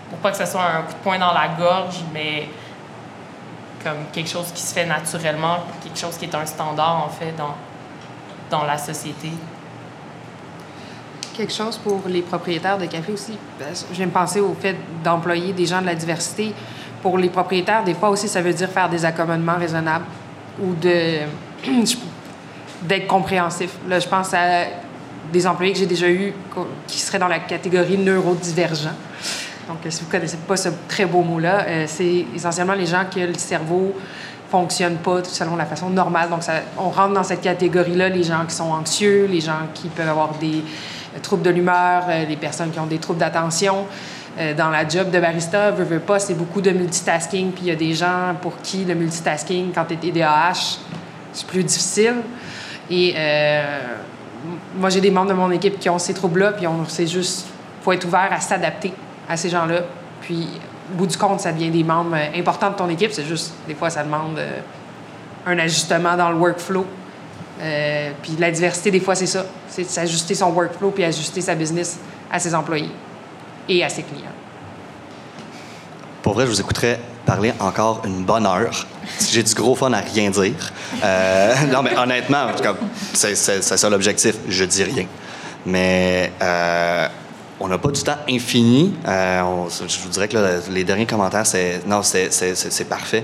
[0.09, 2.49] pour pas que ce soit un coup de poing dans la gorge, mais
[3.83, 7.33] comme quelque chose qui se fait naturellement, quelque chose qui est un standard en fait
[7.37, 7.55] dans,
[8.49, 9.31] dans la société.
[11.35, 13.37] Quelque chose pour les propriétaires de café aussi.
[13.59, 16.53] Je viens de penser au fait d'employer des gens de la diversité.
[17.01, 20.03] Pour les propriétaires, des fois aussi, ça veut dire faire des accommodements raisonnables
[20.61, 21.19] ou de
[22.81, 23.71] d'être compréhensif.
[23.87, 24.65] Là, je pense à
[25.31, 26.33] des employés que j'ai déjà eus
[26.87, 28.91] qui seraient dans la catégorie neurodivergent.
[29.69, 33.03] Donc, si vous ne connaissez pas ce très beau mot-là, euh, c'est essentiellement les gens
[33.13, 33.93] que le cerveau
[34.49, 36.27] fonctionne pas selon la façon normale.
[36.29, 36.41] Donc,
[36.75, 40.33] on rentre dans cette catégorie-là, les gens qui sont anxieux, les gens qui peuvent avoir
[40.39, 40.63] des
[41.15, 43.85] euh, troubles de l'humeur, euh, les personnes qui ont des troubles d'attention.
[44.57, 47.51] dans la job de barista, veut, veut pas, c'est beaucoup de multitasking.
[47.51, 50.79] Puis il y a des gens pour qui le multitasking, quand tu es TDAH,
[51.33, 52.15] c'est plus difficile.
[52.89, 53.13] Et
[54.75, 57.47] moi, j'ai des membres de mon équipe qui ont ces troubles-là, puis c'est juste,
[57.81, 58.93] faut être ouvert à s'adapter
[59.27, 59.81] à ces gens-là.
[60.21, 60.47] Puis,
[60.93, 63.11] au bout du compte, ça devient des membres euh, importants de ton équipe.
[63.11, 64.59] C'est juste, des fois, ça demande euh,
[65.45, 66.85] un ajustement dans le workflow.
[67.61, 69.45] Euh, puis la diversité, des fois, c'est ça.
[69.67, 71.99] C'est s'ajuster son workflow puis ajuster sa business
[72.31, 72.91] à ses employés
[73.67, 74.23] et à ses clients.
[76.21, 76.99] Pour vrai, je vous écouterais
[77.29, 78.87] parler encore une bonne heure.
[79.29, 80.73] J'ai du gros fun à rien dire.
[81.03, 82.47] Euh, non, mais honnêtement,
[83.13, 84.35] c'est ça l'objectif.
[84.47, 85.05] Je dis rien.
[85.63, 87.07] Mais euh,
[87.59, 88.95] on n'a pas du temps infini.
[89.07, 90.37] Euh, je vous dirais que
[90.71, 93.23] les derniers commentaires, c'est non, c'est parfait.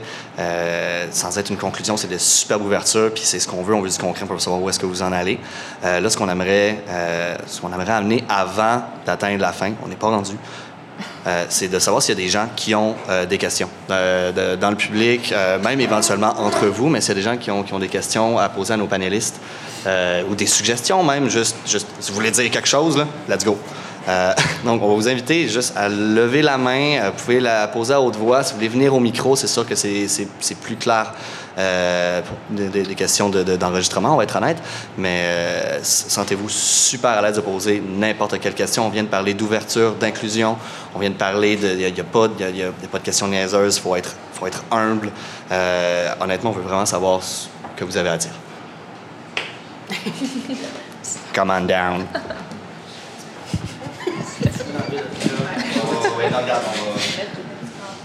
[1.10, 3.73] Sans être une conclusion, c'est de superbes ouvertures, puis c'est ce qu'on veut.
[3.73, 5.40] On veut du concret pour savoir où est-ce que vous en allez.
[5.82, 6.77] Là, ce qu'on aimerait,
[7.48, 10.36] ce qu'on aimerait amener avant d'atteindre la fin, on n'est pas rendu.
[11.49, 12.95] C'est de savoir s'il y a des gens qui ont
[13.27, 15.34] des questions dans le public,
[15.64, 17.88] même éventuellement entre vous, mais s'il y a des gens qui ont, qui ont des
[17.88, 19.39] questions à poser à nos panélistes
[19.85, 23.57] ou des suggestions même, juste, juste si vous voulez dire quelque chose, là, let's go.
[24.07, 24.34] Euh,
[24.65, 26.97] donc, on va vous inviter juste à lever la main.
[26.97, 28.43] Euh, vous pouvez la poser à haute voix.
[28.43, 30.27] Si vous voulez venir au micro, c'est sûr que c'est
[30.61, 31.14] plus clair
[31.57, 34.61] euh, des, questions d'enregistrement, on va être honnête.
[34.98, 38.86] Mais sentez-vous super à l'aise de poser n'importe quelle question.
[38.86, 40.57] On vient de parler d'ouverture, d'inclusion.
[40.94, 41.69] On vient de parler de.
[41.69, 43.77] Il n'y a, pas, a, pas de questions niaiseuses.
[43.77, 45.11] Il faut être, faut être humble.
[46.22, 48.32] honnêtement, on veut vraiment savoir ce que vous avez à dire.
[51.34, 52.07] Come on down.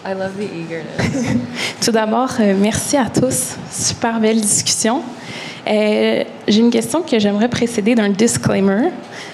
[0.05, 1.37] I love the eagerness.
[1.85, 3.57] Tout d'abord, euh, merci à tous.
[3.71, 5.03] Super belle discussion.
[5.69, 8.89] Euh, j'ai une question que j'aimerais précéder d'un disclaimer.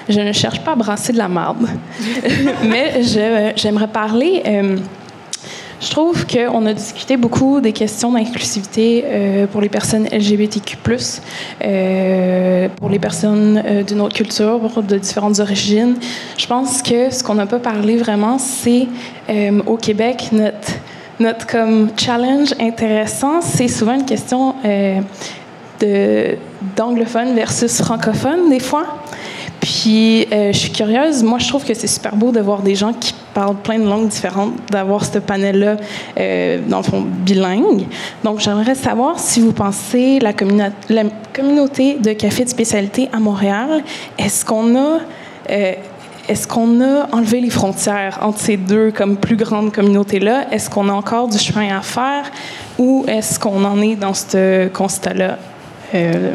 [0.09, 1.69] Je ne cherche pas à brasser de la marde,
[2.65, 3.03] mais
[3.55, 4.43] j'aimerais parler.
[5.81, 10.79] Je trouve qu'on a discuté beaucoup des questions d'inclusivité euh, pour les personnes LGBTQ+,
[11.63, 15.97] euh, pour les personnes euh, d'une autre culture, de différentes origines.
[16.39, 18.89] Je pense que ce qu'on n'a pas parlé vraiment, c'est
[19.67, 20.73] au Québec, notre,
[21.21, 24.55] notre comme challenge intéressant, c'est souvent une question
[26.77, 28.87] d'anglophone versus francophone, des fois.
[29.61, 31.23] Puis, je suis curieuse.
[31.23, 33.87] Moi, je trouve que c'est super beau de voir des gens qui parlent plein de
[33.87, 35.77] langues différentes, d'avoir ce panel-là,
[36.19, 37.85] euh, dans le fond, bilingue.
[38.25, 43.85] Donc, j'aimerais savoir si vous pensez la, communauté de café de spécialité à Montréal,
[44.19, 45.01] est-ce qu'on a...
[45.51, 45.73] Euh,
[46.29, 50.49] est-ce qu'on a enlevé les frontières entre ces deux comme plus grandes communautés-là?
[50.51, 52.25] Est-ce qu'on a encore du chemin à faire
[52.79, 55.39] ou est-ce qu'on en est dans ce constat-là
[55.95, 56.33] euh,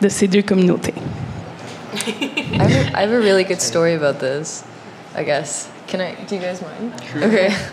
[0.00, 0.94] de ces deux communautés?
[2.08, 3.60] I have, a, really good.
[5.90, 6.14] Can I?
[6.24, 7.02] Do you guys mind?
[7.04, 7.24] Sure.
[7.24, 7.56] Okay.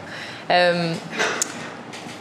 [0.50, 0.98] Um,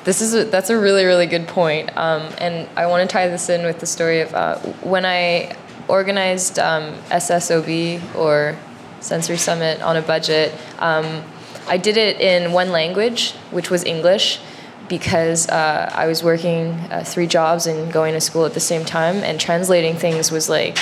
[0.02, 3.28] this is a, that's a really really good point, um, and I want to tie
[3.28, 5.55] this in with the story of uh, when I
[5.86, 8.59] organized um, SSOB or
[8.98, 10.52] Sensory Summit on a budget.
[10.81, 11.23] Um,
[11.68, 14.40] I did it in one language, which was English,
[14.89, 18.85] because uh, I was working uh, three jobs and going to school at the same
[18.85, 20.78] time, and translating things was like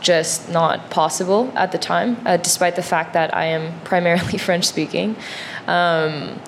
[0.00, 4.66] just not possible at the time, uh, despite the fact that I am primarily French
[4.66, 5.16] speaking.
[5.66, 6.40] Um,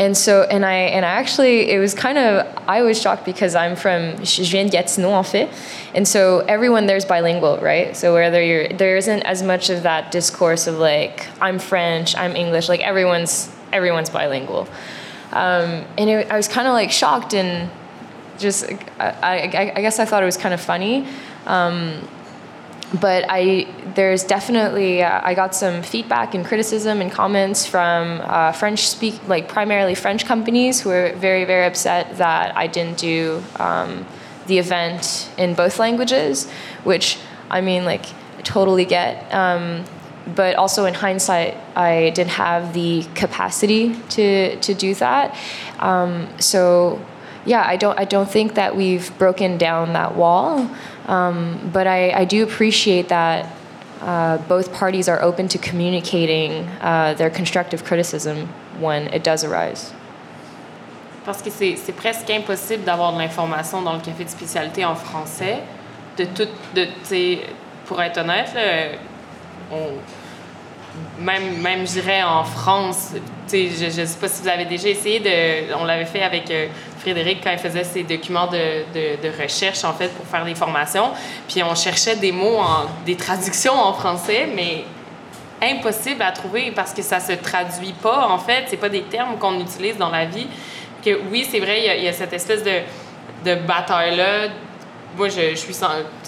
[0.00, 3.54] and so, and I, and I actually, it was kind of, I was shocked because
[3.54, 5.50] I'm from, je viens de Gatineau en fait.
[5.94, 7.94] And so everyone there's bilingual, right?
[7.94, 12.34] So whether you're, there isn't as much of that discourse of like, I'm French, I'm
[12.34, 14.68] English, like everyone's, everyone's bilingual.
[15.32, 17.70] Um, and it, I was kind of like shocked and
[18.38, 21.06] just, I, I, I, guess I thought it was kind of funny.
[21.44, 22.08] Um,
[22.98, 28.52] but I there's definitely uh, I got some feedback and criticism and comments from uh,
[28.52, 33.42] French speak like primarily French companies who were very very upset that I didn't do
[33.56, 34.06] um,
[34.46, 36.50] the event in both languages,
[36.84, 37.18] which
[37.50, 38.06] I mean like
[38.38, 39.32] I totally get.
[39.32, 39.84] Um,
[40.34, 45.36] but also in hindsight, I didn't have the capacity to to do that.
[45.78, 47.00] Um, so
[47.44, 50.70] yeah, I don't I don't think that we've broken down that wall.
[51.06, 53.46] Um, but I, I, do appreciate that
[54.02, 58.48] uh, both parties are open to communicating uh, their constructive criticism
[58.78, 59.92] when it does arise.
[61.24, 65.60] Parce que c'est presque impossible d'avoir de l'information dans le café de spécialité en français.
[66.16, 66.86] De tout, de,
[67.86, 68.98] pour être honnête, là,
[69.70, 69.92] on,
[71.18, 73.12] même, même je dirais en France,
[73.50, 75.74] je ne sais pas si vous avez déjà essayé de.
[75.74, 76.66] On l'avait fait avec euh,
[77.00, 81.10] Frédéric quand il faisait ses documents de, de, recherche, en fait, pour faire des formations.
[81.48, 84.84] Puis on cherchait des mots, en, des traductions en français, mais
[85.62, 88.64] impossible à trouver parce que ça se traduit pas, en fait.
[88.68, 90.46] C'est pas des termes qu'on utilise dans la vie.
[91.04, 92.80] Que oui, c'est vrai, il y, a, cette espèce de,
[93.44, 94.48] de bataille-là
[95.16, 95.74] moi, je, suis,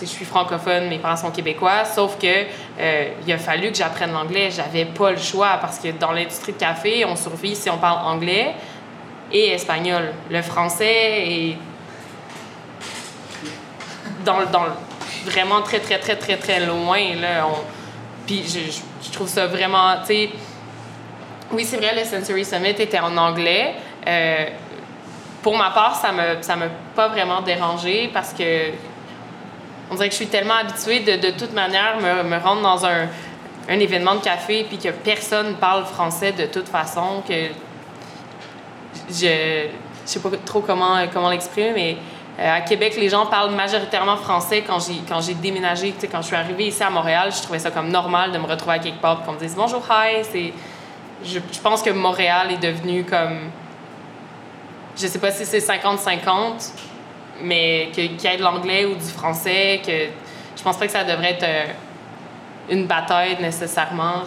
[0.00, 4.12] je suis francophone, mes parents sont québécois, sauf que euh, il a fallu que j'apprenne
[4.12, 4.50] l'anglais.
[4.50, 8.04] J'avais pas le choix parce que dans l'industrie de café, on survit si on parle
[8.04, 8.54] anglais
[9.32, 10.12] et espagnol.
[10.30, 11.56] Le français est
[14.24, 14.66] dans, dans
[15.24, 17.14] vraiment très, très, très, très, très loin.
[17.20, 17.46] Là.
[18.26, 20.28] Puis je, je, trouve ça vraiment, tu.
[21.50, 23.74] Oui, c'est vrai, le Sensory Summit était en anglais.
[24.06, 24.46] Euh,
[25.42, 28.70] pour ma part, ça me ça m'a pas vraiment dérangé parce que
[29.90, 32.86] on dirait que je suis tellement habituée de, de toute manière me, me rendre dans
[32.86, 33.08] un
[33.68, 37.48] un événement de café puis que personne parle français de toute façon, que
[39.10, 39.68] je
[40.04, 41.96] je sais pas trop comment, comment l'exprimer, mais
[42.38, 44.64] euh, à Québec, les gens parlent majoritairement français.
[44.66, 44.78] Quand
[45.20, 48.38] j'ai, déménagé, quand je suis arrivée ici à Montréal, je trouvais ça comme normal de
[48.38, 50.50] me retrouver à quelque part et qu'on me dise bonjour, hi.
[51.24, 53.50] Je, je, pense que Montréal est devenu comme.
[54.96, 56.72] Je sais pas si c'est 50-50,
[57.42, 59.92] mais que, qu'il y ait de l'anglais ou du français, que
[60.56, 61.64] je pense pas que ça devrait être euh,
[62.70, 64.22] une bataille nécessairement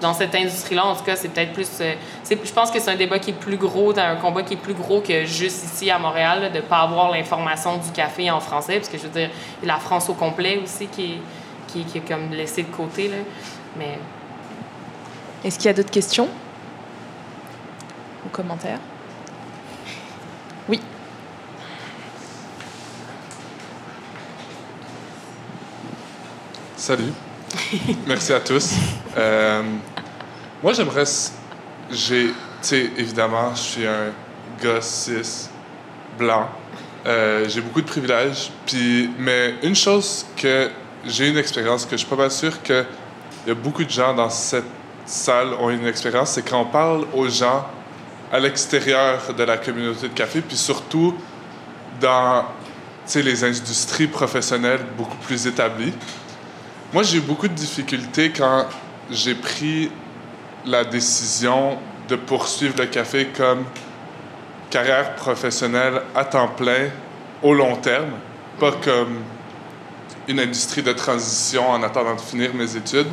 [0.00, 1.68] dans cette industrie-là, en tout cas, c'est peut-être plus.
[1.80, 1.94] Euh,
[2.28, 4.74] je pense que c'est un débat qui est plus gros, un combat qui est plus
[4.74, 8.76] gros que juste ici à Montréal, de ne pas avoir l'information du café en français,
[8.76, 9.30] parce que je veux dire,
[9.62, 11.20] il y a la France au complet aussi qui est,
[11.68, 13.08] qui, qui est comme laissée de côté.
[13.08, 13.16] Là.
[13.78, 13.98] Mais.
[15.44, 16.28] Est-ce qu'il y a d'autres questions
[18.24, 18.80] ou commentaires?
[20.68, 20.80] Oui.
[26.76, 27.12] Salut.
[28.06, 28.74] Merci à tous.
[29.16, 29.62] Euh,
[30.62, 31.04] moi, j'aimerais.
[31.90, 32.28] J'ai.
[32.28, 32.32] Tu
[32.62, 34.12] sais, évidemment, je suis un
[34.62, 35.48] gars cis,
[36.18, 36.48] blanc.
[37.06, 38.50] Euh, j'ai beaucoup de privilèges.
[38.66, 40.70] Puis, mais une chose que
[41.04, 42.86] j'ai une expérience que je suis pas mal sûr qu'il
[43.46, 44.64] y a beaucoup de gens dans cette
[45.04, 47.64] salle ont une expérience, c'est quand on parle aux gens
[48.32, 51.14] à l'extérieur de la communauté de café, puis surtout
[52.00, 52.44] dans
[53.14, 55.92] les industries professionnelles beaucoup plus établies.
[56.92, 58.66] Moi, j'ai eu beaucoup de difficultés quand
[59.10, 59.90] j'ai pris
[60.64, 63.64] la décision de poursuivre le café comme
[64.70, 66.88] carrière professionnelle à temps plein
[67.42, 68.12] au long terme,
[68.60, 69.18] pas comme
[70.28, 73.08] une industrie de transition en attendant de finir mes études.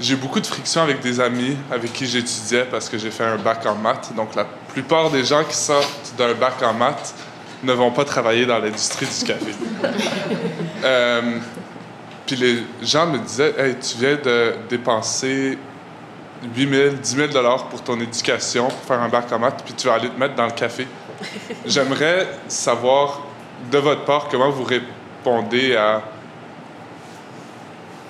[0.00, 3.24] J'ai eu beaucoup de frictions avec des amis avec qui j'étudiais parce que j'ai fait
[3.24, 4.12] un bac en maths.
[4.16, 7.14] Donc la plupart des gens qui sortent d'un bac en maths
[7.62, 9.54] ne vont pas travailler dans l'industrie du café.
[10.84, 11.38] euh,
[12.32, 15.58] puis les gens me disaient Hey, tu viens de dépenser
[16.54, 19.74] 8 000, 10 000 dollars pour ton éducation, pour faire un bac en maths, puis
[19.74, 20.86] tu vas aller te mettre dans le café.
[21.66, 23.20] J'aimerais savoir
[23.70, 26.02] de votre part comment vous répondez à,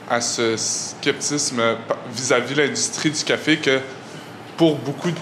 [0.08, 1.60] à ce scepticisme
[2.14, 3.80] vis-à-vis de l'industrie du café que
[4.56, 5.16] pour beaucoup de,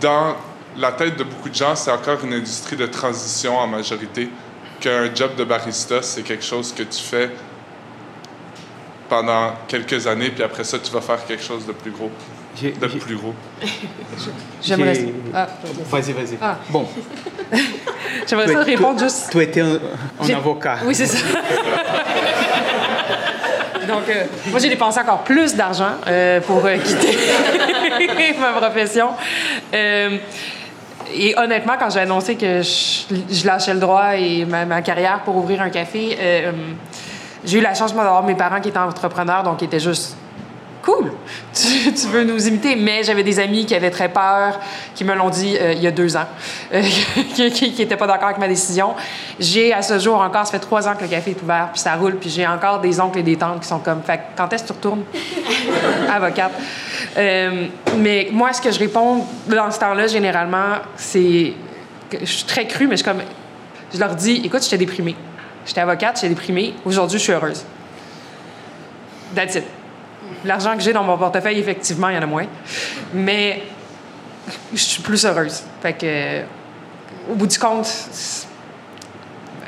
[0.00, 0.36] dans
[0.76, 4.28] la tête de beaucoup de gens, c'est encore une industrie de transition en majorité,
[4.78, 7.30] qu'un job de barista, c'est quelque chose que tu fais
[9.10, 12.10] pendant quelques années, puis après ça, tu vas faire quelque chose de plus gros.
[12.62, 13.34] De plus gros.
[14.62, 15.48] J'aimerais ah,
[15.90, 16.38] vas-y, vas-y.
[16.40, 16.58] Ah.
[16.68, 16.86] Bon.
[18.26, 19.30] J'aimerais ça répondre juste.
[19.32, 19.80] Tu étais un,
[20.20, 20.78] un avocat.
[20.84, 21.18] Oui, c'est ça.
[23.88, 29.08] Donc, euh, moi, j'ai dépensé encore plus d'argent euh, pour euh, quitter ma profession.
[29.74, 30.16] Euh,
[31.12, 35.22] et honnêtement, quand j'ai annoncé que je, je, lâchais le droit et ma, ma, carrière
[35.24, 36.16] pour ouvrir un café,
[37.44, 40.16] j'ai eu la chance d'avoir mes parents qui étaient entrepreneurs, donc qui étaient juste
[40.82, 41.12] cool,
[41.54, 42.76] tu, tu, veux nous imiter?
[42.76, 44.58] Mais j'avais des amis qui avaient très peur,
[44.94, 46.26] qui me l'ont dit euh, il y a deux ans,
[46.74, 46.82] euh,
[47.34, 48.94] qui n'étaient pas d'accord avec ma décision.
[49.38, 51.80] J'ai à ce jour encore, ça fait trois ans que le café est ouvert, puis
[51.80, 54.52] ça roule, puis j'ai encore des oncles et des tantes qui sont comme, fait quand
[54.52, 55.02] est-ce que tu retournes?
[56.10, 56.52] Avocate.
[57.16, 57.66] Euh,
[57.98, 61.54] mais moi, ce que je réponds dans ce temps-là, généralement, c'est
[62.08, 63.20] que je suis très crue, mais je, comme,
[63.92, 65.16] je leur dis écoute, j'étais déprimée.
[65.66, 66.74] J'étais avocate, j'étais déprimée.
[66.84, 67.64] Aujourd'hui, je suis heureuse.
[69.34, 69.64] That's it.
[70.44, 72.46] L'argent que j'ai dans mon portefeuille, effectivement, il y en a moins.
[73.12, 73.62] Mais
[74.72, 75.62] je suis plus heureuse.
[75.82, 76.40] Fait que,
[77.30, 77.86] au bout du compte,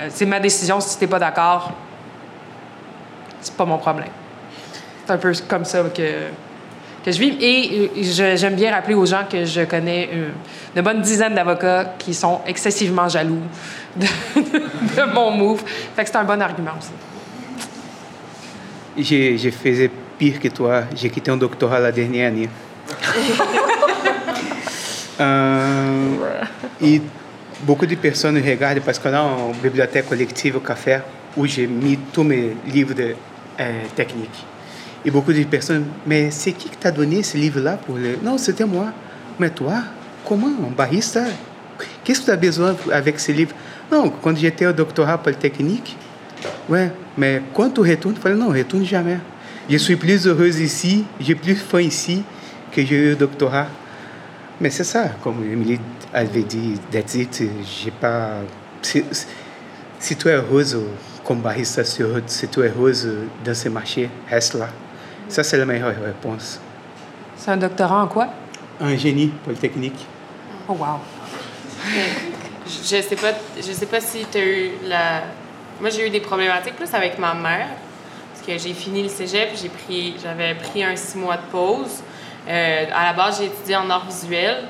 [0.08, 0.80] c'est ma décision.
[0.80, 1.72] Si tu n'es pas d'accord,
[3.40, 4.08] c'est pas mon problème.
[5.04, 6.28] C'est un peu comme ça que,
[7.04, 7.36] que je vis.
[7.40, 7.90] Et
[8.36, 10.32] j'aime bien rappeler aux gens que je connais une,
[10.76, 13.42] une bonne dizaine d'avocats qui sont excessivement jaloux
[13.96, 15.62] de, de, mon move.
[15.94, 16.90] Fait que c'est un bon argument aussi.
[18.96, 20.84] Je, je faisais pire que toi.
[20.94, 22.48] J'ai quitté un doctorat la dernière année.
[25.20, 26.08] euh,
[26.80, 27.02] et
[27.62, 30.98] beaucoup de personnes regardent parce qu'on a une bibliothèque collective au café
[31.36, 33.14] où j'ai mis tous mes livres de
[33.60, 34.44] euh, technique.
[35.04, 38.16] Et beaucoup de personnes, mais c'est qui qui t'a donné ce livre-là pour le...
[38.22, 38.92] Non, c'était moi.
[39.38, 39.82] Mais toi,
[40.24, 41.24] comment, un barista?
[42.04, 43.52] Qu'est-ce que tu as besoin avec ce livre?
[43.90, 45.96] Non, quand j'étais au doctorat polytechnique,
[46.68, 49.18] ouais, mais quand tu retournes, je falei, non, retourne jamais.
[49.68, 52.22] Je suis plus heureuse ici, j'ai plus faim ici
[52.70, 53.66] que j'ai eu au doctorat.
[54.60, 55.80] Mais c'est ça, comme Emily
[56.14, 58.34] avait dit, it, j'ai pas...
[58.82, 59.04] Si,
[59.98, 60.78] si tu es heureuse
[61.24, 62.02] comme barista, si
[62.48, 63.08] tu es heureuse
[63.44, 64.68] dans ce marché, reste là.
[65.32, 66.60] Ça, c'est la meilleure réponse.
[67.38, 68.28] C'est un doctorat en quoi?
[68.78, 70.06] Un génie polytechnique.
[70.68, 71.00] Oh, wow.
[72.66, 75.22] je sais pas, je sais pas si tu as eu la.
[75.80, 77.68] Moi, j'ai eu des problématiques plus avec ma mère.
[78.34, 82.02] Parce que j'ai fini le cégep, j'ai pris, j'avais pris un six mois de pause.
[82.46, 84.64] Euh, à la base, j'ai étudié en art visuel.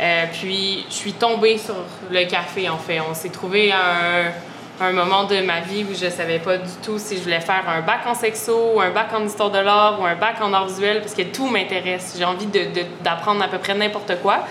[0.00, 1.76] Euh, puis, je suis tombée sur
[2.10, 2.98] le café, en fait.
[3.08, 4.32] On s'est trouvé un,
[4.80, 7.64] un moment de ma vie où je savais pas du tout si je voulais faire
[7.68, 10.66] un bac en sexo, un bac en histoire de l'art, ou un bac en art
[10.66, 12.14] visuel, parce que tout m'intéresse.
[12.16, 12.48] J'ai envie
[13.02, 14.44] d'apprendre à peu près n'importe quoi.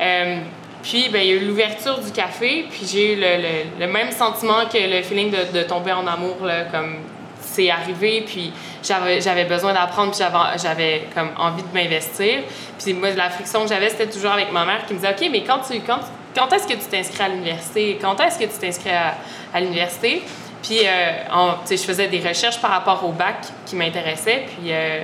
[0.00, 0.38] Euh,
[0.82, 4.10] puis, ben, il y a eu l'ouverture du café, puis j'ai eu le, le, même
[4.10, 6.98] sentiment que le feeling de, de tomber en amour, là, comme
[7.40, 10.24] c'est arrivé, puis j'avais besoin d'apprendre, puis
[10.62, 12.40] j'avais comme envie de m'investir.
[12.82, 15.28] Puis moi, la friction que j'avais, c'était toujours avec ma mère qui me disait, OK,
[15.30, 15.98] mais quand, tu, quand,
[16.38, 17.98] quand est-ce que tu t'inscris à l'université?
[18.00, 20.22] Quand est-ce que tu t'inscris à, l'université?
[20.62, 23.36] Puis, euh, je faisais des recherches par rapport au bac
[23.66, 24.72] qui m'intéressaient, puis...
[24.72, 25.02] Euh,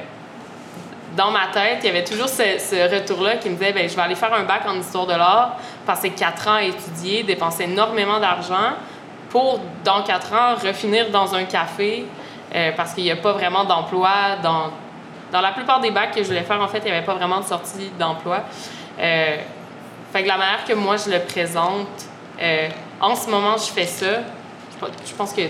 [1.16, 3.94] dans ma tête, il y avait toujours ce, ce retour-là qui me disait ben, je
[3.94, 7.64] vais aller faire un bac en histoire de l'art, passer quatre ans à étudier, dépenser
[7.64, 8.72] énormément d'argent
[9.30, 12.04] pour, dans quatre ans, refinir dans un café
[12.52, 14.10] euh, parce qu'il n'y a pas vraiment d'emploi
[14.42, 14.72] dans,
[15.30, 17.14] dans la plupart des bacs que je voulais faire, en fait, il n'y avait pas
[17.14, 18.40] vraiment de sortie d'emploi.
[20.14, 21.88] Fait que la manière que moi je le présente,
[22.40, 22.68] euh,
[23.00, 24.20] en ce moment, je fais ça.
[24.80, 25.42] Je pense que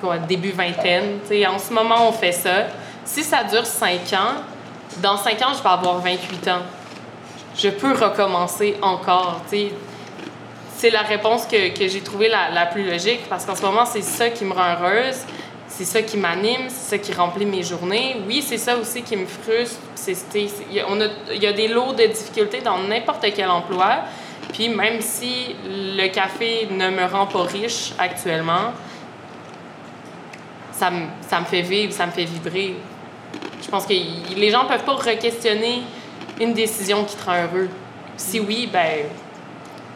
[0.00, 2.64] quoi, début vingtaine, en ce moment, on fait ça.
[3.04, 4.42] Si ça dure cinq ans,
[4.96, 6.62] dans cinq ans, je vais avoir 28 ans.
[7.56, 9.42] Je peux recommencer encore.
[10.76, 13.84] C'est la réponse que, que j'ai trouvée la, la, plus logique parce qu'en ce moment,
[13.86, 15.20] c'est ça qui me rend heureuse
[15.76, 18.16] c'est ça qui m'anime, c'est ça qui remplit mes journées.
[18.28, 19.80] Oui, c'est ça aussi qui me frustre.
[20.32, 24.04] Il y, a des lots de difficultés dans n'importe quel emploi.
[24.52, 28.72] Puis même si le café ne me rend pas riche actuellement,
[30.70, 32.76] ça me, ça me fait vivre, ça me fait vibrer.
[33.60, 35.82] Je pense que les gens ne peuvent pas re-questionner
[36.40, 37.68] une décision qui te rend heureux.
[38.16, 39.06] Si oui, ben,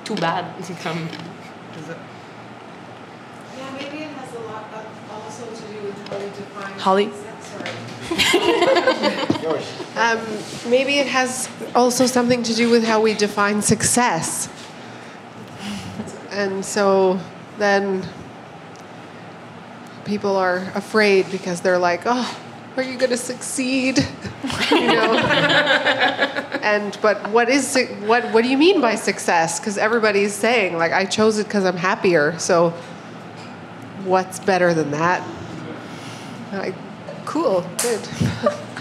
[0.05, 0.47] too bad.
[0.83, 1.07] Comme...
[6.79, 7.07] Holly?
[9.97, 10.19] um,
[10.71, 14.49] maybe it has also something to do with how we define success.
[16.31, 17.21] And so
[17.59, 18.07] then
[20.05, 22.41] people are afraid because they're like, oh,
[22.77, 23.99] are you going to succeed?
[24.71, 25.15] you know.
[26.63, 29.59] and but what is what what do you mean by success?
[29.59, 32.39] Because everybody's saying like I chose it because I'm happier.
[32.39, 32.71] So
[34.05, 35.27] what's better than that?
[36.53, 36.75] Like,
[37.27, 38.01] cool, good.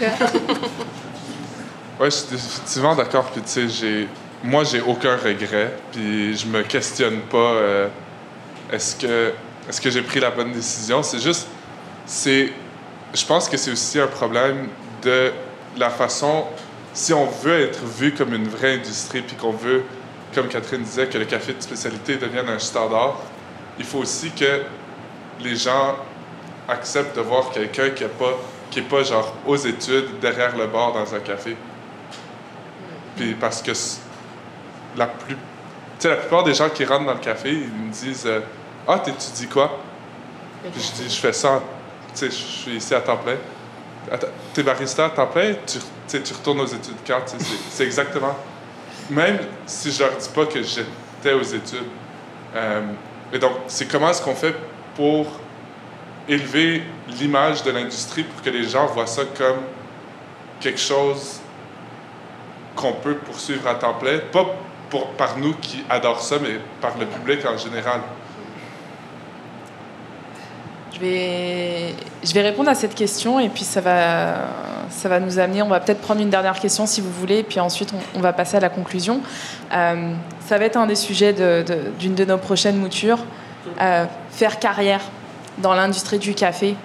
[2.00, 3.24] ouais, je suis définitivement d'accord.
[3.30, 4.08] Puis, tu sais, j'ai.
[4.42, 5.76] Moi, j'ai aucun regret.
[5.92, 7.36] Puis, je me questionne pas.
[7.36, 7.88] Euh,
[8.72, 9.32] est-ce que,
[9.68, 11.02] est-ce que j'ai pris la bonne décision?
[11.02, 11.46] C'est juste.
[12.06, 12.52] C'est.
[13.12, 14.68] Je pense que c'est aussi un problème
[15.02, 15.32] de
[15.76, 16.44] la façon.
[16.94, 19.84] Si on veut être vu comme une vraie industrie, puis qu'on veut,
[20.34, 23.18] comme Catherine disait, que le café de spécialité devienne un standard,
[23.78, 24.62] il faut aussi que
[25.40, 25.96] les gens
[26.68, 28.34] accepte de voir quelqu'un qui n'est pas,
[28.88, 31.56] pas genre aux études derrière le bar dans un café.
[33.16, 33.72] Puis parce que
[34.96, 35.36] la, plus,
[36.04, 38.40] la plupart des gens qui rentrent dans le café, ils me disent euh,
[38.86, 39.78] Ah, t'étudies quoi
[40.72, 41.62] Puis je dis Je fais ça,
[42.14, 43.36] tu sais, je suis ici à temps plein.
[44.54, 45.78] T'es barista à temps plein, tu,
[46.22, 47.20] tu retournes aux études quand
[47.70, 48.36] C'est exactement.
[49.10, 51.88] Même si je leur dis pas que j'étais aux études.
[52.54, 52.82] Euh,
[53.32, 54.54] et donc, c'est comment est-ce qu'on fait
[54.94, 55.26] pour
[56.28, 59.62] élever l'image de l'industrie pour que les gens voient ça comme
[60.60, 61.40] quelque chose
[62.76, 64.46] qu'on peut poursuivre à temps plein, pas
[64.90, 68.00] pour, par nous qui adorent ça, mais par le public en général.
[70.94, 71.94] Je vais,
[72.24, 74.34] je vais répondre à cette question et puis ça va,
[74.90, 77.42] ça va nous amener, on va peut-être prendre une dernière question si vous voulez, et
[77.42, 79.20] puis ensuite on, va passer à la conclusion.
[79.72, 80.12] Euh,
[80.46, 83.24] ça va être un des sujets d'une de, de, nos prochaines moutures,
[83.80, 85.02] euh, faire carrière
[85.62, 86.76] dans l'industrie du café,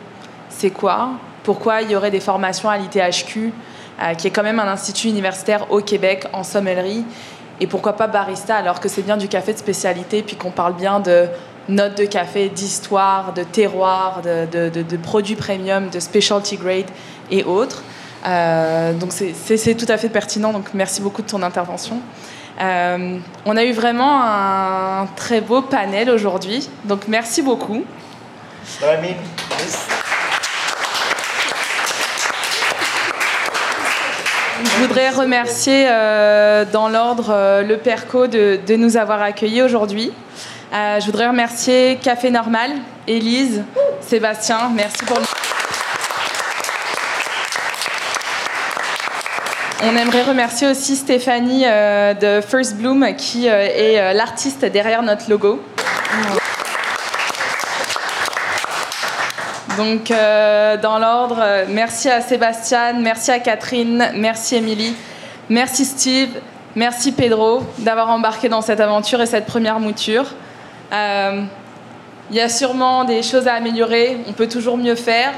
[0.50, 1.12] c'est quoi?
[1.44, 3.52] Pourquoi il y aurait des formations à l'ITHQ,
[4.02, 7.06] euh, qui est quand même un institut universitaire au Québec en sommellerie?
[7.60, 10.76] Et pourquoi pas barista alors que c'est bien du café de spécialité, puis qu'on parle
[10.76, 11.28] bien de
[11.70, 16.90] notes de café, d'histoire, de terroir, de, produits premium, de specialty grade
[17.32, 17.84] et autres.
[18.26, 22.00] Euh, donc c'est tout à fait pertinent, donc merci beaucoup de ton intervention.
[22.62, 27.84] Euh, on a eu vraiment un très beau panel aujourd'hui, donc merci beaucoup.
[34.64, 40.12] Je voudrais remercier euh, dans l'ordre euh, le PERCO de, de, nous avoir accueillis aujourd'hui.
[40.74, 42.72] Euh, je voudrais remercier Café Normal,
[43.08, 43.64] Élise,
[44.02, 45.26] Sébastien, merci pour le...
[49.86, 55.62] On aimerait remercier aussi Stéphanie de First Bloom qui est l'artiste derrière notre logo.
[59.78, 64.96] Donc, euh, dans l'ordre, merci à Sébastien, merci à Catherine, merci Émilie,
[65.50, 66.30] merci Steve,
[66.76, 70.26] merci Pedro d'avoir embarqué dans cette aventure et cette première mouture.
[70.92, 71.42] Euh,
[72.30, 75.34] il y a sûrement des choses à améliorer, on peut toujours mieux faire,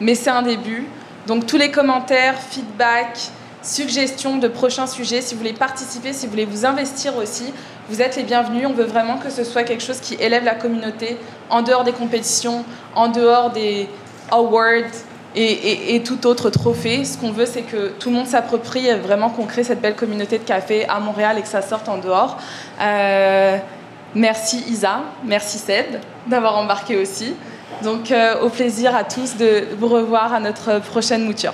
[0.00, 0.86] mais c'est un début.
[1.26, 3.18] Donc, tous les commentaires, feedback,
[3.62, 7.52] suggestions de prochains sujets, si vous voulez participer, si vous voulez vous investir aussi,
[7.88, 8.66] vous êtes les bienvenus.
[8.66, 11.16] On veut vraiment que ce soit quelque chose qui élève la communauté
[11.50, 12.64] en dehors des compétitions,
[12.94, 13.88] en dehors des
[14.30, 14.90] awards
[15.34, 17.04] et, tout autre trophée.
[17.04, 20.38] Ce qu'on veut, c'est que tout le monde s'approprie vraiment qu'on crée cette belle communauté
[20.38, 22.38] de café à Montréal et que ça sorte en dehors.
[22.80, 23.56] Euh,
[24.14, 27.34] merci Isa, merci Ced d'avoir embarqué aussi.
[27.82, 31.52] Donc euh, au plaisir à tous de vous revoir à notre prochaine mouture.